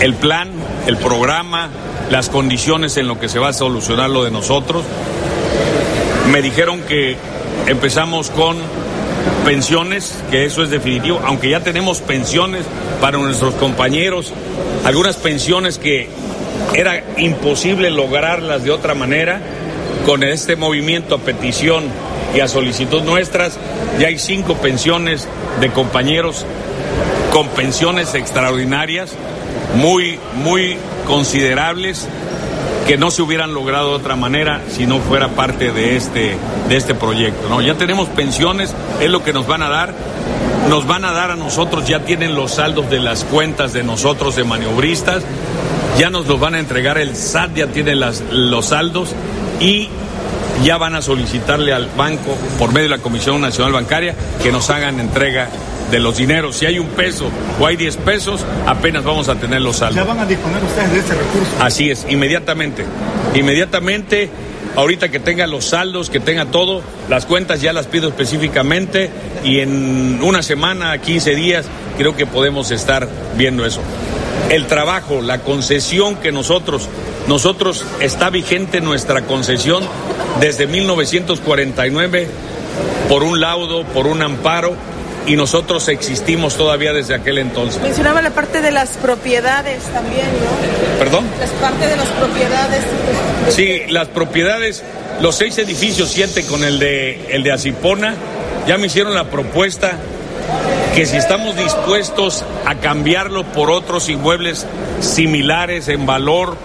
[0.00, 0.50] el plan,
[0.86, 1.68] el programa,
[2.10, 4.84] las condiciones en lo que se va a solucionar lo de nosotros.
[6.30, 7.16] Me dijeron que
[7.66, 8.56] empezamos con
[9.44, 12.64] pensiones, que eso es definitivo, aunque ya tenemos pensiones
[13.00, 14.32] para nuestros compañeros,
[14.84, 16.08] algunas pensiones que
[16.74, 19.40] era imposible lograrlas de otra manera,
[20.06, 21.84] con este movimiento a petición
[22.34, 23.58] y a solicitud nuestras,
[23.98, 25.28] ya hay cinco pensiones
[25.60, 26.46] de compañeros
[27.32, 29.12] con pensiones extraordinarias,
[29.76, 30.76] muy, muy
[31.06, 32.08] considerables,
[32.90, 36.36] que no se hubieran logrado de otra manera si no fuera parte de este,
[36.68, 37.48] de este proyecto.
[37.48, 37.60] ¿no?
[37.60, 39.94] Ya tenemos pensiones, es lo que nos van a dar.
[40.68, 44.34] Nos van a dar a nosotros, ya tienen los saldos de las cuentas de nosotros
[44.34, 45.22] de maniobristas.
[46.00, 49.10] ya nos los van a entregar, el SAT ya tiene las, los saldos
[49.60, 49.88] y
[50.64, 54.68] ya van a solicitarle al banco, por medio de la Comisión Nacional Bancaria, que nos
[54.68, 55.48] hagan entrega
[55.90, 56.56] de los dineros.
[56.56, 59.96] Si hay un peso o hay 10 pesos, apenas vamos a tener los saldos.
[59.96, 61.50] ¿Ya van a disponer ustedes de ese recurso?
[61.60, 62.84] Así es, inmediatamente.
[63.34, 64.30] Inmediatamente,
[64.76, 69.10] ahorita que tenga los saldos, que tenga todo, las cuentas ya las pido específicamente
[69.44, 71.66] y en una semana, 15 días,
[71.98, 73.80] creo que podemos estar viendo eso.
[74.48, 76.88] El trabajo, la concesión que nosotros,
[77.28, 79.84] nosotros está vigente nuestra concesión
[80.40, 82.28] desde 1949
[83.08, 84.74] por un laudo, por un amparo
[85.30, 87.80] y nosotros existimos todavía desde aquel entonces.
[87.80, 90.98] Mencionaba la parte de las propiedades también, ¿no?
[90.98, 91.24] ¿Perdón?
[91.38, 92.82] Las partes de las propiedades.
[93.50, 94.82] Sí, las propiedades,
[95.20, 98.16] los seis edificios, siete con el de, el de Asipona,
[98.66, 99.92] ya me hicieron la propuesta
[100.96, 104.66] que si estamos dispuestos a cambiarlo por otros inmuebles
[105.00, 106.56] similares en valor,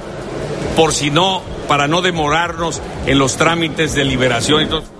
[0.76, 4.64] por si no, para no demorarnos en los trámites de liberación.
[4.64, 4.95] Entonces,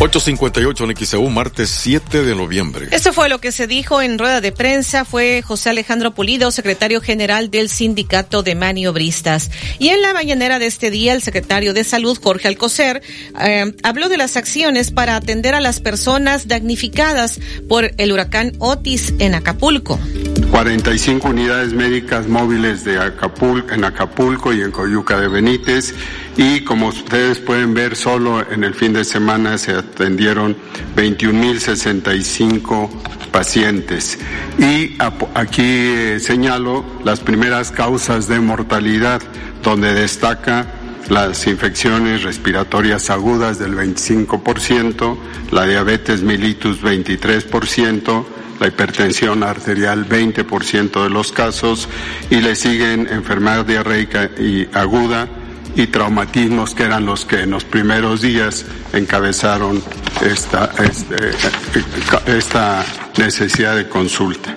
[0.00, 2.88] 858 en XEU, martes 7 de noviembre.
[2.90, 5.04] Esto fue lo que se dijo en rueda de prensa.
[5.04, 9.50] Fue José Alejandro Pulido, secretario general del Sindicato de Maniobristas.
[9.78, 13.02] Y en la mañanera de este día, el secretario de Salud, Jorge Alcocer,
[13.40, 17.38] eh, habló de las acciones para atender a las personas damnificadas
[17.68, 19.98] por el huracán Otis en Acapulco.
[20.50, 25.94] 45 unidades médicas móviles de Acapulco, en Acapulco y en Coyuca de Benítez.
[26.36, 30.56] Y como ustedes pueden ver, solo en el fin de semana se atendieron
[30.96, 32.90] 21.065
[33.30, 34.18] pacientes.
[34.58, 34.96] Y
[35.34, 39.22] aquí eh, señalo las primeras causas de mortalidad,
[39.62, 40.66] donde destaca
[41.08, 45.16] las infecciones respiratorias agudas del 25%,
[45.50, 48.24] la diabetes mellitus 23%,
[48.60, 51.88] la hipertensión arterial 20% de los casos
[52.30, 55.28] y le siguen enfermedad diarreica y aguda
[55.76, 59.82] y traumatismos que eran los que en los primeros días encabezaron
[60.22, 62.84] esta, este, esta
[63.18, 64.56] necesidad de consulta.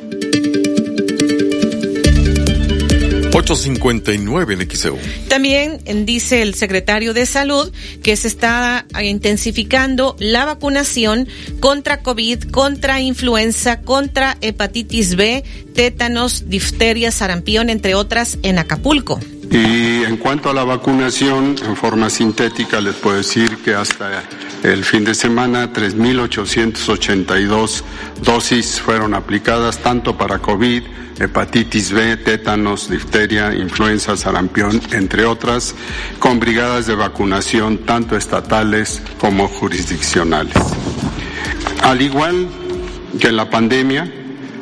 [3.37, 4.97] 859 en XEU.
[5.27, 7.71] También dice el secretario de Salud
[8.03, 11.27] que se está intensificando la vacunación
[11.59, 19.19] contra COVID, contra influenza, contra hepatitis B, tétanos, difteria, sarampión, entre otras, en Acapulco.
[19.49, 24.23] Y en cuanto a la vacunación, en forma sintética, les puedo decir que hasta
[24.63, 27.83] el fin de semana 3.882
[28.21, 30.83] dosis fueron aplicadas tanto para COVID,
[31.19, 35.75] hepatitis B, tétanos, difteria, influenza, sarampión, entre otras,
[36.19, 40.55] con brigadas de vacunación tanto estatales como jurisdiccionales.
[41.83, 42.47] Al igual
[43.19, 44.11] que la pandemia,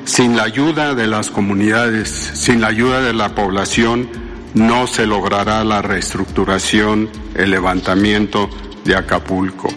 [0.06, 4.25] sin la ayuda de las comunidades, sin la ayuda de la población,
[4.56, 8.50] no se logrará la reestructuración, el levantamiento
[8.86, 9.68] de Acapulco.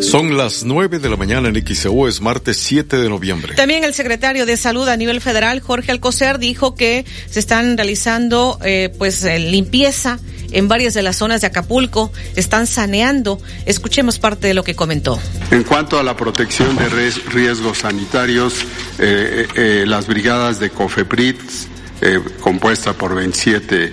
[0.00, 3.54] Son las 9 de la mañana en XEU, es martes 7 de noviembre.
[3.56, 8.60] También el secretario de Salud a nivel federal, Jorge Alcocer, dijo que se están realizando
[8.64, 10.20] eh, pues eh, limpieza
[10.52, 13.40] en varias de las zonas de Acapulco, están saneando.
[13.64, 15.18] Escuchemos parte de lo que comentó.
[15.50, 18.64] En cuanto a la protección de riesgos sanitarios,
[19.00, 21.40] eh, las brigadas de COFEPRIT
[22.00, 23.92] eh, compuesta por 27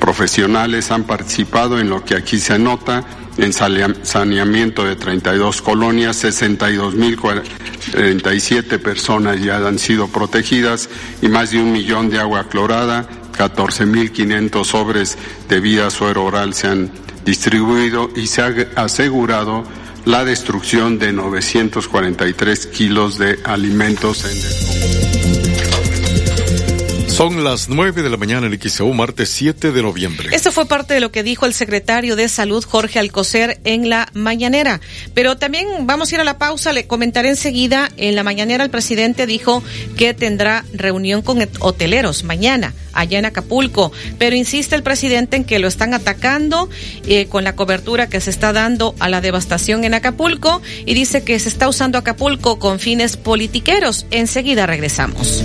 [0.00, 3.04] profesionales, han participado en lo que aquí se nota,
[3.36, 10.88] en saneamiento de 32 colonias, 62.047 personas ya han sido protegidas
[11.22, 15.16] y más de un millón de agua clorada, 14.500 sobres
[15.48, 16.90] de vida suero oral se han
[17.24, 19.64] distribuido y se ha asegurado
[20.04, 25.21] la destrucción de 943 kilos de alimentos en
[27.22, 30.30] son las 9 de la mañana en XEU, martes 7 de noviembre.
[30.32, 34.08] Esto fue parte de lo que dijo el secretario de Salud, Jorge Alcocer, en la
[34.12, 34.80] mañanera.
[35.14, 37.90] Pero también vamos a ir a la pausa, le comentaré enseguida.
[37.96, 39.62] En la mañanera el presidente dijo
[39.96, 43.92] que tendrá reunión con hoteleros mañana, allá en Acapulco.
[44.18, 46.68] Pero insiste el presidente en que lo están atacando
[47.06, 51.22] eh, con la cobertura que se está dando a la devastación en Acapulco y dice
[51.22, 54.06] que se está usando Acapulco con fines politiqueros.
[54.10, 55.44] Enseguida regresamos.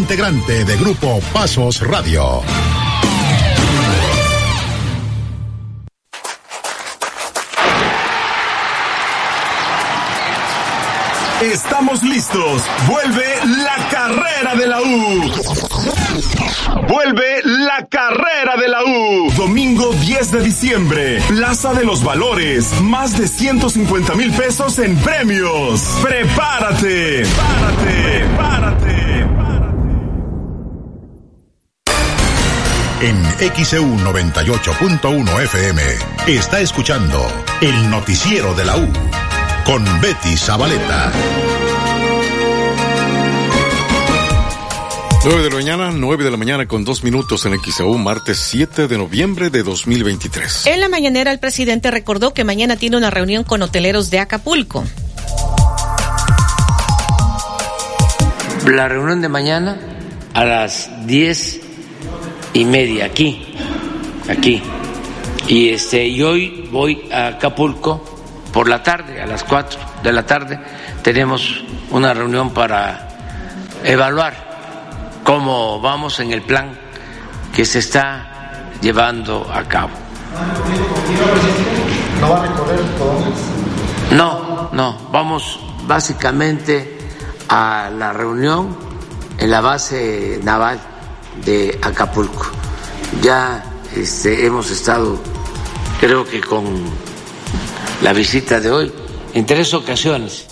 [0.00, 2.40] integrante de Grupo Pasos Radio.
[11.42, 12.62] Estamos listos.
[12.88, 15.32] Vuelve la carrera de la U.
[16.88, 19.30] Vuelve la carrera de la U.
[19.36, 21.22] Domingo 10 de diciembre.
[21.28, 22.80] Plaza de los Valores.
[22.80, 25.82] Más de 150 mil pesos en premios.
[26.02, 27.22] Prepárate.
[27.22, 28.26] Prepárate.
[28.26, 28.99] Prepárate.
[33.02, 33.16] En
[33.64, 35.82] XEU 98.1 FM
[36.26, 37.26] está escuchando
[37.62, 38.86] el noticiero de la U
[39.64, 41.10] con Betty Zabaleta.
[45.24, 48.86] 9 de la mañana, 9 de la mañana con dos minutos en XEU, martes 7
[48.86, 50.66] de noviembre de 2023.
[50.66, 54.84] En la mañanera el presidente recordó que mañana tiene una reunión con hoteleros de Acapulco.
[58.66, 59.80] La reunión de mañana
[60.34, 61.69] a las 10
[62.52, 63.54] y media aquí,
[64.28, 64.62] aquí.
[65.46, 68.04] Y este, y hoy voy a Acapulco
[68.52, 70.60] por la tarde, a las 4 de la tarde,
[71.02, 73.08] tenemos una reunión para
[73.84, 74.34] evaluar
[75.24, 76.78] cómo vamos en el plan
[77.54, 79.90] que se está llevando a cabo.
[82.20, 83.18] ¿No va a recorrer todo?
[84.12, 86.98] No, no, vamos básicamente
[87.48, 88.76] a la reunión
[89.38, 90.80] en la base naval
[91.44, 92.50] de Acapulco.
[93.22, 93.64] Ya
[93.96, 95.20] este, hemos estado,
[96.00, 96.64] creo que con
[98.02, 98.92] la visita de hoy,
[99.34, 100.46] en tres ocasiones.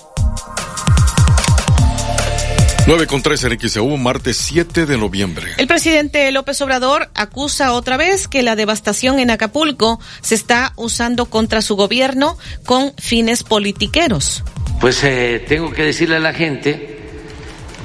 [2.88, 5.52] 9 con 3 en XEU, martes 7 de noviembre.
[5.58, 11.26] El presidente López Obrador acusa otra vez que la devastación en Acapulco se está usando
[11.26, 14.42] contra su gobierno con fines politiqueros.
[14.80, 16.98] Pues eh, tengo que decirle a la gente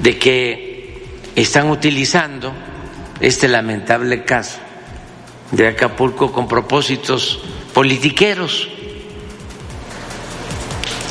[0.01, 1.03] de que
[1.35, 2.53] están utilizando
[3.23, 4.59] este lamentable caso
[5.51, 7.39] de Acapulco con propósitos
[7.73, 8.67] politiqueros.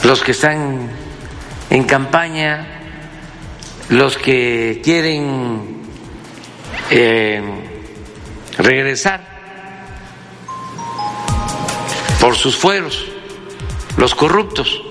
[0.04, 0.90] Los que están
[1.70, 2.66] en campaña,
[3.88, 5.84] los que quieren
[6.90, 7.42] eh,
[8.58, 9.26] regresar
[12.20, 13.06] por sus fueros,
[13.96, 14.82] los corruptos.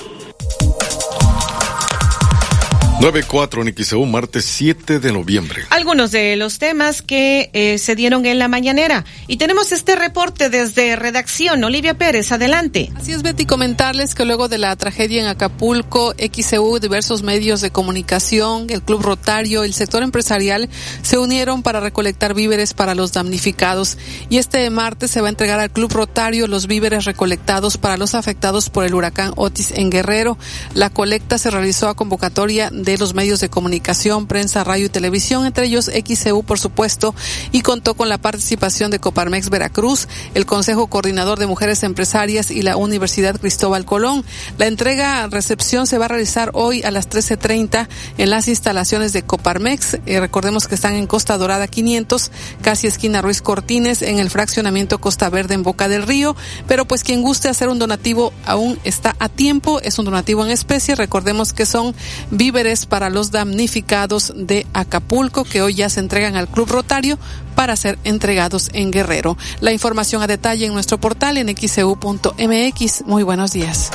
[3.02, 5.64] 9-4 en XEU, martes 7 de noviembre.
[5.72, 9.06] Algunos de los temas que eh, se dieron en la mañanera.
[9.26, 11.64] Y tenemos este reporte desde redacción.
[11.64, 12.92] Olivia Pérez, adelante.
[12.96, 17.72] Así es, Betty, comentarles que luego de la tragedia en Acapulco, XEU, diversos medios de
[17.72, 20.70] comunicación, el Club Rotario, el sector empresarial,
[21.02, 23.98] se unieron para recolectar víveres para los damnificados.
[24.30, 28.14] Y este martes se va a entregar al Club Rotario los víveres recolectados para los
[28.14, 30.38] afectados por el huracán Otis en Guerrero.
[30.76, 35.46] La colecta se realizó a convocatoria de los medios de comunicación, prensa, radio y televisión,
[35.46, 37.16] entre ellos XCU, por supuesto,
[37.52, 42.62] y contó con la participación de Coparmex Veracruz, el Consejo Coordinador de Mujeres Empresarias y
[42.62, 44.24] la Universidad Cristóbal Colón.
[44.58, 47.88] La entrega recepción se va a realizar hoy a las 13.30
[48.18, 50.00] en las instalaciones de Coparmex.
[50.06, 52.32] Eh, recordemos que están en Costa Dorada 500,
[52.62, 56.36] casi esquina Ruiz Cortines, en el fraccionamiento Costa Verde en Boca del Río.
[56.68, 59.80] Pero pues quien guste hacer un donativo aún está a tiempo.
[59.82, 60.96] Es un donativo en especie.
[60.96, 61.96] Recordemos que son
[62.30, 67.18] víveres para los damnificados de Acapulco que hoy ya se entregan al Club Rotario
[67.56, 69.38] para ser entregados en Guerrero.
[69.60, 73.04] La información a detalle en nuestro portal en xcu.mx.
[73.06, 73.92] Muy buenos días.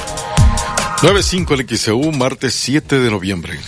[1.02, 3.58] 95 el XEU, martes 7 de noviembre.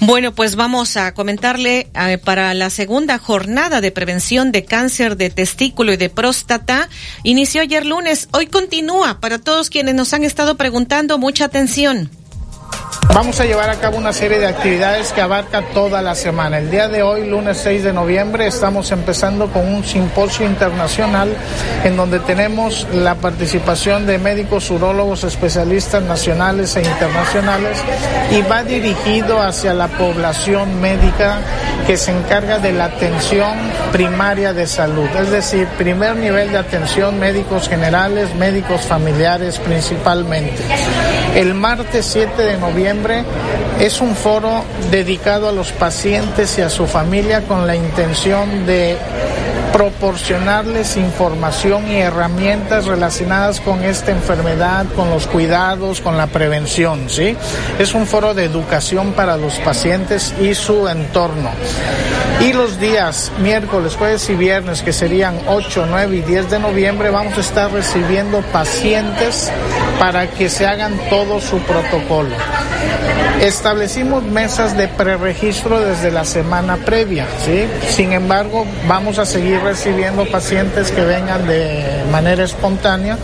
[0.00, 5.28] Bueno, pues vamos a comentarle eh, para la segunda jornada de prevención de cáncer de
[5.28, 6.88] testículo y de próstata.
[7.22, 9.20] Inició ayer lunes, hoy continúa.
[9.20, 12.10] Para todos quienes nos han estado preguntando, mucha atención.
[13.12, 16.58] Vamos a llevar a cabo una serie de actividades que abarca toda la semana.
[16.58, 21.28] El día de hoy, lunes 6 de noviembre, estamos empezando con un simposio internacional
[21.82, 27.78] en donde tenemos la participación de médicos urólogos especialistas nacionales e internacionales
[28.30, 31.40] y va dirigido hacia la población médica
[31.88, 33.58] que se encarga de la atención
[33.90, 40.62] primaria de salud, es decir, primer nivel de atención médicos generales, médicos familiares principalmente.
[41.34, 43.24] El martes 7 de noviembre
[43.80, 48.96] es un foro dedicado a los pacientes y a su familia con la intención de
[49.72, 57.36] proporcionarles información y herramientas relacionadas con esta enfermedad, con los cuidados, con la prevención, ¿sí?
[57.78, 61.50] Es un foro de educación para los pacientes y su entorno.
[62.40, 67.10] Y los días miércoles, jueves y viernes, que serían 8, 9 y 10 de noviembre,
[67.10, 69.50] vamos a estar recibiendo pacientes
[69.98, 72.34] para que se hagan todo su protocolo.
[73.42, 77.66] Establecimos mesas de preregistro desde la semana previa, ¿sí?
[77.88, 83.16] Sin embargo, vamos a seguir recibiendo pacientes que vengan de manera espontánea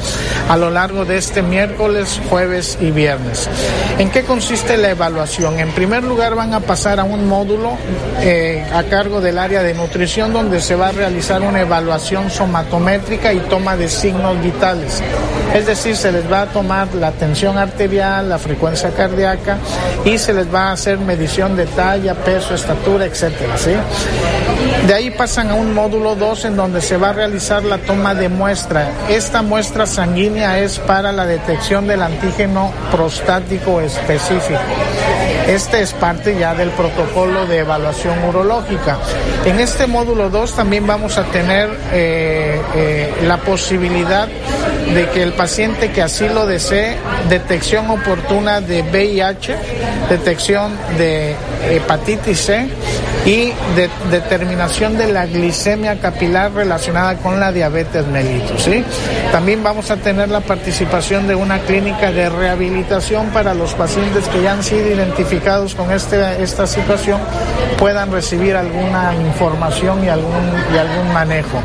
[0.48, 3.48] a lo largo de este miércoles, jueves y viernes.
[3.98, 5.58] ¿En qué consiste la evaluación?
[5.58, 7.76] En primer lugar, van a pasar a un módulo
[8.20, 13.32] eh, a cargo del área de nutrición donde se va a realizar una evaluación somatométrica
[13.32, 15.02] y toma de signos vitales.
[15.54, 19.58] Es decir, se les va a tomar la tensión arterial, la frecuencia cardíaca
[20.04, 23.72] y se les va a hacer medición de talla, peso, estatura, etcétera, ¿sí?
[24.86, 28.12] De ahí pasan a un módulo 2 en donde se va a realizar la toma
[28.12, 28.90] de muestra.
[29.08, 34.58] Esta muestra sanguínea es para la detección del antígeno prostático específico.
[35.46, 38.98] Este es parte ya del protocolo de evaluación urológica.
[39.44, 45.32] En este módulo 2 también vamos a tener eh, eh, la posibilidad de que el
[45.32, 46.96] paciente que así lo desee,
[47.28, 49.56] detección oportuna de VIH,
[50.10, 52.68] detección de hepatitis C
[53.24, 58.68] y de, determinación de la glicemia capilar relacionada con la diabetes mellitus.
[59.32, 64.42] También vamos a tener la participación de una clínica de rehabilitación para los pacientes que
[64.42, 67.20] ya han sido identificados con este, esta situación
[67.78, 71.62] puedan recibir alguna información y algún, y algún manejo.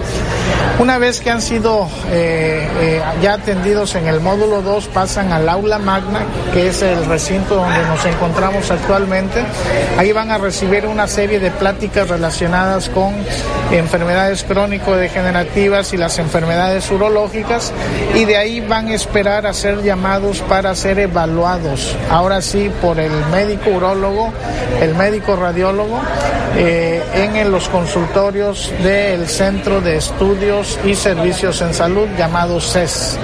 [0.79, 5.47] Una vez que han sido eh, eh, ya atendidos en el módulo 2, pasan al
[5.47, 6.21] aula magna,
[6.53, 9.43] que es el recinto donde nos encontramos actualmente.
[9.97, 13.13] Ahí van a recibir una serie de pláticas relacionadas con
[13.71, 17.71] enfermedades crónico-degenerativas y las enfermedades urológicas
[18.15, 22.99] y de ahí van a esperar a ser llamados para ser evaluados, ahora sí por
[22.99, 24.33] el médico urólogo,
[24.81, 25.99] el médico radiólogo,
[26.57, 33.17] eh, en los consultorios del Centro de Estudios y Servicios en Salud llamado CES.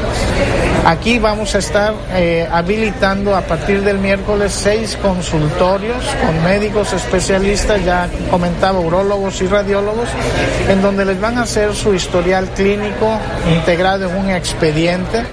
[0.85, 7.83] Aquí vamos a estar eh, habilitando a partir del miércoles seis consultorios con médicos especialistas,
[7.83, 10.07] ya comentaba, urólogos y radiólogos,
[10.69, 13.19] en donde les van a hacer su historial clínico
[13.53, 15.25] integrado en un expediente.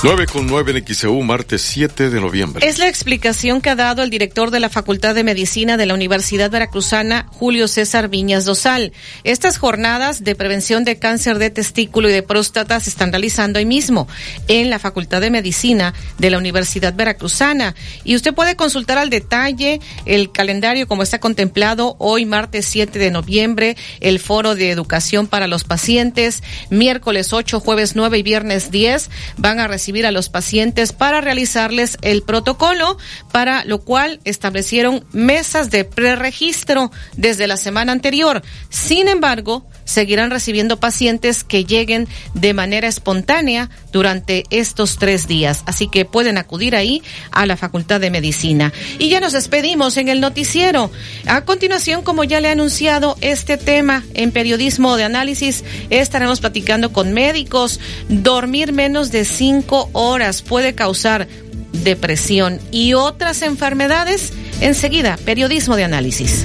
[0.00, 2.64] 9 con 9 en XEU, martes 7 de noviembre.
[2.64, 5.94] Es la explicación que ha dado el director de la Facultad de Medicina de la
[5.94, 8.92] Universidad Veracruzana, Julio César Viñas Dosal.
[9.24, 13.64] Estas jornadas de prevención de cáncer de testículo y de próstata se están realizando hoy
[13.64, 14.06] mismo
[14.46, 17.74] en la Facultad de Medicina de la Universidad Veracruzana.
[18.04, 23.10] Y usted puede consultar al detalle el calendario como está contemplado hoy, martes 7 de
[23.10, 29.10] noviembre, el foro de educación para los pacientes, miércoles 8, jueves 9 y viernes 10
[29.38, 32.98] van a recibir a los pacientes para realizarles el protocolo,
[33.32, 38.42] para lo cual establecieron mesas de preregistro desde la semana anterior.
[38.68, 45.62] Sin embargo, seguirán recibiendo pacientes que lleguen de manera espontánea durante estos tres días.
[45.64, 48.72] Así que pueden acudir ahí a la Facultad de Medicina.
[48.98, 50.90] Y ya nos despedimos en el noticiero.
[51.26, 56.92] A continuación, como ya le he anunciado, este tema en periodismo de análisis, estaremos platicando
[56.92, 57.80] con médicos.
[58.10, 61.28] Dormir menos de cinco horas puede causar
[61.72, 64.34] depresión y otras enfermedades.
[64.60, 66.44] Enseguida, periodismo de análisis.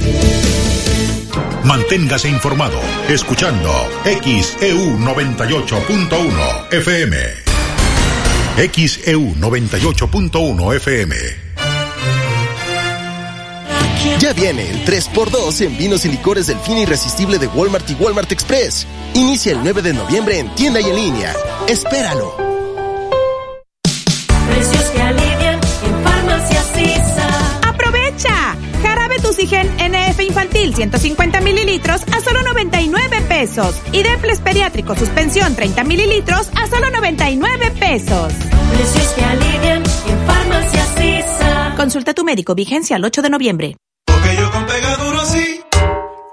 [1.64, 3.72] Manténgase informado escuchando
[4.04, 7.18] XEU 98.1 FM.
[8.56, 11.16] XEU 98.1 FM.
[14.20, 18.32] Ya viene el 3x2 en vinos y licores del fin irresistible de Walmart y Walmart
[18.32, 18.86] Express.
[19.14, 21.34] Inicia el 9 de noviembre en tienda y en línea.
[21.68, 22.53] Espéralo.
[29.52, 33.76] NF infantil 150 mililitros a solo 99 pesos.
[33.92, 38.34] Y Deples pediátrico suspensión 30 mililitros a solo 99 pesos.
[38.74, 40.84] Precios que alivian en Farmacias.
[41.76, 42.56] Consulta a tu médico.
[42.56, 43.78] Vigencia el 8 de noviembre.
[44.06, 45.60] Porque yo con Pegaduro sí.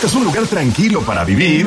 [0.00, 1.66] Buscas un lugar tranquilo para vivir,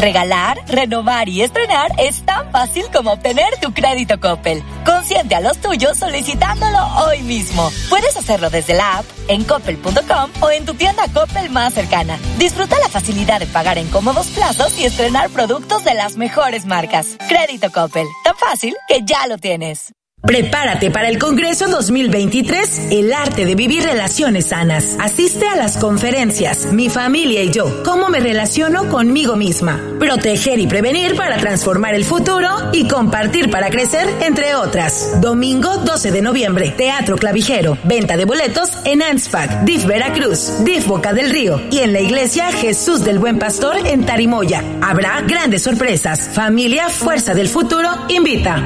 [0.00, 4.62] Regalar, renovar y estrenar es tan fácil como obtener tu crédito Coppel.
[4.86, 7.70] Consiente a los tuyos solicitándolo hoy mismo.
[7.90, 12.18] Puedes hacerlo desde la app, en coppel.com o en tu tienda Coppel más cercana.
[12.38, 17.18] Disfruta la facilidad de pagar en cómodos plazos y estrenar productos de las mejores marcas.
[17.28, 19.92] Crédito Coppel, tan fácil que ya lo tienes.
[20.22, 24.96] Prepárate para el Congreso 2023, El arte de vivir relaciones sanas.
[25.00, 29.80] Asiste a las conferencias Mi familia y yo, cómo me relaciono conmigo misma.
[29.98, 35.20] Proteger y prevenir para transformar el futuro y compartir para crecer, entre otras.
[35.20, 37.78] Domingo 12 de noviembre, Teatro Clavijero.
[37.84, 42.52] Venta de boletos en ANSPAC, DIF Veracruz, DIF Boca del Río y en la iglesia
[42.52, 44.62] Jesús del Buen Pastor en Tarimoya.
[44.82, 46.28] Habrá grandes sorpresas.
[46.34, 48.62] Familia Fuerza del Futuro invita.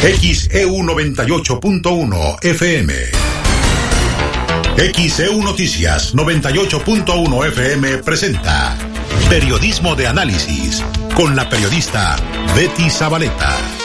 [0.00, 2.94] XEU 98.1 FM.
[4.94, 8.78] XEU Noticias 98.1 FM presenta
[9.28, 10.84] Periodismo de Análisis
[11.16, 12.14] con la periodista
[12.54, 13.77] Betty Zabaleta.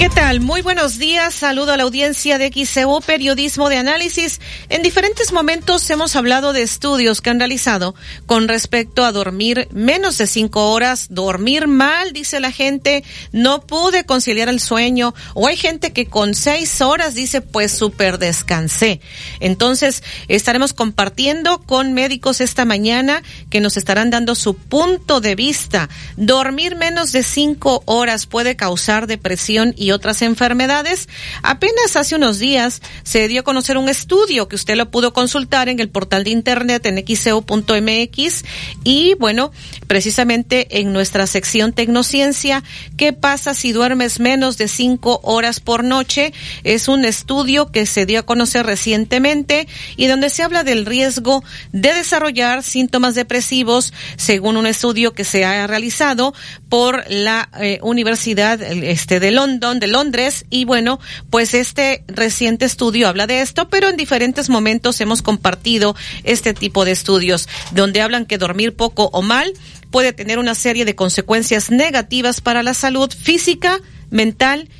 [0.00, 0.40] ¿Qué tal?
[0.40, 1.34] Muy buenos días.
[1.34, 4.40] Saludo a la audiencia de XCU Periodismo de Análisis.
[4.70, 7.94] En diferentes momentos hemos hablado de estudios que han realizado
[8.24, 14.04] con respecto a dormir menos de cinco horas, dormir mal, dice la gente, no pude
[14.04, 19.02] conciliar el sueño, o hay gente que con seis horas dice, pues súper descansé.
[19.38, 25.90] Entonces, estaremos compartiendo con médicos esta mañana que nos estarán dando su punto de vista.
[26.16, 31.08] Dormir menos de cinco horas puede causar depresión y otras enfermedades.
[31.42, 35.68] Apenas hace unos días se dio a conocer un estudio que usted lo pudo consultar
[35.68, 38.44] en el portal de internet en xeo.mx
[38.84, 39.52] y bueno,
[39.86, 42.62] precisamente en nuestra sección Tecnociencia,
[42.96, 46.32] ¿qué pasa si duermes menos de cinco horas por noche?
[46.64, 51.42] Es un estudio que se dio a conocer recientemente y donde se habla del riesgo
[51.72, 56.34] de desarrollar síntomas depresivos según un estudio que se ha realizado
[56.68, 61.00] por la eh, Universidad este de London de Londres y bueno,
[61.30, 66.84] pues este reciente estudio habla de esto, pero en diferentes momentos hemos compartido este tipo
[66.84, 69.52] de estudios donde hablan que dormir poco o mal
[69.90, 73.80] puede tener una serie de consecuencias negativas para la salud física,
[74.10, 74.79] mental y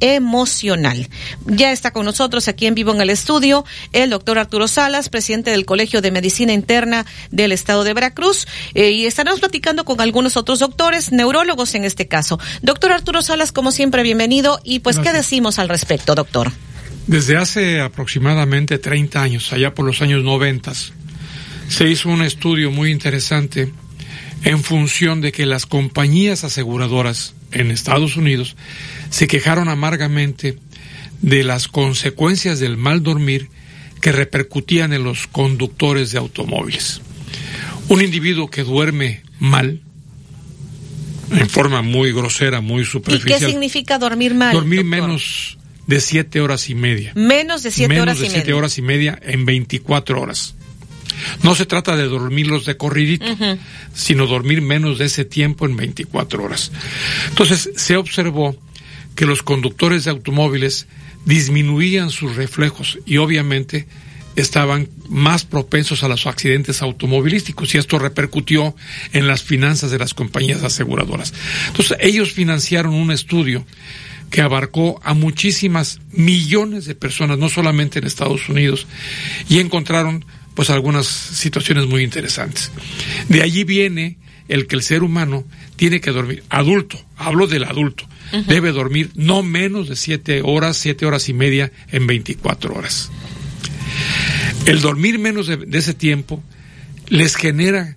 [0.00, 1.08] emocional.
[1.46, 5.50] Ya está con nosotros aquí en vivo en el estudio el doctor Arturo Salas, presidente
[5.50, 10.36] del Colegio de Medicina Interna del Estado de Veracruz, eh, y estaremos platicando con algunos
[10.36, 12.38] otros doctores, neurólogos en este caso.
[12.62, 14.60] Doctor Arturo Salas, como siempre, bienvenido.
[14.64, 16.52] Y pues, ¿qué decimos al respecto, doctor?
[17.06, 20.72] Desde hace aproximadamente 30 años, allá por los años 90,
[21.68, 23.72] se hizo un estudio muy interesante
[24.44, 28.56] en función de que las compañías aseguradoras en Estados Unidos
[29.10, 30.56] se quejaron amargamente
[31.20, 33.48] de las consecuencias del mal dormir
[34.00, 37.02] que repercutían en los conductores de automóviles.
[37.88, 39.80] Un individuo que duerme mal,
[41.30, 43.36] en forma muy grosera, muy superficial.
[43.36, 44.52] ¿Y qué significa dormir mal?
[44.52, 47.12] Dormir menos de siete horas y media.
[47.14, 48.56] Menos de siete horas de y siete media.
[48.56, 50.54] horas y media en 24 horas.
[51.42, 53.26] No se trata de dormirlos de corridito,
[53.92, 56.72] sino dormir menos de ese tiempo en 24 horas.
[57.28, 58.56] Entonces, se observó
[59.20, 60.86] que los conductores de automóviles
[61.26, 63.86] disminuían sus reflejos y obviamente
[64.34, 68.74] estaban más propensos a los accidentes automovilísticos y esto repercutió
[69.12, 71.34] en las finanzas de las compañías aseguradoras.
[71.66, 73.66] Entonces, ellos financiaron un estudio
[74.30, 78.86] que abarcó a muchísimas millones de personas, no solamente en Estados Unidos,
[79.50, 80.24] y encontraron
[80.54, 82.72] pues algunas situaciones muy interesantes.
[83.28, 84.16] De allí viene
[84.48, 85.44] el que el ser humano
[85.76, 88.08] tiene que dormir, adulto, hablo del adulto,
[88.46, 93.10] Debe dormir no menos de siete horas, siete horas y media en 24 horas.
[94.66, 96.42] El dormir menos de, de ese tiempo
[97.08, 97.96] les genera,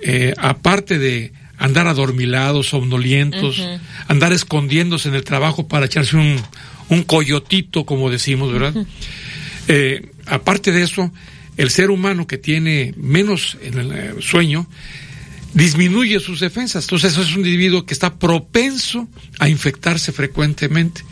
[0.00, 3.62] eh, aparte de andar adormilados, somnolientos,
[4.08, 6.36] andar escondiéndose en el trabajo para echarse un,
[6.88, 8.84] un coyotito, como decimos, ¿verdad?
[9.68, 11.12] Eh, aparte de eso,
[11.56, 14.66] el ser humano que tiene menos en el eh, sueño
[15.54, 16.84] disminuye sus defensas.
[16.84, 19.08] Entonces eso es un individuo que está propenso
[19.38, 21.02] a infectarse frecuentemente.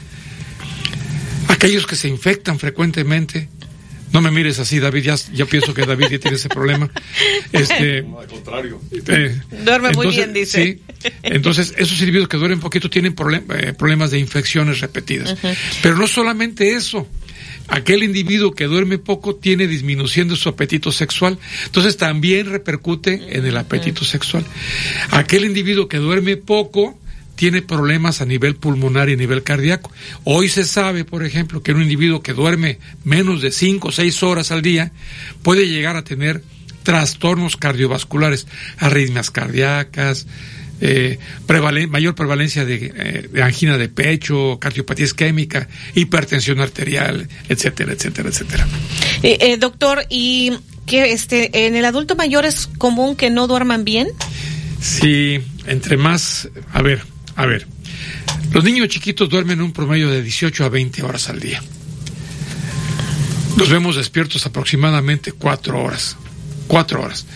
[1.48, 3.48] Aquellos que se infectan frecuentemente,
[4.12, 6.90] no me mires así, David, ya, ya pienso que David ya tiene ese problema.
[7.52, 8.80] Este, No, al contrario.
[8.92, 10.64] eh, Duerme muy bien, dice.
[11.02, 15.36] Sí, entonces esos individuos que duermen poquito tienen problem- eh, problemas de infecciones repetidas.
[15.82, 17.08] Pero no solamente eso.
[17.70, 21.38] Aquel individuo que duerme poco tiene disminución de su apetito sexual.
[21.66, 24.44] Entonces también repercute en el apetito sexual.
[25.10, 26.98] Aquel individuo que duerme poco
[27.36, 29.90] tiene problemas a nivel pulmonar y a nivel cardíaco.
[30.24, 34.22] Hoy se sabe, por ejemplo, que un individuo que duerme menos de 5 o 6
[34.24, 34.92] horas al día
[35.42, 36.42] puede llegar a tener
[36.82, 38.46] trastornos cardiovasculares,
[38.78, 40.26] arritmias cardíacas,
[40.80, 47.92] eh, prevalen- mayor prevalencia de, eh, de angina de pecho, cardiopatía isquémica, hipertensión arterial, etcétera,
[47.92, 48.66] etcétera, etcétera.
[49.22, 50.52] Eh, eh, doctor, ¿y
[50.86, 54.08] que este en el adulto mayor es común que no duerman bien?
[54.80, 57.02] Sí, entre más, a ver,
[57.36, 57.66] a ver,
[58.52, 61.62] los niños chiquitos duermen un promedio de 18 a 20 horas al día.
[63.56, 66.16] Los vemos despiertos aproximadamente cuatro horas,
[66.66, 67.26] cuatro horas.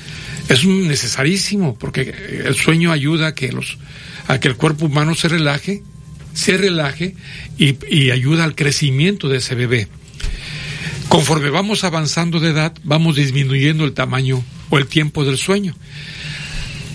[0.48, 3.78] Es necesarísimo porque el sueño ayuda a que los,
[4.28, 5.82] a que el cuerpo humano se relaje,
[6.34, 7.14] se relaje
[7.58, 9.88] y, y ayuda al crecimiento de ese bebé.
[11.08, 15.74] Conforme vamos avanzando de edad, vamos disminuyendo el tamaño o el tiempo del sueño.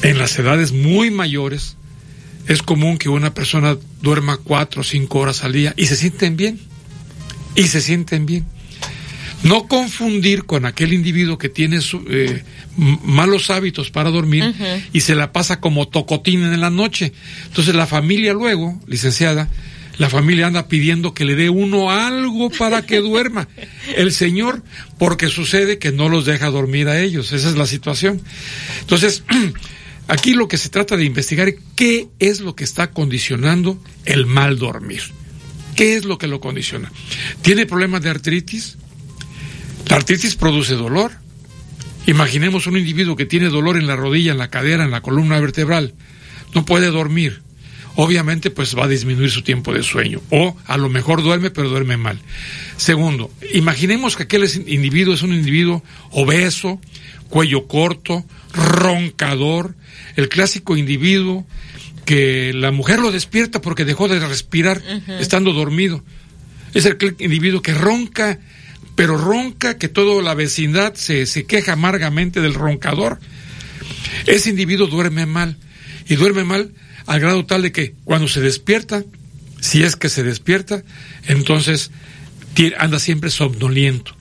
[0.02, 1.78] En las edades muy mayores
[2.48, 6.36] es común que una persona duerma cuatro o cinco horas al día y se sienten
[6.36, 6.60] bien.
[7.56, 8.45] Y se sienten bien.
[9.44, 12.44] No confundir con aquel individuo que tiene su- eh,
[12.76, 14.53] malos hábitos para dormir
[14.94, 17.14] y se la pasa como tocotín en la noche.
[17.48, 19.48] Entonces la familia luego, licenciada,
[19.98, 23.48] la familia anda pidiendo que le dé uno algo para que duerma.
[23.95, 24.64] El señor,
[24.98, 27.32] porque sucede que no los deja dormir a ellos.
[27.32, 28.22] Esa es la situación.
[28.82, 29.24] Entonces,
[30.07, 34.26] aquí lo que se trata de investigar es qué es lo que está condicionando el
[34.26, 35.02] mal dormir.
[35.76, 36.91] ¿Qué es lo que lo condiciona?
[37.41, 38.78] ¿Tiene problemas de artritis?
[39.90, 41.11] La artritis produce dolor.
[42.06, 45.40] Imaginemos un individuo que tiene dolor en la rodilla, en la cadera, en la columna
[45.40, 45.95] vertebral.
[46.53, 47.41] No puede dormir.
[47.95, 50.22] Obviamente, pues va a disminuir su tiempo de sueño.
[50.30, 52.20] O a lo mejor duerme, pero duerme mal.
[52.78, 56.80] Segundo, imaginemos que aquel individuo es un individuo obeso,
[57.28, 59.76] cuello corto, roncador,
[60.16, 61.45] el clásico individuo
[62.06, 64.82] que la mujer lo despierta porque dejó de respirar
[65.20, 66.03] estando dormido.
[66.74, 68.40] Es el individuo que ronca,
[69.00, 73.18] pero ronca que toda la vecindad se, se queja amargamente del roncador.
[74.26, 75.56] Ese individuo duerme mal
[76.10, 76.74] y duerme mal
[77.06, 79.06] al grado tal de que cuando se despierta,
[79.62, 80.84] si es que se despierta,
[81.28, 81.92] entonces
[82.78, 84.14] anda siempre somnoliento.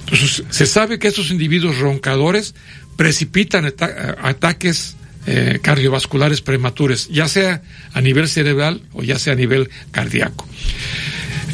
[0.00, 2.56] Entonces, se sabe que estos individuos roncadores
[2.96, 4.96] precipitan ata- ataques
[5.28, 7.62] eh, cardiovasculares prematuros, ya sea
[7.92, 10.48] a nivel cerebral o ya sea a nivel cardíaco.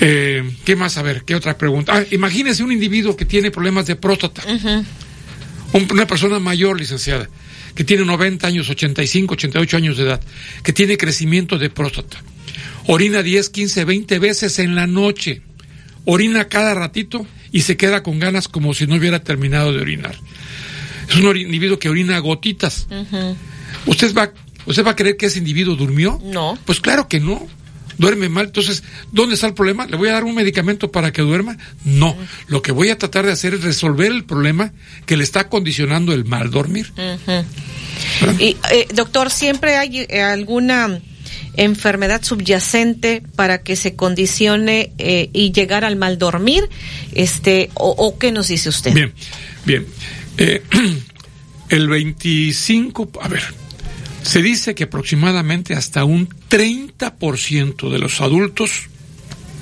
[0.00, 0.96] Eh, ¿Qué más?
[0.96, 1.92] A ver, ¿qué otra pregunta?
[1.96, 4.42] Ah, imagínese un individuo que tiene problemas de próstata.
[5.72, 7.28] Un- una persona mayor, licenciada,
[7.74, 10.20] que tiene 90 años, 85, 88 años de edad,
[10.62, 12.16] que tiene crecimiento de próstata.
[12.86, 15.42] Orina 10, 15, 20 veces en la noche.
[16.04, 20.14] Orina cada ratito y se queda con ganas como si no hubiera terminado de orinar.
[21.08, 22.86] Es un individuo que orina gotitas.
[23.86, 24.32] ¿Usted va,
[24.66, 26.20] ¿Usted va a creer que ese individuo durmió?
[26.24, 26.58] No.
[26.64, 27.46] Pues claro que no.
[27.98, 28.46] Duerme mal.
[28.46, 29.86] Entonces, ¿dónde está el problema?
[29.86, 31.58] ¿Le voy a dar un medicamento para que duerma?
[31.84, 32.16] No.
[32.46, 34.72] Lo que voy a tratar de hacer es resolver el problema
[35.04, 36.92] que le está condicionando el mal dormir.
[36.96, 37.44] Ujú.
[38.38, 41.00] Y, eh, doctor, ¿siempre hay eh, alguna
[41.56, 46.68] enfermedad subyacente para que se condicione eh, y llegar al mal dormir?
[47.14, 48.94] Este, o, o qué nos dice usted?
[48.94, 49.12] Bien,
[49.64, 49.86] bien.
[50.38, 50.62] Eh,
[51.68, 53.42] el 25, a ver,
[54.28, 58.90] se dice que aproximadamente hasta un 30% de los adultos,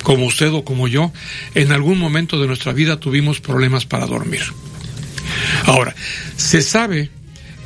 [0.03, 1.13] como usted o como yo,
[1.55, 4.41] en algún momento de nuestra vida tuvimos problemas para dormir.
[5.63, 5.95] Ahora,
[6.35, 7.09] se sabe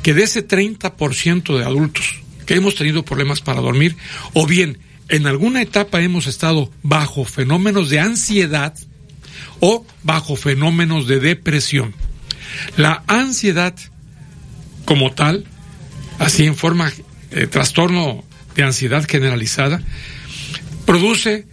[0.04, 3.96] que de ese 30% de adultos que hemos tenido problemas para dormir,
[4.32, 8.74] o bien en alguna etapa hemos estado bajo fenómenos de ansiedad
[9.58, 11.96] o bajo fenómenos de depresión.
[12.76, 13.74] La ansiedad
[14.84, 15.48] como tal,
[16.22, 16.92] así en forma
[17.30, 18.24] de trastorno
[18.54, 19.82] de ansiedad generalizada,
[20.86, 21.46] produce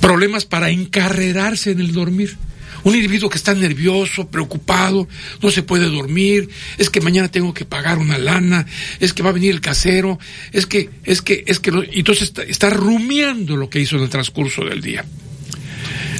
[0.00, 2.36] problemas para encarrerarse en el dormir.
[2.84, 5.08] Un individuo que está nervioso, preocupado,
[5.40, 6.48] no se puede dormir,
[6.78, 8.66] es que mañana tengo que pagar una lana,
[8.98, 10.18] es que va a venir el casero,
[10.50, 14.08] es que, es que, es que, y entonces está, rumiando lo que hizo en el
[14.08, 15.04] transcurso del día.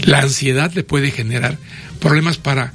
[0.04, 1.58] La ansiedad le puede generar
[1.98, 2.72] problemas para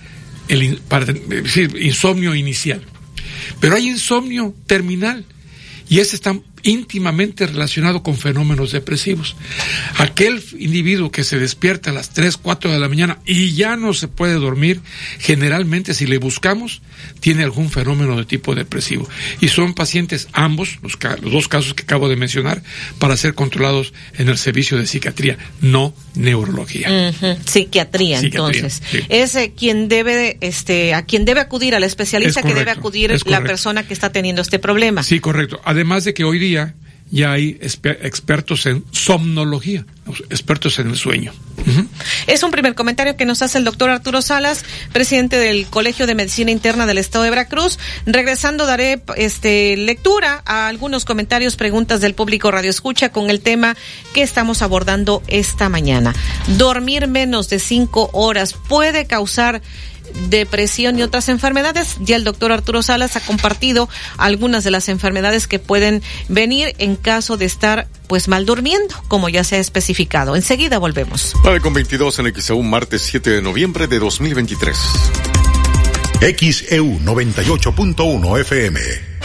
[0.49, 2.83] el eh, insomnio inicial.
[3.59, 5.25] Pero hay insomnio terminal.
[5.89, 9.35] Y ese está íntimamente relacionado con fenómenos depresivos.
[9.97, 13.93] Aquel individuo que se despierta a las 3, 4 de la mañana y ya no
[13.93, 14.81] se puede dormir,
[15.19, 16.81] generalmente si le buscamos,
[17.19, 19.07] tiene algún fenómeno de tipo depresivo.
[19.41, 22.63] Y son pacientes ambos, los, los dos casos que acabo de mencionar,
[22.99, 27.13] para ser controlados en el servicio de psiquiatría, no neurología.
[27.45, 28.81] Psiquiatría, entonces.
[29.09, 33.41] Es eh, quien debe, este, a quien debe acudir, al especialista que debe acudir la
[33.41, 35.03] persona que está teniendo este problema.
[35.03, 35.61] Sí, correcto.
[35.63, 36.46] Además de que hoy día
[37.09, 39.85] ya hay expertos en somnología,
[40.29, 41.33] expertos en el sueño.
[42.27, 46.15] Es un primer comentario que nos hace el doctor Arturo Salas, presidente del Colegio de
[46.15, 47.79] Medicina Interna del Estado de Veracruz.
[48.05, 53.75] Regresando daré este lectura a algunos comentarios, preguntas del público Radio Escucha con el tema
[54.13, 56.13] que estamos abordando esta mañana.
[56.57, 59.61] Dormir menos de cinco horas puede causar
[60.29, 61.97] depresión y otras enfermedades.
[61.99, 66.95] Ya el doctor Arturo Salas ha compartido algunas de las enfermedades que pueden venir en
[66.95, 70.35] caso de estar pues mal durmiendo, como ya se ha especificado.
[70.35, 71.35] Enseguida volvemos.
[71.43, 74.77] 9 con 22 en XEU, martes 7 de noviembre de 2023.
[76.19, 79.16] XEU 98.1 FM.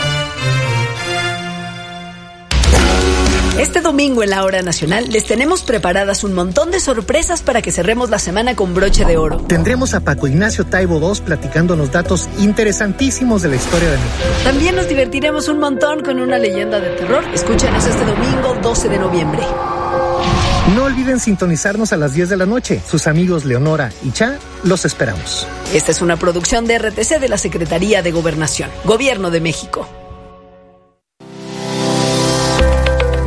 [3.59, 7.71] Este domingo en la hora nacional les tenemos preparadas un montón de sorpresas para que
[7.71, 9.37] cerremos la semana con broche de oro.
[9.47, 14.25] Tendremos a Paco Ignacio Taibo II platicándonos datos interesantísimos de la historia de México.
[14.45, 17.25] También nos divertiremos un montón con una leyenda de terror.
[17.35, 19.43] Escúchenos este domingo 12 de noviembre.
[20.75, 22.81] No olviden sintonizarnos a las 10 de la noche.
[22.89, 25.47] Sus amigos Leonora y Cha los esperamos.
[25.75, 29.87] Esta es una producción de RTC de la Secretaría de Gobernación, Gobierno de México.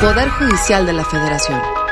[0.00, 1.83] Poder Judicial de la Federación.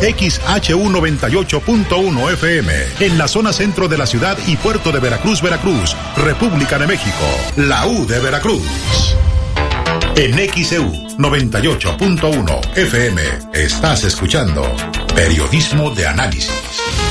[0.00, 5.96] XHU 98.1 FM, en la zona centro de la ciudad y puerto de Veracruz, Veracruz,
[6.16, 7.24] República de México,
[7.56, 8.62] la U de Veracruz.
[10.14, 13.22] En XEU 98.1 FM
[13.52, 14.62] estás escuchando
[15.14, 17.07] Periodismo de Análisis.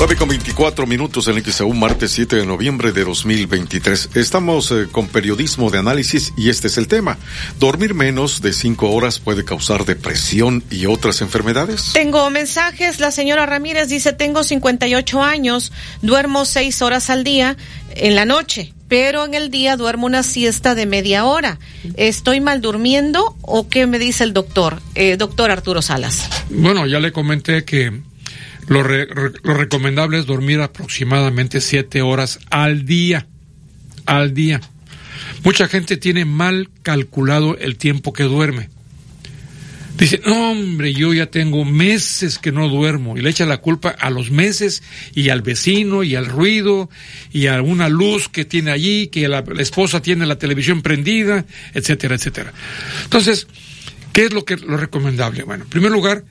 [0.00, 4.08] 9 con 24 minutos en XEU, martes 7 de noviembre de 2023.
[4.14, 7.18] Estamos eh, con periodismo de análisis y este es el tema.
[7.58, 11.90] ¿Dormir menos de 5 horas puede causar depresión y otras enfermedades?
[11.92, 12.98] Tengo mensajes.
[12.98, 15.70] La señora Ramírez dice, tengo 58 años,
[16.00, 17.58] duermo 6 horas al día
[17.90, 21.60] en la noche pero en el día duermo una siesta de media hora.
[21.96, 26.28] ¿Estoy mal durmiendo o qué me dice el doctor, eh, doctor Arturo Salas?
[26.50, 28.00] Bueno, ya le comenté que
[28.70, 33.26] lo, recomendable es dormir aproximadamente siete horas al día.
[34.06, 34.60] Al día.
[35.42, 38.70] Mucha gente tiene mal calculado el tiempo que duerme.
[39.98, 43.16] Dice, no, hombre, yo ya tengo meses que no duermo.
[43.16, 44.84] Y le echa la culpa a los meses
[45.16, 46.88] y al vecino y al ruido
[47.32, 51.44] y a una luz que tiene allí, que la, la esposa tiene la televisión prendida,
[51.74, 52.52] etcétera, etcétera.
[53.02, 53.48] Entonces,
[54.12, 55.42] ¿qué es lo que lo recomendable?
[55.42, 56.22] Bueno, en primer lugar,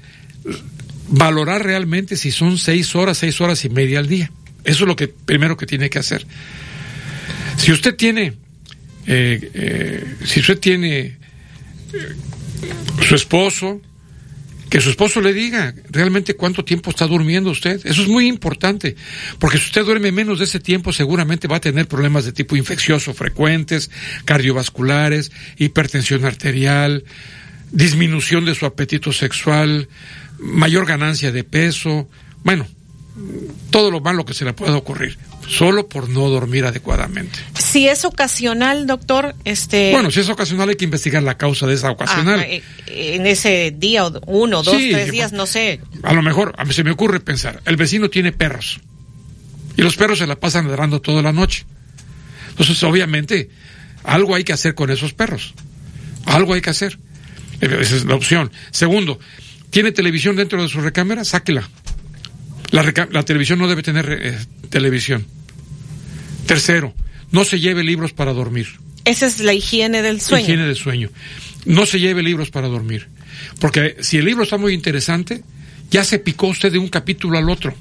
[1.09, 4.31] valorar realmente si son seis horas, seis horas y media al día.
[4.63, 6.25] Eso es lo que primero que tiene que hacer.
[7.57, 8.33] Si usted tiene,
[9.07, 11.17] eh, eh, si usted tiene
[11.93, 12.15] eh,
[13.07, 13.81] su esposo,
[14.69, 17.81] que su esposo le diga realmente cuánto tiempo está durmiendo usted.
[17.85, 18.95] Eso es muy importante,
[19.39, 22.55] porque si usted duerme menos de ese tiempo, seguramente va a tener problemas de tipo
[22.55, 23.89] infeccioso frecuentes,
[24.25, 27.03] cardiovasculares, hipertensión arterial,
[27.71, 29.89] disminución de su apetito sexual,
[30.39, 32.09] mayor ganancia de peso,
[32.43, 32.67] bueno,
[33.69, 35.17] todo lo malo que se le pueda ocurrir,
[35.47, 37.39] solo por no dormir adecuadamente.
[37.57, 39.91] Si es ocasional, doctor, este...
[39.91, 42.39] Bueno, si es ocasional hay que investigar la causa de esa ocasional.
[42.39, 45.81] Ah, eh, en ese día, o uno, dos, Sí, tres días, no sé.
[46.03, 48.79] A lo mejor, a mí se me ocurre pensar, el vecino tiene perros
[49.75, 51.65] y los perros se la pasan ladrando toda la noche.
[52.49, 53.49] Entonces, obviamente,
[54.03, 55.53] algo hay que hacer con esos perros.
[56.25, 56.99] Algo hay que hacer.
[57.61, 58.51] Esa es la opción.
[58.71, 59.19] Segundo,
[59.69, 61.23] ¿tiene televisión dentro de su recámara?
[61.23, 61.69] Sáquela.
[62.71, 64.37] La, televisión no debe tener eh,
[64.69, 65.25] televisión.
[66.45, 66.93] Tercero,
[67.31, 68.67] no se lleve libros para dormir.
[69.05, 70.43] Esa es la higiene del sueño.
[70.43, 71.09] Higiene del sueño.
[71.65, 73.07] No se lleve libros para dormir.
[73.59, 75.43] Porque si el libro está muy interesante,
[75.89, 77.75] ya se picó usted de un capítulo al otro.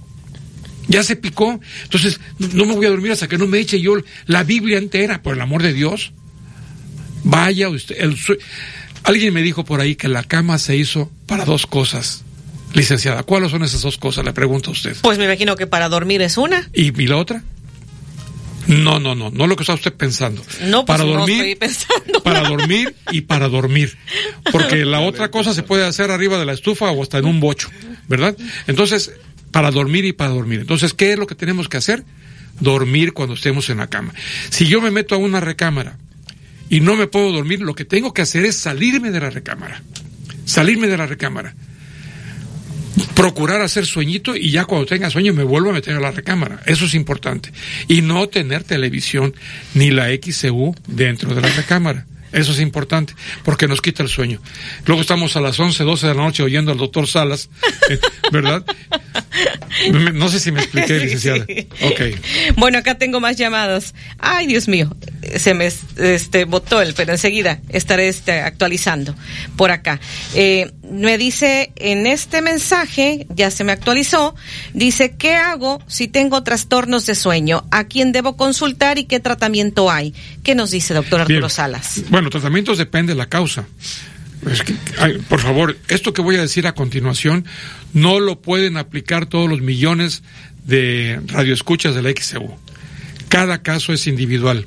[0.86, 1.60] Ya se picó.
[1.84, 3.94] Entonces, no me voy a dormir hasta que no me eche yo
[4.26, 6.12] la Biblia entera, por el amor de Dios.
[7.24, 7.96] Vaya usted.
[7.98, 8.38] el sue-
[9.04, 12.24] Alguien me dijo por ahí que la cama se hizo para dos cosas.
[12.74, 14.24] Licenciada, ¿cuáles son esas dos cosas?
[14.24, 14.96] Le pregunto a usted.
[15.00, 16.68] Pues me imagino que para dormir es una.
[16.74, 17.42] ¿Y, y la otra?
[18.68, 20.42] No, no, no, no lo que está usted pensando.
[20.64, 22.22] No, pues para no dormir, estoy pensando.
[22.22, 23.96] para dormir y para dormir.
[24.52, 27.40] Porque la otra cosa se puede hacer arriba de la estufa o hasta en un
[27.40, 27.70] bocho,
[28.08, 28.36] ¿verdad?
[28.66, 29.12] Entonces,
[29.50, 30.60] para dormir y para dormir.
[30.60, 32.04] Entonces, ¿qué es lo que tenemos que hacer?
[32.60, 34.12] Dormir cuando estemos en la cama.
[34.50, 35.96] Si yo me meto a una recámara
[36.70, 39.82] y no me puedo dormir, lo que tengo que hacer es salirme de la recámara.
[40.44, 41.54] Salirme de la recámara.
[43.14, 46.60] Procurar hacer sueñito y ya cuando tenga sueño me vuelvo a meter a la recámara.
[46.66, 47.52] Eso es importante.
[47.86, 49.34] Y no tener televisión
[49.74, 52.06] ni la XCU dentro de la recámara.
[52.32, 53.14] Eso es importante,
[53.44, 54.40] porque nos quita el sueño.
[54.86, 57.48] Luego estamos a las 11, 12 de la noche oyendo al doctor Salas,
[57.88, 57.98] eh,
[58.32, 58.64] ¿verdad?
[60.14, 61.44] No sé si me expliqué, licenciada.
[61.46, 61.68] sí.
[61.82, 62.56] Ok.
[62.56, 63.94] Bueno, acá tengo más llamadas.
[64.18, 64.96] Ay, Dios mío,
[65.36, 69.14] se me este, botó el, pero enseguida estaré este, actualizando
[69.56, 70.00] por acá.
[70.34, 74.34] Eh, me dice en este mensaje, ya se me actualizó,
[74.74, 77.64] dice, ¿qué hago si tengo trastornos de sueño?
[77.70, 80.14] ¿A quién debo consultar y qué tratamiento hay?
[80.42, 81.50] ¿Qué nos dice doctor Arturo Bien.
[81.50, 82.02] Salas?
[82.10, 83.66] Bueno, tratamientos depende de la causa.
[84.50, 87.44] Es que, ay, por favor, esto que voy a decir a continuación
[87.92, 90.22] no lo pueden aplicar todos los millones
[90.64, 92.56] de radioescuchas de la XEU.
[93.28, 94.66] Cada caso es individual.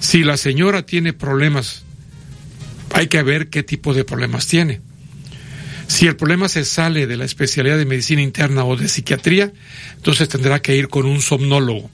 [0.00, 1.84] Si la señora tiene problemas,
[2.92, 4.80] hay que ver qué tipo de problemas tiene.
[5.92, 9.52] Si el problema se sale de la especialidad de medicina interna o de psiquiatría,
[9.94, 11.90] entonces tendrá que ir con un somnólogo.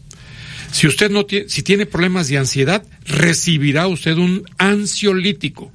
[0.70, 5.72] Si usted no tiene, si tiene problemas de ansiedad, recibirá usted un ansiolítico,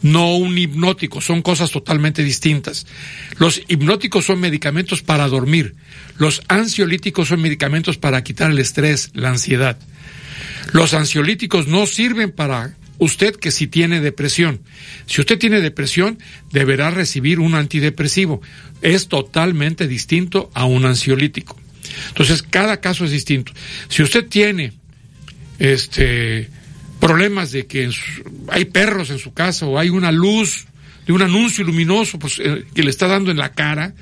[0.00, 1.20] no un hipnótico.
[1.20, 2.86] Son cosas totalmente distintas.
[3.36, 5.74] Los hipnóticos son medicamentos para dormir.
[6.16, 9.76] Los ansiolíticos son medicamentos para quitar el estrés, la ansiedad.
[10.72, 14.60] Los ansiolíticos no sirven para usted que si tiene depresión.
[15.06, 16.18] Si usted tiene depresión,
[16.52, 18.40] deberá recibir un antidepresivo.
[18.82, 21.56] Es totalmente distinto a un ansiolítico.
[22.08, 23.52] Entonces, cada caso es distinto.
[23.88, 24.72] Si usted tiene
[25.58, 26.50] este
[27.00, 27.90] problemas de que
[28.48, 30.66] hay perros en su casa o hay una luz
[31.06, 33.94] de un anuncio luminoso pues, eh, que le está dando en la cara,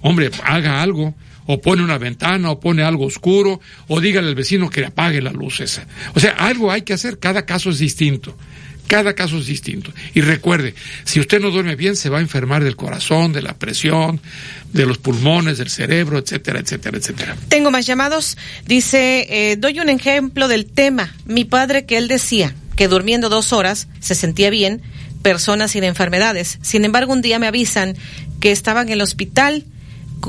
[0.00, 1.14] hombre, haga algo,
[1.46, 5.32] o pone una ventana, o pone algo oscuro, o dígale al vecino que apague la
[5.32, 5.86] luz esa.
[6.14, 8.36] O sea, algo hay que hacer, cada caso es distinto.
[8.86, 9.90] Cada caso es distinto.
[10.12, 10.74] Y recuerde,
[11.04, 14.20] si usted no duerme bien, se va a enfermar del corazón, de la presión,
[14.72, 17.36] de los pulmones, del cerebro, etcétera, etcétera, etcétera.
[17.48, 18.36] Tengo más llamados.
[18.66, 21.14] Dice, eh, doy un ejemplo del tema.
[21.24, 24.82] Mi padre que él decía que durmiendo dos horas se sentía bien,
[25.22, 26.58] personas sin enfermedades.
[26.60, 27.96] Sin embargo, un día me avisan
[28.40, 29.64] que estaba en el hospital.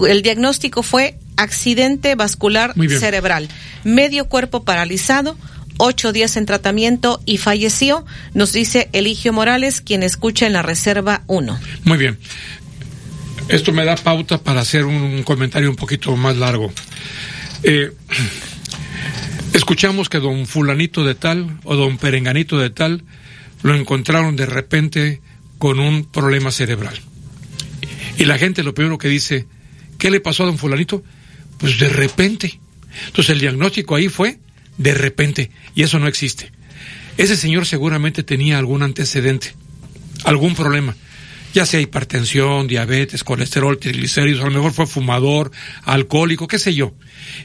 [0.08, 3.50] El diagnóstico fue accidente vascular cerebral,
[3.84, 5.38] medio cuerpo paralizado,
[5.78, 11.24] ocho días en tratamiento y falleció, nos dice Eligio Morales, quien escucha en la Reserva
[11.28, 11.60] 1.
[11.86, 12.18] Muy bien.
[13.50, 16.72] Esto me da pauta para hacer un comentario un poquito más largo.
[17.64, 17.92] Eh,
[19.54, 23.04] escuchamos que don fulanito de tal o don perenganito de tal
[23.62, 25.22] lo encontraron de repente
[25.58, 27.00] con un problema cerebral.
[28.18, 29.48] Y la gente lo primero que dice,
[30.04, 31.02] ¿qué le pasó a don fulanito?
[31.60, 32.60] Pues de repente.
[33.06, 34.38] Entonces el diagnóstico ahí fue
[34.78, 36.52] de repente y eso no existe.
[37.18, 39.56] Ese señor seguramente tenía algún antecedente,
[40.26, 40.94] algún problema,
[41.54, 45.52] ya sea hipertensión, diabetes, colesterol, triglicéridos, a lo mejor fue fumador,
[45.84, 46.94] alcohólico, qué sé yo.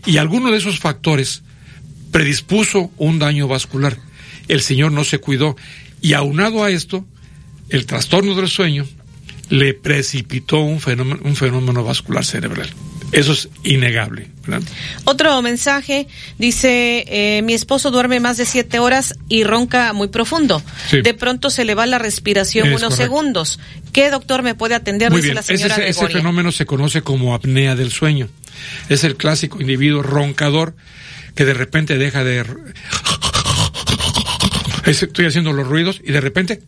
[0.04, 1.44] Y alguno de esos factores
[2.10, 3.98] predispuso un daño vascular.
[4.48, 5.54] El señor no se cuidó
[6.00, 7.06] y aunado a esto,
[7.68, 8.84] el trastorno del sueño
[9.50, 12.68] le precipitó un fenómeno, un fenómeno vascular cerebral.
[13.12, 14.28] Eso es innegable.
[14.46, 14.66] ¿verdad?
[15.04, 16.06] Otro mensaje
[16.38, 20.62] dice, eh, mi esposo duerme más de siete horas y ronca muy profundo.
[20.90, 21.00] Sí.
[21.00, 23.02] De pronto se le va la respiración Es unos correcto.
[23.04, 23.60] segundos.
[23.92, 25.10] ¿Qué doctor me puede atender?
[25.10, 28.28] Muy dice bien, la ese, señora ese- ese fenómeno se conoce como apnea del sueño.
[28.90, 30.74] Es el clásico individuo roncador
[31.34, 32.44] que de repente deja de...
[34.84, 36.60] Es- Estoy haciendo los ruidos y de repente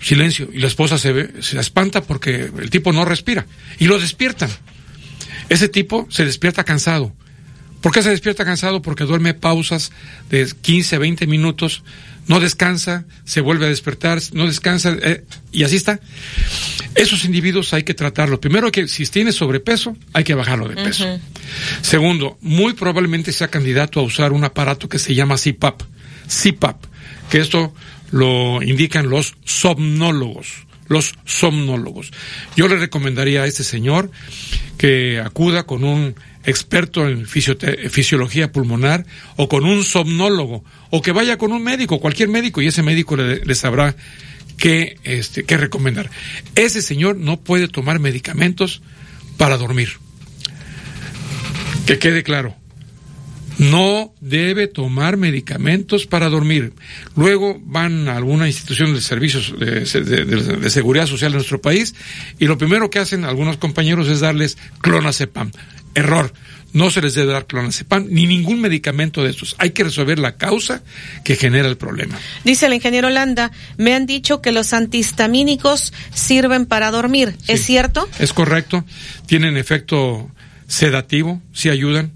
[0.00, 3.46] silencio y la esposa se, ve, se espanta porque el tipo no respira
[3.78, 4.50] y lo despiertan.
[5.48, 7.12] Ese tipo se despierta cansado.
[7.80, 8.82] ¿Por qué se despierta cansado?
[8.82, 9.92] Porque duerme pausas
[10.30, 11.84] de 15, 20 minutos,
[12.26, 16.00] no descansa, se vuelve a despertar, no descansa, eh, y así está.
[16.96, 18.40] Esos individuos hay que tratarlo.
[18.40, 21.20] Primero que si tiene sobrepeso, hay que bajarlo de peso.
[21.80, 25.82] Segundo, muy probablemente sea candidato a usar un aparato que se llama CPAP.
[26.26, 26.84] CPAP,
[27.30, 27.72] que esto
[28.10, 30.66] lo indican los somnólogos.
[30.88, 32.10] Los somnólogos.
[32.56, 34.10] Yo le recomendaría a este señor
[34.78, 36.14] que acuda con un
[36.44, 39.04] experto en fisiología pulmonar
[39.36, 43.16] o con un somnólogo o que vaya con un médico, cualquier médico, y ese médico
[43.16, 43.94] le, le sabrá
[44.58, 46.10] qué, este, qué recomendar.
[46.54, 48.82] Ese señor no puede tomar medicamentos
[49.36, 49.90] para dormir.
[51.86, 52.54] Que quede claro.
[53.58, 56.72] No debe tomar medicamentos para dormir.
[57.16, 61.60] Luego van a alguna institución de servicios de, de- de- de seguridad social de nuestro
[61.60, 61.94] país
[62.38, 65.50] y lo primero que hacen algunos compañeros es darles clonazepam.
[65.94, 66.32] Error.
[66.74, 69.56] No se les debe dar clonazepam ni ningún medicamento de estos.
[69.58, 70.82] Hay que resolver la causa
[71.24, 72.18] que genera el problema.
[72.44, 77.34] Dice el ingeniero Landa, me han dicho que los antihistamínicos sirven para dormir.
[77.48, 78.06] ¿Es cierto?
[78.20, 78.84] Es correcto.
[79.26, 80.30] Tienen efecto
[80.66, 82.12] sedativo, sí ayudan.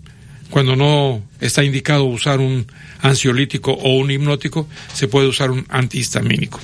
[0.53, 2.67] Cuando no está indicado usar un
[3.01, 6.61] ansiolítico o un hipnótico, se puede usar un antihistamínico.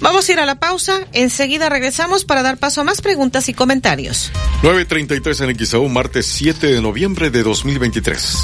[0.00, 1.06] Vamos a ir a la pausa.
[1.12, 4.32] Enseguida regresamos para dar paso a más preguntas y comentarios.
[4.62, 8.38] 9.33 en XAU, martes 7 de noviembre de 2023.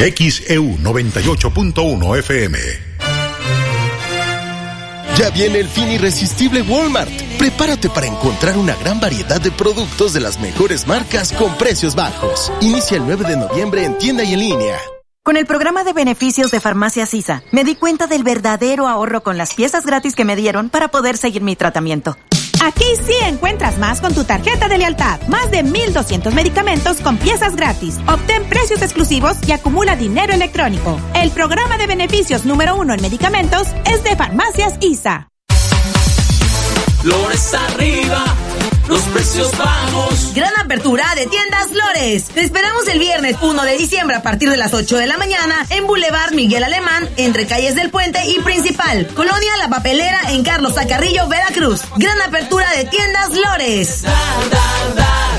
[0.00, 2.91] XEU 98.1 FM.
[5.16, 7.10] Ya viene el fin irresistible Walmart.
[7.38, 12.50] Prepárate para encontrar una gran variedad de productos de las mejores marcas con precios bajos.
[12.60, 14.78] Inicia el 9 de noviembre en tienda y en línea.
[15.22, 19.36] Con el programa de beneficios de Farmacia Sisa, me di cuenta del verdadero ahorro con
[19.38, 22.16] las piezas gratis que me dieron para poder seguir mi tratamiento.
[22.62, 25.20] Aquí sí encuentras más con tu tarjeta de lealtad.
[25.26, 27.98] Más de 1.200 medicamentos con piezas gratis.
[28.06, 30.96] Obtén precios exclusivos y acumula dinero electrónico.
[31.16, 35.28] El programa de beneficios número uno en medicamentos es de Farmacias ISA.
[37.00, 38.24] Flores arriba,
[38.88, 40.34] los precios bajos.
[40.34, 42.24] Gran apertura de tiendas Flores.
[42.24, 45.66] Te esperamos el viernes 1 de diciembre a partir de las 8 de la mañana
[45.70, 49.06] en Boulevard Miguel Alemán, entre calles del Puente y Principal.
[49.14, 51.82] Colonia La Papelera en Carlos Zacarrillo, Veracruz.
[51.96, 54.04] Gran apertura de tiendas Flores.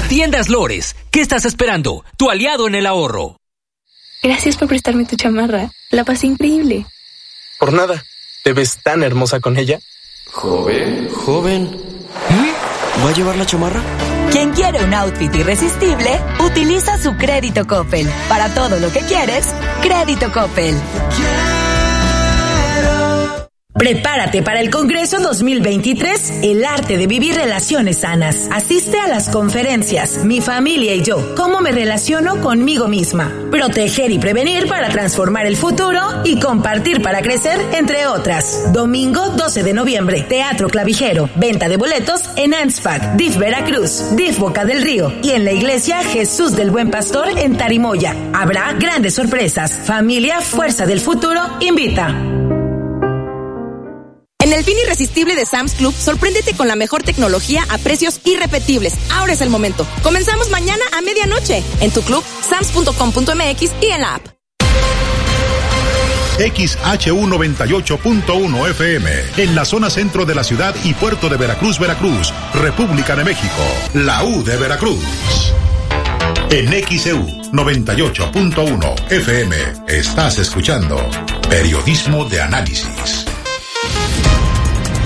[0.10, 2.06] Tiendas Lores, ¿qué estás esperando?
[2.18, 3.38] Tu aliado en el ahorro.
[4.22, 5.70] Gracias por prestarme tu chamarra.
[5.92, 6.86] La pasé increíble.
[7.60, 8.04] Por nada.
[8.44, 9.80] ¿Te ves tan hermosa con ella?
[10.32, 11.93] Joven, joven.
[13.02, 13.82] ¿Va a llevar la chamarra?
[14.32, 18.10] Quien quiere un outfit irresistible, utiliza su crédito Coppel.
[18.30, 19.46] Para todo lo que quieres,
[19.82, 20.76] crédito Coppel.
[23.74, 28.48] Prepárate para el Congreso 2023, el arte de vivir relaciones sanas.
[28.52, 33.32] Asiste a las conferencias Mi familia y yo, cómo me relaciono conmigo misma.
[33.50, 38.72] Proteger y prevenir para transformar el futuro y compartir para crecer, entre otras.
[38.72, 41.30] Domingo 12 de noviembre, Teatro Clavijero.
[41.36, 46.04] Venta de boletos en ANSFAC, DIF Veracruz, DIF Boca del Río y en la iglesia
[46.04, 48.16] Jesús del Buen Pastor en Tarimoya.
[48.34, 49.74] Habrá grandes sorpresas.
[49.86, 52.43] Familia Fuerza del Futuro invita.
[54.44, 58.94] En el fin irresistible de Sam's Club, sorpréndete con la mejor tecnología a precios irrepetibles.
[59.10, 59.88] Ahora es el momento.
[60.04, 64.28] Comenzamos mañana a medianoche en tu club, sams.com.mx y en la app.
[66.40, 72.34] XHU 98.1 FM, en la zona centro de la ciudad y puerto de Veracruz, Veracruz,
[72.54, 73.64] República de México,
[73.94, 75.54] la U de Veracruz.
[76.50, 79.56] En XEU 98.1 FM
[79.88, 80.98] estás escuchando
[81.50, 83.23] Periodismo de Análisis.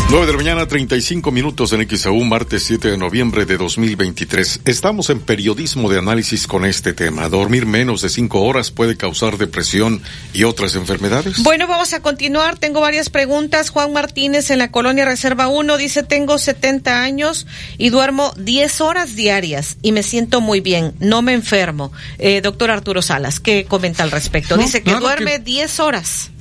[0.10, 4.62] 9 de la mañana, 35 minutos en XAU, martes 7 de noviembre de 2023.
[4.64, 7.28] Estamos en periodismo de análisis con este tema.
[7.28, 10.02] ¿Dormir menos de 5 horas puede causar depresión
[10.34, 11.44] y otras enfermedades?
[11.44, 12.58] Bueno, vamos a continuar.
[12.58, 13.70] Tengo varias preguntas.
[13.70, 17.46] Juan Martínez en la colonia Reserva 1 dice, tengo 70 años
[17.78, 21.92] y duermo 10 horas diarias y me siento muy bien, no me enfermo.
[22.18, 24.56] Eh, doctor Arturo Salas, ¿qué comenta al respecto?
[24.56, 26.32] No, dice que duerme que- 10 horas.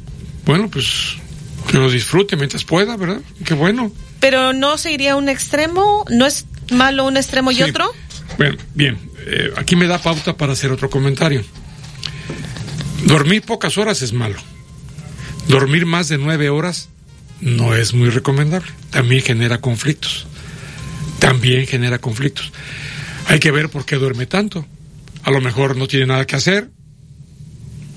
[0.44, 1.16] Bueno, pues
[1.70, 3.20] que lo disfrute mientras pueda, ¿verdad?
[3.44, 3.92] Qué bueno.
[4.20, 7.92] Pero no se iría a un extremo, no es malo un extremo y otro.
[8.38, 11.44] Bueno, bien, eh, aquí me da pauta para hacer otro comentario.
[13.04, 14.36] Dormir pocas horas es malo.
[15.48, 16.88] Dormir más de nueve horas
[17.40, 18.70] no es muy recomendable.
[18.90, 20.26] También genera conflictos.
[21.18, 22.52] También genera conflictos.
[23.26, 24.66] Hay que ver por qué duerme tanto.
[25.22, 26.70] A lo mejor no tiene nada que hacer.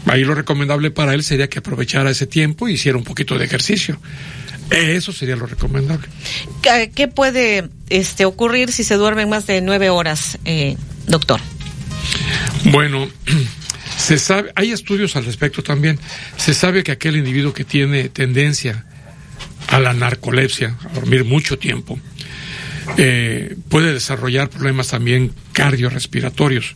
[0.05, 3.45] Ahí lo recomendable para él sería que aprovechara ese tiempo y hiciera un poquito de
[3.45, 3.99] ejercicio.
[4.69, 6.07] Eso sería lo recomendable.
[6.61, 10.77] ¿Qué puede este, ocurrir si se duermen más de nueve horas, eh,
[11.07, 11.39] doctor?
[12.65, 13.07] Bueno,
[13.97, 15.99] se sabe, hay estudios al respecto también.
[16.37, 18.85] Se sabe que aquel individuo que tiene tendencia
[19.67, 21.99] a la narcolepsia, a dormir mucho tiempo,
[22.97, 26.75] eh, puede desarrollar problemas también cardiorrespiratorios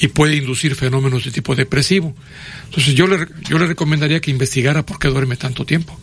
[0.00, 2.14] y puede inducir fenómenos de tipo depresivo.
[2.66, 5.98] Entonces yo le, yo le recomendaría que investigara por qué duerme tanto tiempo.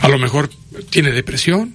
[0.00, 0.50] A lo mejor
[0.90, 1.74] tiene depresión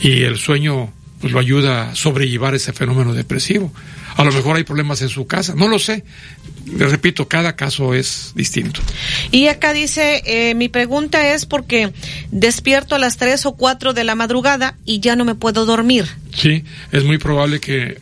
[0.00, 0.92] y el sueño
[1.26, 3.72] pues, lo ayuda a sobrellevar ese fenómeno depresivo.
[4.16, 6.04] A lo mejor hay problemas en su casa, no lo sé.
[6.66, 8.80] Le repito, cada caso es distinto.
[9.30, 11.92] Y acá dice, eh, mi pregunta es porque
[12.30, 16.06] despierto a las 3 o 4 de la madrugada y ya no me puedo dormir.
[16.34, 17.98] Sí, es muy probable que,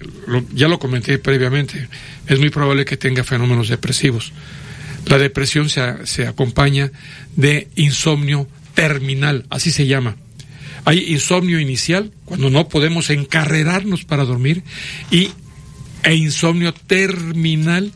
[0.52, 1.88] ya lo comenté previamente,
[2.26, 4.32] es muy probable que tenga fenómenos depresivos.
[5.06, 6.92] La depresión se, se acompaña
[7.36, 10.16] de insomnio terminal, así se llama.
[10.85, 14.62] Hay insomnio inicial, cuando no podemos encarrerarnos para dormir,
[15.11, 15.31] y
[16.02, 17.93] e insomnio terminal,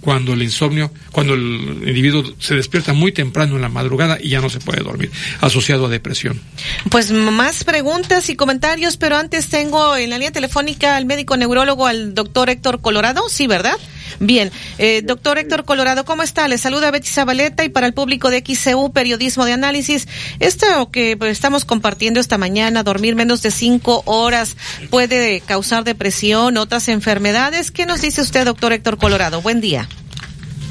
[0.00, 4.40] cuando el insomnio, cuando el individuo se despierta muy temprano en la madrugada y ya
[4.40, 5.10] no se puede dormir,
[5.40, 6.40] asociado a depresión.
[6.88, 11.86] Pues más preguntas y comentarios, pero antes tengo en la línea telefónica al médico neurólogo,
[11.86, 13.76] al doctor Héctor Colorado, sí, ¿verdad?
[14.18, 16.48] Bien, eh, doctor Héctor Colorado, ¿cómo está?
[16.48, 20.08] Le saluda Betty Zabaleta y para el público de XCU, Periodismo de Análisis,
[20.40, 24.56] esto que pues, estamos compartiendo esta mañana, dormir menos de cinco horas
[24.90, 27.70] puede causar depresión, otras enfermedades.
[27.70, 29.42] ¿Qué nos dice usted, doctor Héctor Colorado?
[29.42, 29.88] Buen día.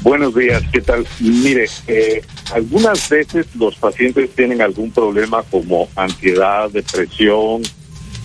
[0.02, 1.06] Buenos días, ¿qué tal?
[1.20, 2.22] Mire, eh,
[2.54, 7.62] algunas veces los pacientes tienen algún problema como ansiedad, depresión,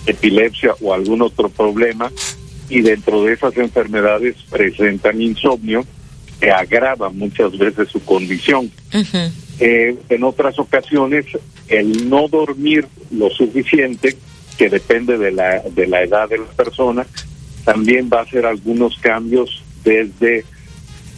[0.06, 2.10] epilepsia o algún otro problema
[2.68, 5.84] y dentro de esas enfermedades presentan insomnio
[6.40, 8.70] que agrava muchas veces su condición.
[9.58, 11.26] Eh, en otras ocasiones,
[11.68, 14.16] el no dormir lo suficiente,
[14.58, 17.06] que depende de la, de la edad de la persona,
[17.64, 20.44] también va a hacer algunos cambios desde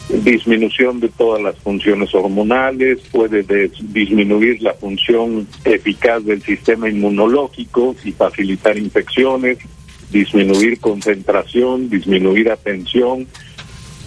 [0.09, 3.43] disminución de todas las funciones hormonales, puede
[3.81, 9.59] disminuir la función eficaz del sistema inmunológico y facilitar infecciones,
[10.11, 13.27] disminuir concentración, disminuir atención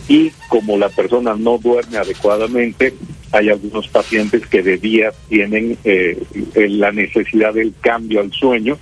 [0.08, 2.94] y como la persona no duerme adecuadamente,
[3.30, 6.20] hay algunos pacientes que de día tienen eh,
[6.54, 8.78] la necesidad del cambio al sueño,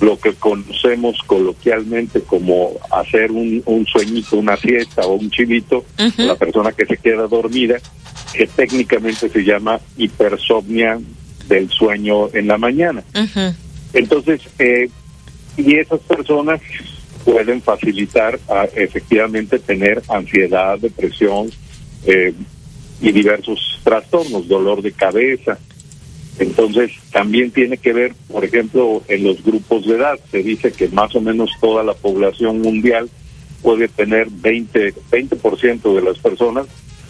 [0.00, 5.84] lo que conocemos coloquialmente como hacer un, un sueñito, una siesta o un chivito,
[6.18, 7.78] la persona que se queda dormida,
[8.32, 11.00] que técnicamente se llama hipersomnia
[11.48, 13.02] del sueño en la mañana.
[13.92, 14.90] Entonces, eh,
[15.58, 16.60] y esas personas
[17.24, 21.50] pueden facilitar a, efectivamente tener ansiedad, depresión
[22.06, 22.32] eh,
[23.00, 25.58] y diversos trastornos, dolor de cabeza.
[26.38, 30.18] Entonces, también tiene que ver, por ejemplo, en los grupos de edad.
[30.30, 33.10] Se dice que más o menos toda la población mundial
[33.60, 36.66] puede tener 20, 20% de las personas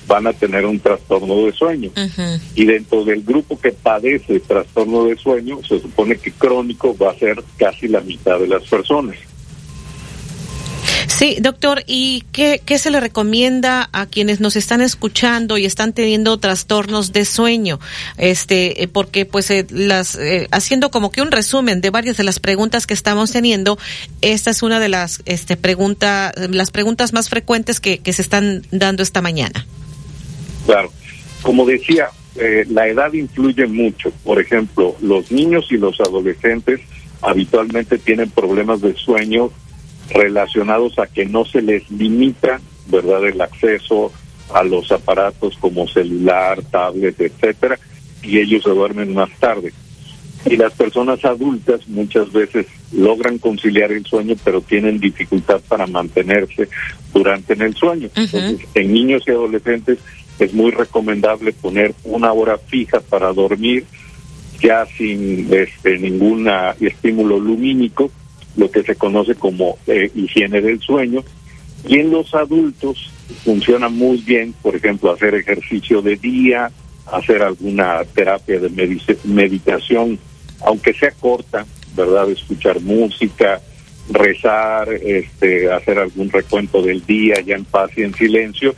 [0.08, 1.90] van a tener un trastorno de sueño.
[2.54, 7.18] Y dentro del grupo que padece trastorno de sueño, se supone que crónico va a
[7.18, 9.16] ser casi la mitad de las personas.
[11.06, 15.92] Sí, doctor, ¿y qué, qué se le recomienda a quienes nos están escuchando y están
[15.92, 17.80] teniendo trastornos de sueño?
[18.18, 22.24] Este, eh, porque pues eh, las, eh, haciendo como que un resumen de varias de
[22.24, 23.78] las preguntas que estamos teniendo,
[24.20, 28.62] esta es una de las, este, pregunta, las preguntas más frecuentes que, que se están
[28.70, 29.66] dando esta mañana.
[30.68, 30.92] Claro,
[31.40, 34.10] como decía, eh, la edad influye mucho.
[34.22, 36.80] Por ejemplo, los niños y los adolescentes
[37.22, 39.50] habitualmente tienen problemas de sueño
[40.10, 44.12] relacionados a que no se les limita, ¿verdad?, el acceso
[44.52, 47.78] a los aparatos como celular, tablet, etcétera,
[48.22, 49.72] y ellos se duermen más tarde.
[50.44, 56.68] Y las personas adultas muchas veces logran conciliar el sueño, pero tienen dificultad para mantenerse
[57.14, 58.10] durante en el sueño.
[58.14, 59.98] Entonces, en niños y adolescentes
[60.38, 63.84] es muy recomendable poner una hora fija para dormir,
[64.60, 66.48] ya sin este, ningún
[66.80, 68.10] estímulo lumínico,
[68.56, 71.22] lo que se conoce como eh, higiene del sueño.
[71.86, 73.10] Y en los adultos
[73.44, 76.70] funciona muy bien, por ejemplo, hacer ejercicio de día,
[77.06, 80.18] hacer alguna terapia de meditación,
[80.64, 82.30] aunque sea corta, ¿verdad?
[82.30, 83.60] Escuchar música,
[84.10, 88.74] rezar, este, hacer algún recuento del día ya en paz y en silencio.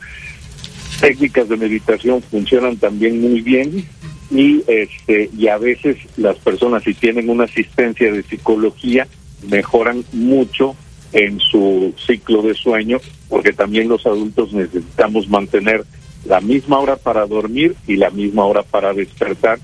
[1.01, 3.85] Técnicas de meditación funcionan también muy bien
[4.29, 9.07] y este y a veces las personas si tienen una asistencia de psicología
[9.49, 10.75] mejoran mucho
[11.11, 12.99] en su ciclo de sueño
[13.29, 15.83] porque también los adultos necesitamos mantener
[16.25, 19.59] la misma hora para dormir y la misma hora para despertar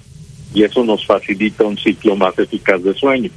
[0.54, 3.30] y eso nos facilita un ciclo más eficaz de sueño.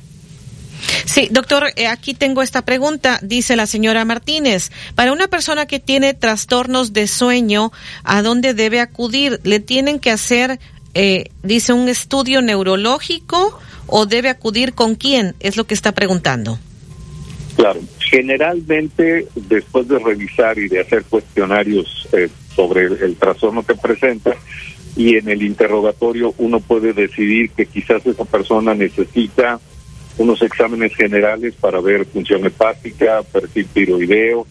[1.05, 4.71] Sí, doctor, eh, aquí tengo esta pregunta, dice la señora Martínez.
[4.95, 7.73] Para una persona que tiene trastornos de sueño,
[8.05, 9.41] ¿a dónde debe acudir?
[9.45, 10.59] ¿Le tienen que hacer,
[10.95, 15.35] eh, dice, un estudio neurológico o debe acudir con quién?
[15.41, 16.59] Es lo que está preguntando.
[17.57, 24.35] Claro, generalmente después de revisar y de hacer cuestionarios eh, sobre el, trastorno que presenta
[24.97, 29.61] y en el interrogatorio uno puede decidir que quizás esa persona necesita
[30.19, 34.47] unos exámenes generales para ver función hepática, perfil tiroideo.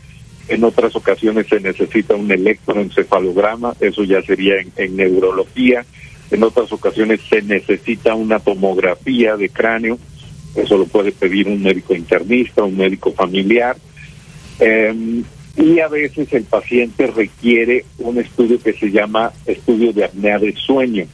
[0.48, 5.86] En otras ocasiones se necesita un electroencefalograma, eso ya sería en, neurología.
[6.32, 10.00] En otras ocasiones se necesita una tomografía de cráneo,
[10.56, 13.78] eso lo puede pedir un médico internista, un médico familiar.
[14.60, 15.24] Em,
[15.56, 20.54] y a veces el paciente requiere un estudio que se llama estudio de apnea de
[20.56, 21.06] sueño,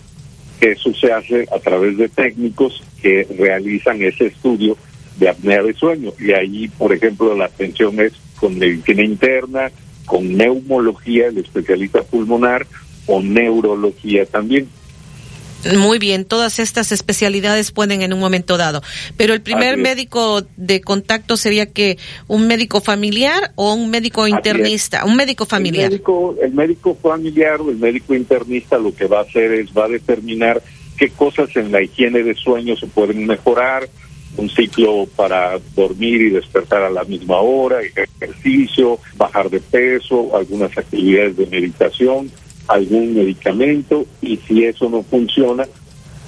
[0.71, 4.77] eso se hace a través de técnicos que realizan ese estudio
[5.17, 6.11] de apnea de sueño.
[6.19, 9.71] Y ahí, por ejemplo, la atención es con medicina interna,
[10.05, 12.65] con neumología, el especialista pulmonar,
[13.07, 14.67] o neurología también.
[15.73, 18.81] Muy bien, todas estas especialidades pueden en un momento dado.
[19.17, 21.97] Pero el primer médico de contacto sería que
[22.27, 25.85] un médico familiar o un médico internista, un médico familiar.
[25.85, 29.69] El médico, el médico familiar o el médico internista lo que va a hacer es
[29.75, 30.61] va a determinar
[30.97, 33.89] qué cosas en la higiene de sueño se pueden mejorar,
[34.37, 40.77] un ciclo para dormir y despertar a la misma hora, ejercicio, bajar de peso, algunas
[40.77, 42.29] actividades de meditación
[42.67, 45.67] algún medicamento y si eso no funciona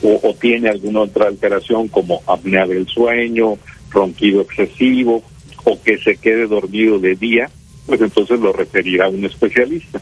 [0.04, 3.58] o, tiene alguna otra alteración como apnea del sueño,
[3.90, 5.24] ronquido excesivo
[5.64, 7.50] o que se quede dormido de día,
[7.88, 10.00] pues entonces lo referirá a un especialista.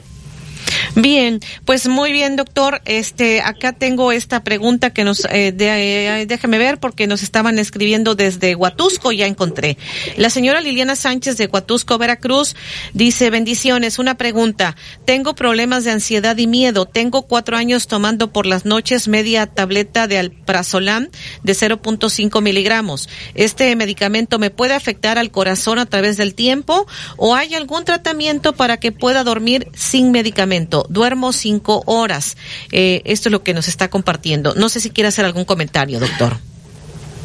[0.96, 2.82] Bien, pues muy bien, doctor.
[2.86, 8.16] Este, acá tengo esta pregunta que nos, eh, eh, déjame ver porque nos estaban escribiendo
[8.16, 9.78] desde Huatusco, ya encontré.
[10.16, 12.56] La señora Liliana Sánchez de Huatusco, Veracruz,
[12.94, 14.78] dice, bendiciones, una pregunta.
[15.04, 16.86] Tengo problemas de ansiedad y miedo.
[16.86, 21.10] Tengo cuatro años tomando por las noches media tableta de alprazolam
[21.44, 23.10] de 0.5 miligramos.
[23.34, 28.54] ¿Este medicamento me puede afectar al corazón a través del tiempo o hay algún tratamiento
[28.54, 30.85] para que pueda dormir sin medicamento?
[30.90, 32.38] Duermo cinco horas.
[32.72, 34.54] Eh, esto es lo que nos está compartiendo.
[34.56, 36.34] No sé si quiere hacer algún comentario, doctor.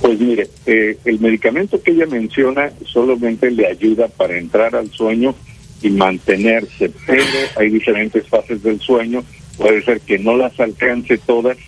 [0.00, 5.34] Pues mire, eh, el medicamento que ella menciona solamente le ayuda para entrar al sueño
[5.82, 7.24] y mantenerse, pero
[7.56, 9.22] hay diferentes fases del sueño.
[9.56, 11.58] Puede ser que no las alcance todas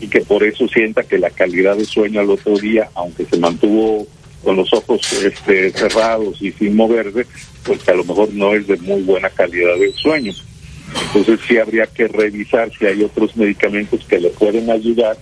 [0.00, 3.36] y que por eso sienta que la calidad de sueño al otro día, aunque se
[3.36, 4.06] mantuvo
[4.42, 7.26] con los ojos este, cerrados y sin moverse,
[7.62, 10.32] pues que a lo mejor no es de muy buena calidad del sueño.
[11.06, 15.16] Entonces sí habría que revisar si hay otros medicamentos que le pueden ayudar,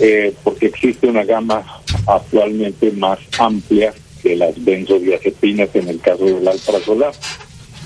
[0.00, 1.64] eh, porque existe una gama
[2.06, 3.92] actualmente más amplia
[4.22, 7.12] que las benzodiazepinas en el caso del alprazolam.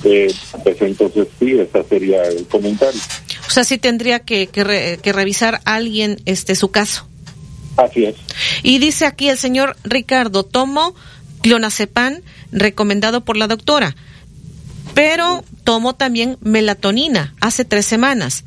[0.04, 0.32] Eh,
[0.62, 3.00] pues entonces sí, ese sería el comentario.
[3.46, 7.08] O sea, sí tendría que, que, revisar alguien este su caso.
[7.76, 8.16] Así es.
[8.62, 10.94] Y dice aquí el señor Ricardo, tomo
[11.42, 12.20] clonazepam
[12.52, 13.96] recomendado por la doctora
[14.96, 18.44] pero tomo también melatonina hace tres semanas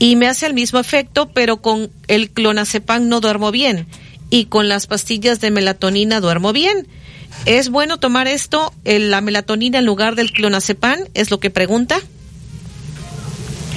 [0.00, 3.86] y me hace el mismo efecto, pero con el clonazepam no duermo bien
[4.28, 6.88] y con las pastillas de melatonina duermo bien.
[7.46, 10.98] ¿Es bueno tomar esto, la melatonina en lugar del clonazepam?
[11.14, 12.00] Es lo que pregunta.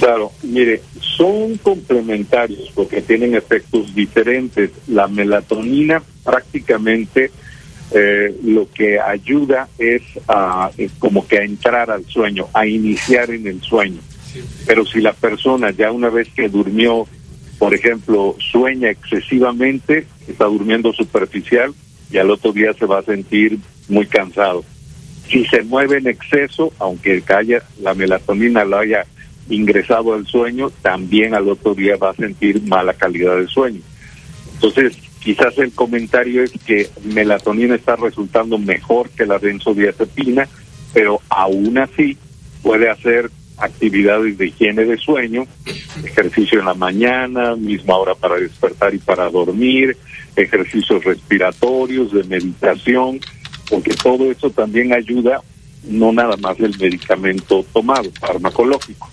[0.00, 0.82] Claro, mire,
[1.16, 4.72] son complementarios porque tienen efectos diferentes.
[4.88, 7.30] La melatonina prácticamente
[7.94, 13.46] eh, lo que ayuda es a, como que a entrar al sueño, a iniciar en
[13.46, 14.00] el sueño.
[14.66, 17.06] Pero si la persona ya una vez que durmió,
[17.58, 21.74] por ejemplo, sueña excesivamente, está durmiendo superficial
[22.10, 23.58] y al otro día se va a sentir
[23.88, 24.64] muy cansado.
[25.28, 29.04] Si se mueve en exceso, aunque haya, la melatonina lo haya
[29.48, 33.80] ingresado al sueño, también al otro día va a sentir mala calidad de sueño.
[34.54, 40.48] Entonces, Quizás el comentario es que melatonina está resultando mejor que la benzodiazepina,
[40.92, 42.16] pero aún así
[42.62, 45.46] puede hacer actividades de higiene de sueño,
[46.04, 49.96] ejercicio en la mañana, misma hora para despertar y para dormir,
[50.34, 53.20] ejercicios respiratorios, de meditación,
[53.70, 55.40] porque todo eso también ayuda,
[55.84, 59.08] no nada más el medicamento tomado, farmacológico.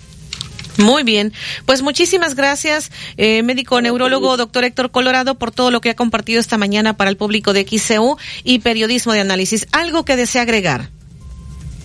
[0.80, 1.34] Muy bien,
[1.66, 6.40] pues muchísimas gracias, eh, médico neurólogo doctor Héctor Colorado, por todo lo que ha compartido
[6.40, 9.66] esta mañana para el público de XCU y periodismo de análisis.
[9.72, 10.88] ¿Algo que desea agregar?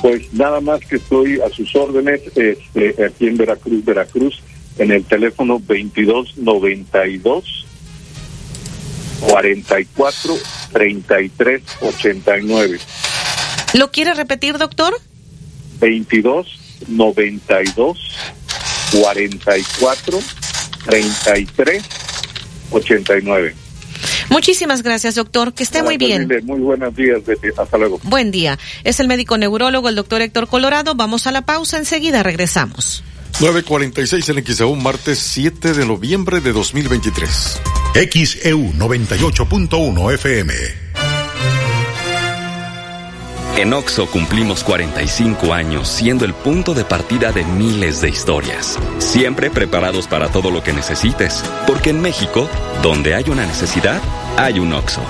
[0.01, 4.41] Pues nada más que estoy a sus órdenes este, aquí en Veracruz, Veracruz,
[4.77, 7.65] en el teléfono 2292
[9.19, 10.37] 44
[10.71, 12.79] 33 89.
[13.73, 14.95] ¿Lo quiere repetir, doctor?
[15.81, 17.97] 22 92
[19.01, 20.19] 44
[20.85, 21.83] 33
[22.71, 23.55] 89.
[24.29, 25.53] Muchísimas gracias, doctor.
[25.53, 26.27] Que esté muy bien.
[26.43, 27.21] Muy buenos días,
[27.57, 27.99] Hasta luego.
[28.03, 28.59] Buen día.
[28.83, 30.95] Es el médico neurólogo, el doctor Héctor Colorado.
[30.95, 31.77] Vamos a la pausa.
[31.77, 33.03] Enseguida regresamos.
[33.39, 37.59] 946 en XEU, martes 7 de noviembre de 2023.
[37.93, 40.84] XEU 98.1 FM.
[43.57, 48.77] En OXO cumplimos 45 años siendo el punto de partida de miles de historias.
[48.97, 52.49] Siempre preparados para todo lo que necesites, porque en México,
[52.83, 54.01] donde hay una necesidad,
[54.35, 55.01] hay un OXO.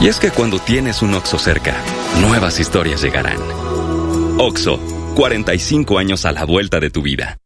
[0.00, 1.76] Y es que cuando tienes un OXO cerca,
[2.20, 3.38] nuevas historias llegarán.
[4.38, 4.80] OXO,
[5.14, 7.38] 45 años a la vuelta de tu vida.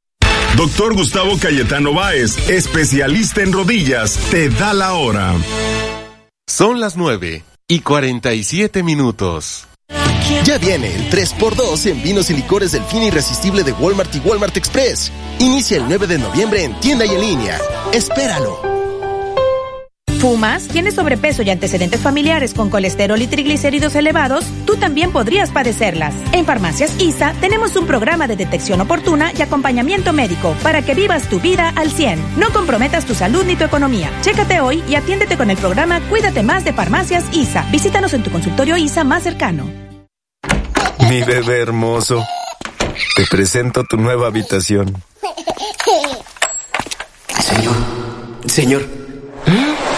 [0.57, 5.35] Doctor Gustavo Cayetano Báez, especialista en rodillas, te da la hora.
[6.47, 9.68] Son las 9 y 47 minutos.
[10.45, 14.57] Ya viene el 3x2 en vinos y licores del fin irresistible de Walmart y Walmart
[14.57, 15.13] Express.
[15.39, 17.59] Inicia el 9 de noviembre en tienda y en línea.
[17.93, 18.69] Espéralo.
[20.19, 20.67] ¿Fumas?
[20.67, 24.45] ¿Tienes sobrepeso y antecedentes familiares con colesterol y triglicéridos elevados?
[24.67, 26.13] Tú también podrías padecerlas.
[26.33, 31.29] En Farmacias ISA tenemos un programa de detección oportuna y acompañamiento médico para que vivas
[31.29, 32.39] tu vida al 100.
[32.39, 34.11] No comprometas tu salud ni tu economía.
[34.23, 37.65] Chécate hoy y atiéndete con el programa Cuídate más de Farmacias ISA.
[37.71, 39.88] Visítanos en tu consultorio ISA más cercano.
[41.09, 42.27] Mi bebé hermoso.
[43.17, 45.03] Te presento tu nueva habitación.
[47.41, 47.75] Señor,
[48.47, 48.87] señor.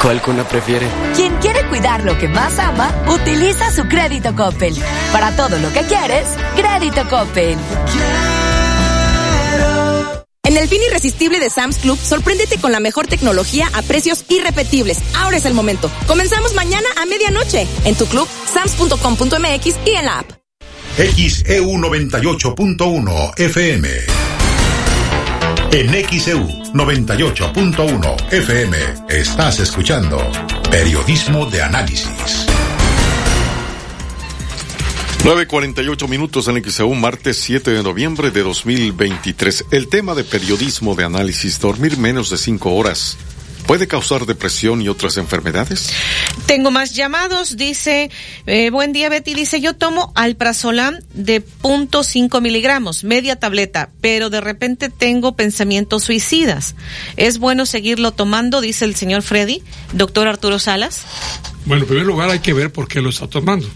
[0.02, 0.86] ¿Cuál cuna prefiere?
[1.14, 4.74] Quien quiere cuidar lo que más ama, utiliza su crédito Coppel.
[5.12, 7.58] Para todo lo que quieres, crédito Coppel.
[10.44, 14.98] En el fin irresistible de Sam's Club, sorpréndete con la mejor tecnología a precios irrepetibles.
[15.16, 15.90] Ahora es el momento.
[16.06, 20.39] Comenzamos mañana a medianoche en tu club, sams.com.mx y en la app.
[20.96, 23.88] XEU 98.1 FM.
[25.72, 28.76] En XEU 98.1 FM
[29.08, 30.18] estás escuchando
[30.70, 32.46] Periodismo de Análisis.
[35.24, 39.66] 9.48 minutos en XEU, martes 7 de noviembre de 2023.
[39.70, 43.16] El tema de periodismo de análisis, dormir menos de 5 horas.
[43.70, 45.92] ¿Puede causar depresión y otras enfermedades?
[46.46, 48.10] Tengo más llamados, dice,
[48.46, 54.28] eh, buen día Betty, dice, yo tomo alprazolam de punto cinco miligramos, media tableta, pero
[54.28, 56.74] de repente tengo pensamientos suicidas.
[57.16, 58.60] ¿Es bueno seguirlo tomando?
[58.60, 61.02] Dice el señor Freddy, doctor Arturo Salas.
[61.64, 63.70] Bueno, en primer lugar hay que ver por qué lo está tomando.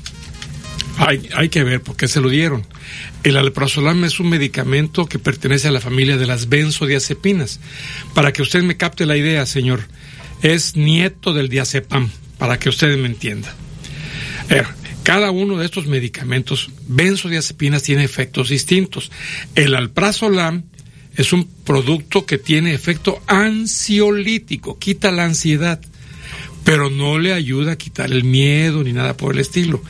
[0.98, 2.66] Hay, hay que ver por qué se lo dieron.
[3.24, 7.58] El alprazolam es un medicamento que pertenece a la familia de las benzodiazepinas.
[8.12, 9.88] Para que usted me capte la idea, señor,
[10.42, 13.54] es nieto del diazepam, para que usted me entienda.
[15.02, 19.10] cada uno de estos medicamentos benzodiazepinas tiene efectos distintos.
[19.54, 20.64] El alprazolam
[21.16, 25.80] es un producto que tiene efecto ansiolítico, quita la ansiedad
[26.65, 29.83] pero no le ayuda a quitar el miedo ni nada por el estilo.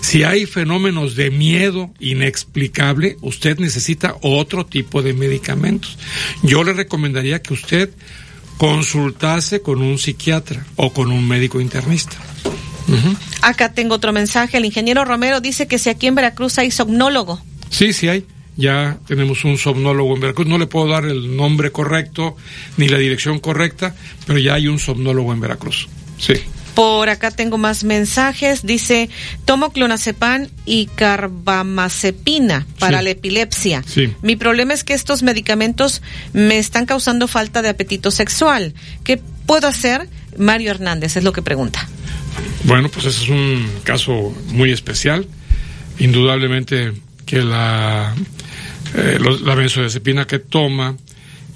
[0.00, 5.98] Si hay fenómenos de miedo inexplicable, usted necesita otro tipo de medicamentos.
[6.42, 7.90] Yo le recomendaría que usted
[8.58, 12.16] consultase con un psiquiatra o con un médico internista.
[13.42, 14.58] Acá tengo otro mensaje.
[14.58, 17.40] El ingeniero Romero dice que si aquí en Veracruz hay somnólogo.
[17.70, 18.24] Sí, sí hay.
[18.56, 20.48] Ya tenemos un somnólogo en Veracruz.
[20.48, 22.36] No le puedo dar el nombre correcto
[22.76, 23.94] ni la dirección correcta,
[24.26, 25.88] pero ya hay un somnólogo en Veracruz.
[26.18, 26.34] Sí.
[26.74, 28.64] Por acá tengo más mensajes.
[28.64, 29.10] Dice,
[29.44, 33.82] tomo clonazepam y carbamazepina para la epilepsia.
[33.84, 34.14] Sí.
[34.22, 38.74] Mi problema es que estos medicamentos me están causando falta de apetito sexual.
[39.02, 40.08] ¿Qué puedo hacer?
[40.36, 41.88] Mario Hernández es lo que pregunta.
[42.62, 45.26] Bueno, pues ese es un caso muy especial.
[45.98, 46.92] Indudablemente
[47.26, 48.14] que la,
[48.94, 50.96] eh, la benzodiazepina que toma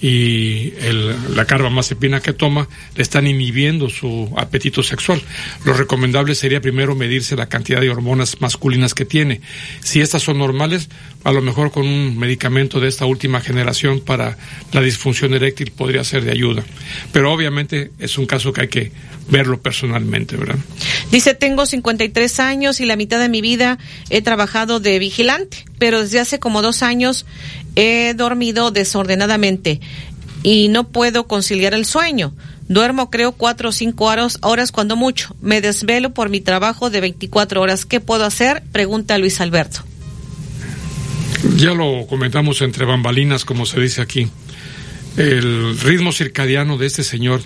[0.02, 5.22] y el, la carbamazepina que toma le están inhibiendo su apetito sexual.
[5.64, 9.40] Lo recomendable sería primero medirse la cantidad de hormonas masculinas que tiene.
[9.80, 10.88] Si estas son normales,
[11.22, 14.36] a lo mejor con un medicamento de esta última generación para
[14.72, 16.64] la disfunción eréctil podría ser de ayuda.
[17.12, 18.92] Pero obviamente es un caso que hay que
[19.28, 20.56] verlo personalmente, ¿verdad?
[21.12, 23.78] Dice, tengo 53 años y la mitad de mi vida
[24.10, 27.24] he trabajado de vigilante, pero desde hace como dos años
[27.76, 29.80] he dormido desordenadamente
[30.42, 32.32] y no puedo conciliar el sueño.
[32.68, 35.34] Duermo creo cuatro o cinco horas, horas cuando mucho.
[35.40, 37.84] Me desvelo por mi trabajo de 24 horas.
[37.84, 38.62] ¿Qué puedo hacer?
[38.72, 39.84] Pregunta Luis Alberto.
[41.56, 44.28] Ya lo comentamos entre bambalinas, como se dice aquí.
[45.16, 47.42] El ritmo circadiano de este señor,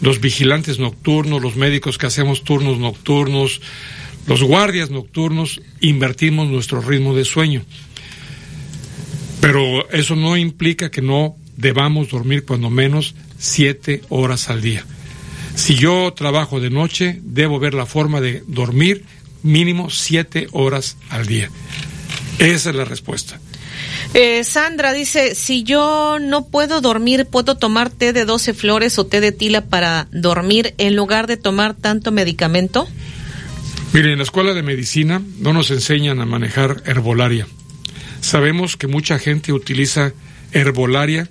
[0.00, 3.60] los vigilantes nocturnos, los médicos que hacemos turnos nocturnos,
[4.26, 7.62] los guardias nocturnos, invertimos nuestro ritmo de sueño.
[9.40, 14.84] Pero eso no implica que no debamos dormir cuando menos siete horas al día.
[15.54, 19.04] Si yo trabajo de noche, debo ver la forma de dormir
[19.42, 21.50] mínimo siete horas al día.
[22.38, 23.40] Esa es la respuesta.
[24.14, 29.06] Eh, Sandra dice, si yo no puedo dormir, ¿puedo tomar té de 12 flores o
[29.06, 32.88] té de tila para dormir en lugar de tomar tanto medicamento?
[33.92, 37.46] Mire, en la escuela de medicina no nos enseñan a manejar herbolaria.
[38.20, 40.12] Sabemos que mucha gente utiliza
[40.52, 41.28] herbolaria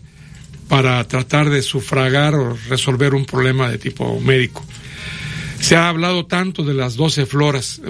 [0.68, 4.64] para tratar de sufragar o resolver un problema de tipo médico.
[5.60, 7.82] Se ha hablado tanto de las 12 flores,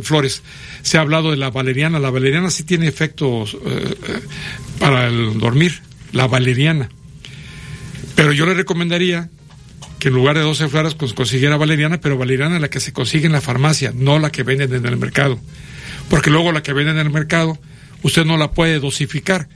[0.82, 2.00] se ha hablado de la valeriana.
[2.00, 3.96] La valeriana sí tiene efectos eh,
[4.80, 6.90] para el dormir, la valeriana.
[8.16, 9.30] Pero yo le recomendaría
[10.00, 13.34] que en lugar de 12 flores consiguiera valeriana, pero valeriana la que se consigue en
[13.34, 15.40] la farmacia, no la que venden en el mercado.
[16.10, 17.60] Porque luego la que venden en el mercado
[18.04, 19.48] usted no la puede dosificar.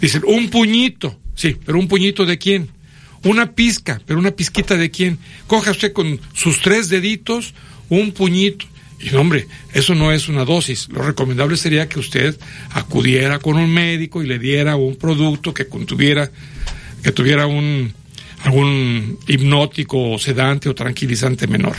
[0.00, 2.68] Dicen, un puñito, sí, pero un puñito de quién?
[3.24, 5.18] Una pizca, pero una pizquita de quién?
[5.46, 7.54] Coja usted con sus tres deditos
[7.88, 8.66] un puñito.
[9.00, 10.88] Y hombre, eso no es una dosis.
[10.88, 12.38] Lo recomendable sería que usted
[12.70, 16.30] acudiera con un médico y le diera un producto que contuviera,
[17.02, 17.92] que tuviera un,
[18.44, 21.76] algún hipnótico, sedante o tranquilizante menor.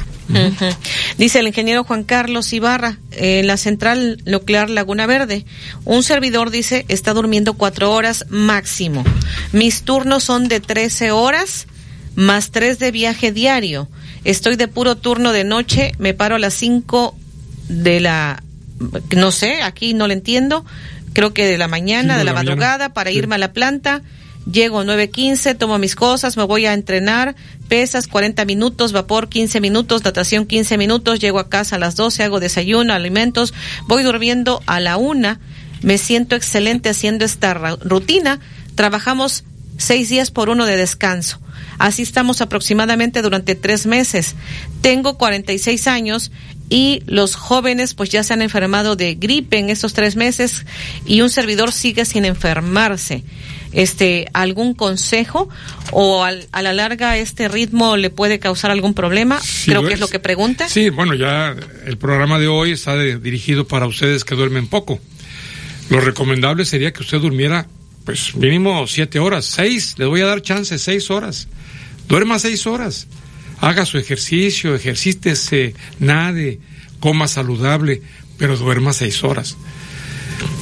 [1.17, 5.45] Dice el ingeniero Juan Carlos Ibarra, en la central nuclear Laguna Verde,
[5.83, 9.03] un servidor dice está durmiendo cuatro horas máximo.
[9.51, 11.67] Mis turnos son de 13 horas
[12.15, 13.89] más tres de viaje diario.
[14.23, 17.17] Estoy de puro turno de noche, me paro a las cinco
[17.67, 18.41] de la,
[19.15, 20.65] no sé, aquí no lo entiendo,
[21.13, 24.01] creo que de la mañana, de, la, madrugada, para irme a la planta
[24.51, 27.35] Llego 9.15, tomo mis cosas, me voy a entrenar,
[27.69, 32.23] pesas 40 minutos, vapor 15 minutos, natación 15 minutos, llego a casa a las 12,
[32.23, 33.53] hago desayuno, alimentos,
[33.87, 35.39] voy durmiendo a la una,
[35.81, 38.39] me siento excelente haciendo esta rutina,
[38.75, 39.45] trabajamos
[39.77, 41.39] seis días por uno de descanso.
[41.79, 44.35] Así estamos aproximadamente durante tres meses.
[44.81, 46.31] Tengo 46 años
[46.69, 50.65] y los jóvenes pues ya se han enfermado de gripe en estos tres meses
[51.05, 53.23] y un servidor sigue sin enfermarse
[53.73, 55.49] este algún consejo
[55.91, 59.41] o al, a la larga este ritmo le puede causar algún problema?
[59.65, 60.69] Creo que es lo que pregunta.
[60.69, 64.99] Sí, bueno, ya el programa de hoy está dirigido para ustedes que duermen poco.
[65.89, 67.67] Lo recomendable sería que usted durmiera
[68.05, 71.47] pues mínimo siete horas, seis, le voy a dar chance, seis horas.
[72.07, 73.07] Duerma seis horas.
[73.63, 76.59] Haga su ejercicio, ejercítese, nade,
[76.99, 78.01] coma saludable,
[78.37, 79.55] pero duerma seis horas.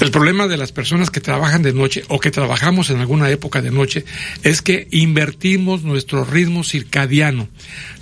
[0.02, 3.64] El problema de las personas que trabajan de noche o que trabajamos en alguna época
[3.64, 4.06] de noche
[4.44, 7.50] es que invertimos nuestro ritmo circadiano.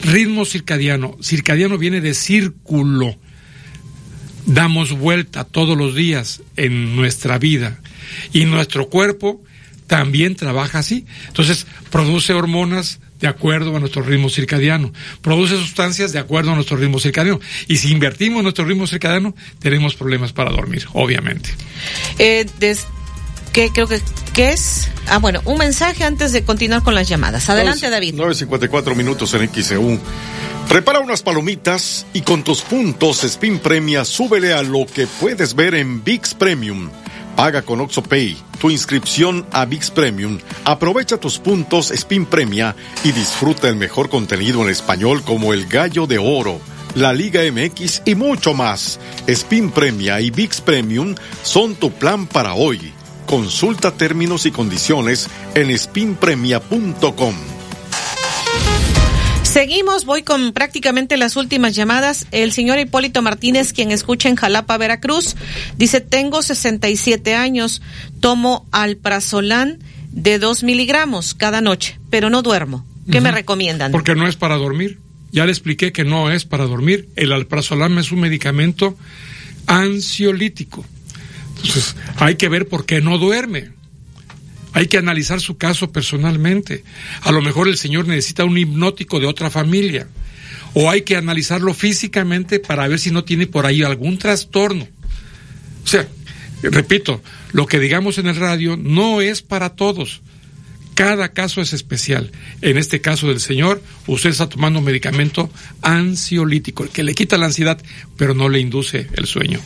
[0.03, 1.17] Ritmo circadiano.
[1.21, 3.15] Circadiano viene de círculo.
[4.47, 7.79] Damos vuelta todos los días en nuestra vida
[8.33, 9.41] y nuestro cuerpo
[9.87, 11.05] también trabaja así.
[11.29, 14.91] Entonces produce hormonas de acuerdo a nuestro ritmo circadiano,
[15.21, 17.39] produce sustancias de acuerdo a nuestro ritmo circadiano.
[17.67, 21.49] Y si invertimos nuestro ritmo circadiano, tenemos problemas para dormir, obviamente.
[22.17, 22.45] Eh,
[23.53, 23.99] ¿Qué creo que
[24.33, 24.89] qué es?
[25.07, 27.49] Ah, bueno, un mensaje antes de continuar con las llamadas.
[27.49, 28.13] Adelante, David.
[28.15, 29.99] 9.54 minutos en XEU.
[30.67, 35.73] Prepara unas palomitas y con tus puntos Spin Premia súbele a lo que puedes ver
[35.73, 36.89] en VIX Premium.
[37.39, 43.69] Paga con OxoPay tu inscripción a VIX Premium, aprovecha tus puntos Spin Premia y disfruta
[43.69, 46.59] el mejor contenido en español como El Gallo de Oro,
[46.95, 48.99] la Liga MX y mucho más.
[49.25, 52.91] Spin Premia y VIX Premium son tu plan para hoy.
[53.25, 57.58] Consulta términos y condiciones en spinpremia.com.
[59.49, 62.27] Seguimos, voy con prácticamente las últimas llamadas.
[62.29, 65.35] El señor Hipólito Martínez, quien escucha en Jalapa, Veracruz,
[65.75, 67.81] dice, tengo 67 años,
[68.19, 69.79] tomo alprazolam
[70.11, 72.85] de 2 miligramos cada noche, pero no duermo.
[73.11, 73.91] ¿Qué me recomiendan?
[73.91, 74.99] Porque no es para dormir.
[75.31, 77.09] Ya le expliqué que no es para dormir.
[77.15, 78.95] El alprazolam es un medicamento
[79.65, 80.85] ansiolítico.
[81.55, 83.71] Entonces, hay que ver por qué no duerme.
[84.73, 86.83] Hay que analizar su caso personalmente.
[87.21, 90.07] A lo mejor el señor necesita un hipnótico de otra familia.
[90.73, 94.87] O hay que analizarlo físicamente para ver si no tiene por ahí algún trastorno.
[95.83, 96.07] O sea,
[96.61, 100.21] repito, lo que digamos en el radio no es para todos.
[100.93, 102.31] Cada caso es especial.
[102.61, 105.49] En este caso del señor, usted está tomando un medicamento
[105.81, 107.81] ansiolítico, el que le quita la ansiedad,
[108.17, 109.61] pero no le induce el sueño.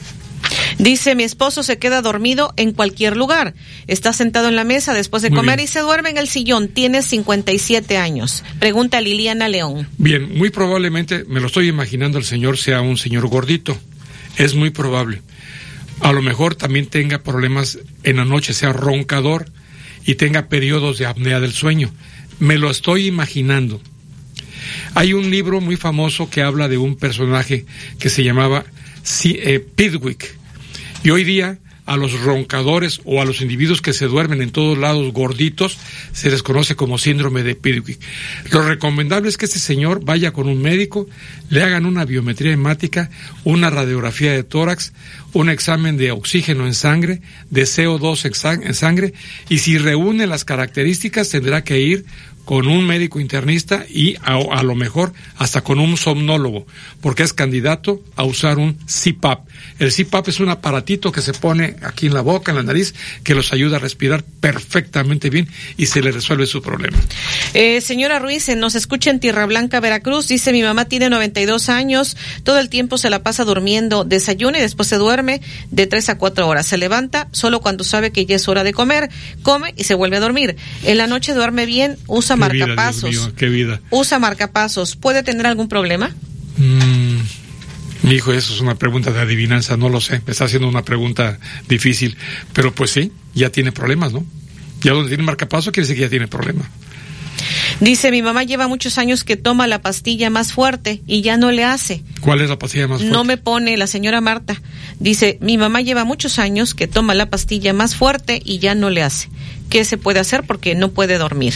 [0.77, 3.53] Dice, mi esposo se queda dormido en cualquier lugar.
[3.87, 5.65] Está sentado en la mesa después de Muy comer bien.
[5.65, 6.67] y se duerme en el sillón.
[6.67, 8.43] Tiene 57 años.
[8.59, 9.87] Pregunta Liliana León.
[9.97, 13.77] Bien, muy probablemente, me lo estoy imaginando, el señor sea un señor gordito.
[14.37, 15.21] Es muy probable.
[15.99, 19.45] A lo mejor también tenga problemas en la noche, sea roncador
[20.05, 21.91] y tenga periodos de apnea del sueño.
[22.39, 23.79] Me lo estoy imaginando.
[24.95, 27.65] Hay un libro muy famoso que habla de un personaje
[27.99, 28.65] que se llamaba
[29.75, 30.35] Pidwick.
[31.03, 34.77] Y hoy día a los roncadores o a los individuos que se duermen en todos
[34.77, 35.77] lados gorditos
[36.13, 37.99] se les conoce como síndrome de Pidwick.
[38.51, 41.09] Lo recomendable es que este señor vaya con un médico,
[41.49, 43.09] le hagan una biometría hemática,
[43.43, 44.93] una radiografía de tórax,
[45.33, 49.13] un examen de oxígeno en sangre, de CO2 en sang- en sangre
[49.49, 52.05] y si reúne las características tendrá que ir
[52.45, 56.65] con un médico internista y a, lo mejor hasta con un somnólogo,
[57.01, 59.47] porque es candidato a usar un CPAP.
[59.79, 62.93] El CPAP es un aparatito que se pone aquí en la boca, en la nariz,
[63.23, 65.47] que los ayuda a respirar perfectamente bien
[65.77, 66.97] y se le resuelve su problema.
[67.53, 70.27] Eh, señora Ruiz, eh, nos escucha en Tierra Blanca, Veracruz.
[70.27, 74.61] Dice, mi mamá tiene 92 años, todo el tiempo se la pasa durmiendo, desayuna y
[74.61, 75.41] después se duerme
[75.71, 76.67] de 3 a 4 horas.
[76.67, 79.09] Se levanta solo cuando sabe que ya es hora de comer,
[79.43, 80.57] come y se vuelve a dormir.
[80.83, 83.09] En la noche duerme bien, usa Qué vida, marcapasos.
[83.09, 83.81] Dios mío, qué vida.
[83.89, 84.95] Usa marcapasos.
[84.95, 86.11] ¿Puede tener algún problema?
[86.57, 87.19] Mm,
[88.03, 90.21] mi hijo, eso es una pregunta de adivinanza, no lo sé.
[90.25, 92.17] Me está haciendo una pregunta difícil.
[92.53, 94.25] Pero pues sí, ya tiene problemas, ¿no?
[94.81, 96.69] Ya donde tiene marcapaso quiere decir que ya tiene problema.
[97.79, 101.51] Dice, mi mamá lleva muchos años que toma la pastilla más fuerte y ya no
[101.51, 102.03] le hace.
[102.21, 103.13] ¿Cuál es la pastilla más fuerte?
[103.13, 104.61] No me pone la señora Marta.
[104.99, 108.89] Dice, mi mamá lleva muchos años que toma la pastilla más fuerte y ya no
[108.89, 109.29] le hace.
[109.73, 110.43] ¿Qué se puede hacer?
[110.43, 111.55] Porque no puede dormir.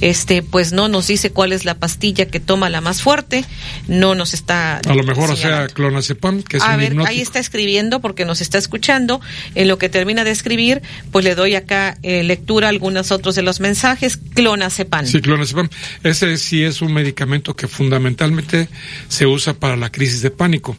[0.00, 3.44] Este, pues no nos dice cuál es la pastilla que toma la más fuerte.
[3.88, 4.76] No nos está.
[4.78, 7.10] A lo mejor o sea clonazepam, que es A un ver, hipnótico.
[7.10, 9.20] ahí está escribiendo porque nos está escuchando.
[9.56, 10.80] En lo que termina de escribir,
[11.10, 14.16] pues le doy acá eh, lectura a algunos otros de los mensajes.
[14.34, 15.04] Clonazepam.
[15.04, 15.68] Sí, clonazepam.
[16.04, 18.68] Ese sí es un medicamento que fundamentalmente
[19.08, 20.76] se usa para la crisis de pánico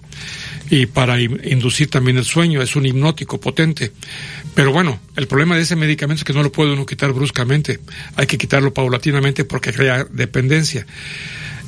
[0.69, 2.61] y para in- inducir también el sueño.
[2.61, 3.91] Es un hipnótico potente.
[4.57, 7.79] Pero bueno, el problema de ese medicamento es que no lo puede uno quitar bruscamente.
[8.15, 10.87] Hay que quitarlo paulatinamente porque crea dependencia.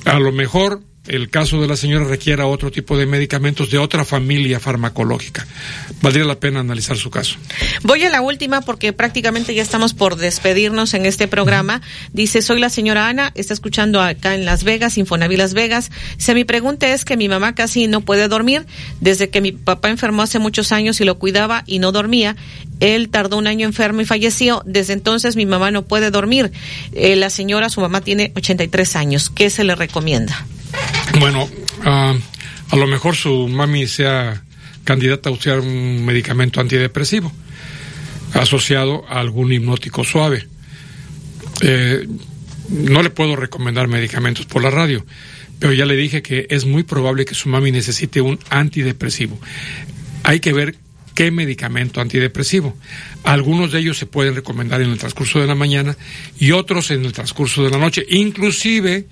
[0.06, 4.05] A lo mejor el caso de la señora requiera otro tipo de medicamentos de otra
[4.05, 5.45] familia farmacológica.
[6.01, 7.38] Valdría la pena analizar su caso.
[7.81, 11.81] Voy a la última porque prácticamente ya estamos por despedirnos en este programa.
[12.13, 15.89] Dice, soy la señora Ana, está escuchando acá en Las Vegas, Infonaví Las Vegas.
[16.15, 18.67] Dice, mi pregunta es que mi mamá casi no puede dormir.
[19.01, 22.35] Desde que mi papá enfermó hace muchos años y lo cuidaba y no dormía,
[22.79, 24.61] él tardó un año enfermo y falleció.
[24.65, 26.51] Desde entonces mi mamá no puede dormir.
[26.93, 29.31] Eh, la señora, su mamá tiene 83 años.
[29.31, 30.45] ¿Qué se le recomienda?
[31.19, 31.49] Bueno,
[31.85, 32.15] ah,
[32.69, 34.43] a lo mejor su mami sea
[34.83, 37.31] candidata a usar un medicamento antidepresivo
[38.33, 40.48] asociado a algún hipnótico suave.
[41.61, 42.07] Eh,
[42.69, 45.06] no le puedo recomendar medicamentos por la radio,
[45.59, 49.39] pero ya le dije que es muy probable que su mami necesite un antidepresivo.
[50.23, 50.75] Hay que ver
[51.15, 52.75] qué medicamento antidepresivo.
[53.23, 55.98] Algunos de ellos se pueden recomendar en el transcurso de la mañana
[56.39, 58.06] y otros en el transcurso de la noche.
[58.09, 59.06] Inclusive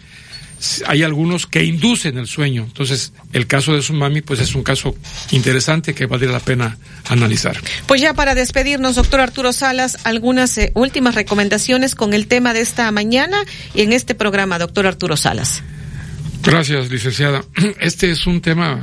[0.86, 2.64] hay algunos que inducen el sueño.
[2.64, 4.95] Entonces, el caso de su mami, pues es un caso
[5.32, 6.77] interesante que valdría la pena
[7.10, 7.58] analizar.
[7.86, 12.61] Pues ya para despedirnos, doctor Arturo Salas, algunas eh, últimas recomendaciones con el tema de
[12.61, 13.38] esta mañana
[13.74, 15.64] y en este programa, doctor Arturo Salas.
[16.44, 17.44] Gracias, licenciada.
[17.80, 18.76] Este es un tema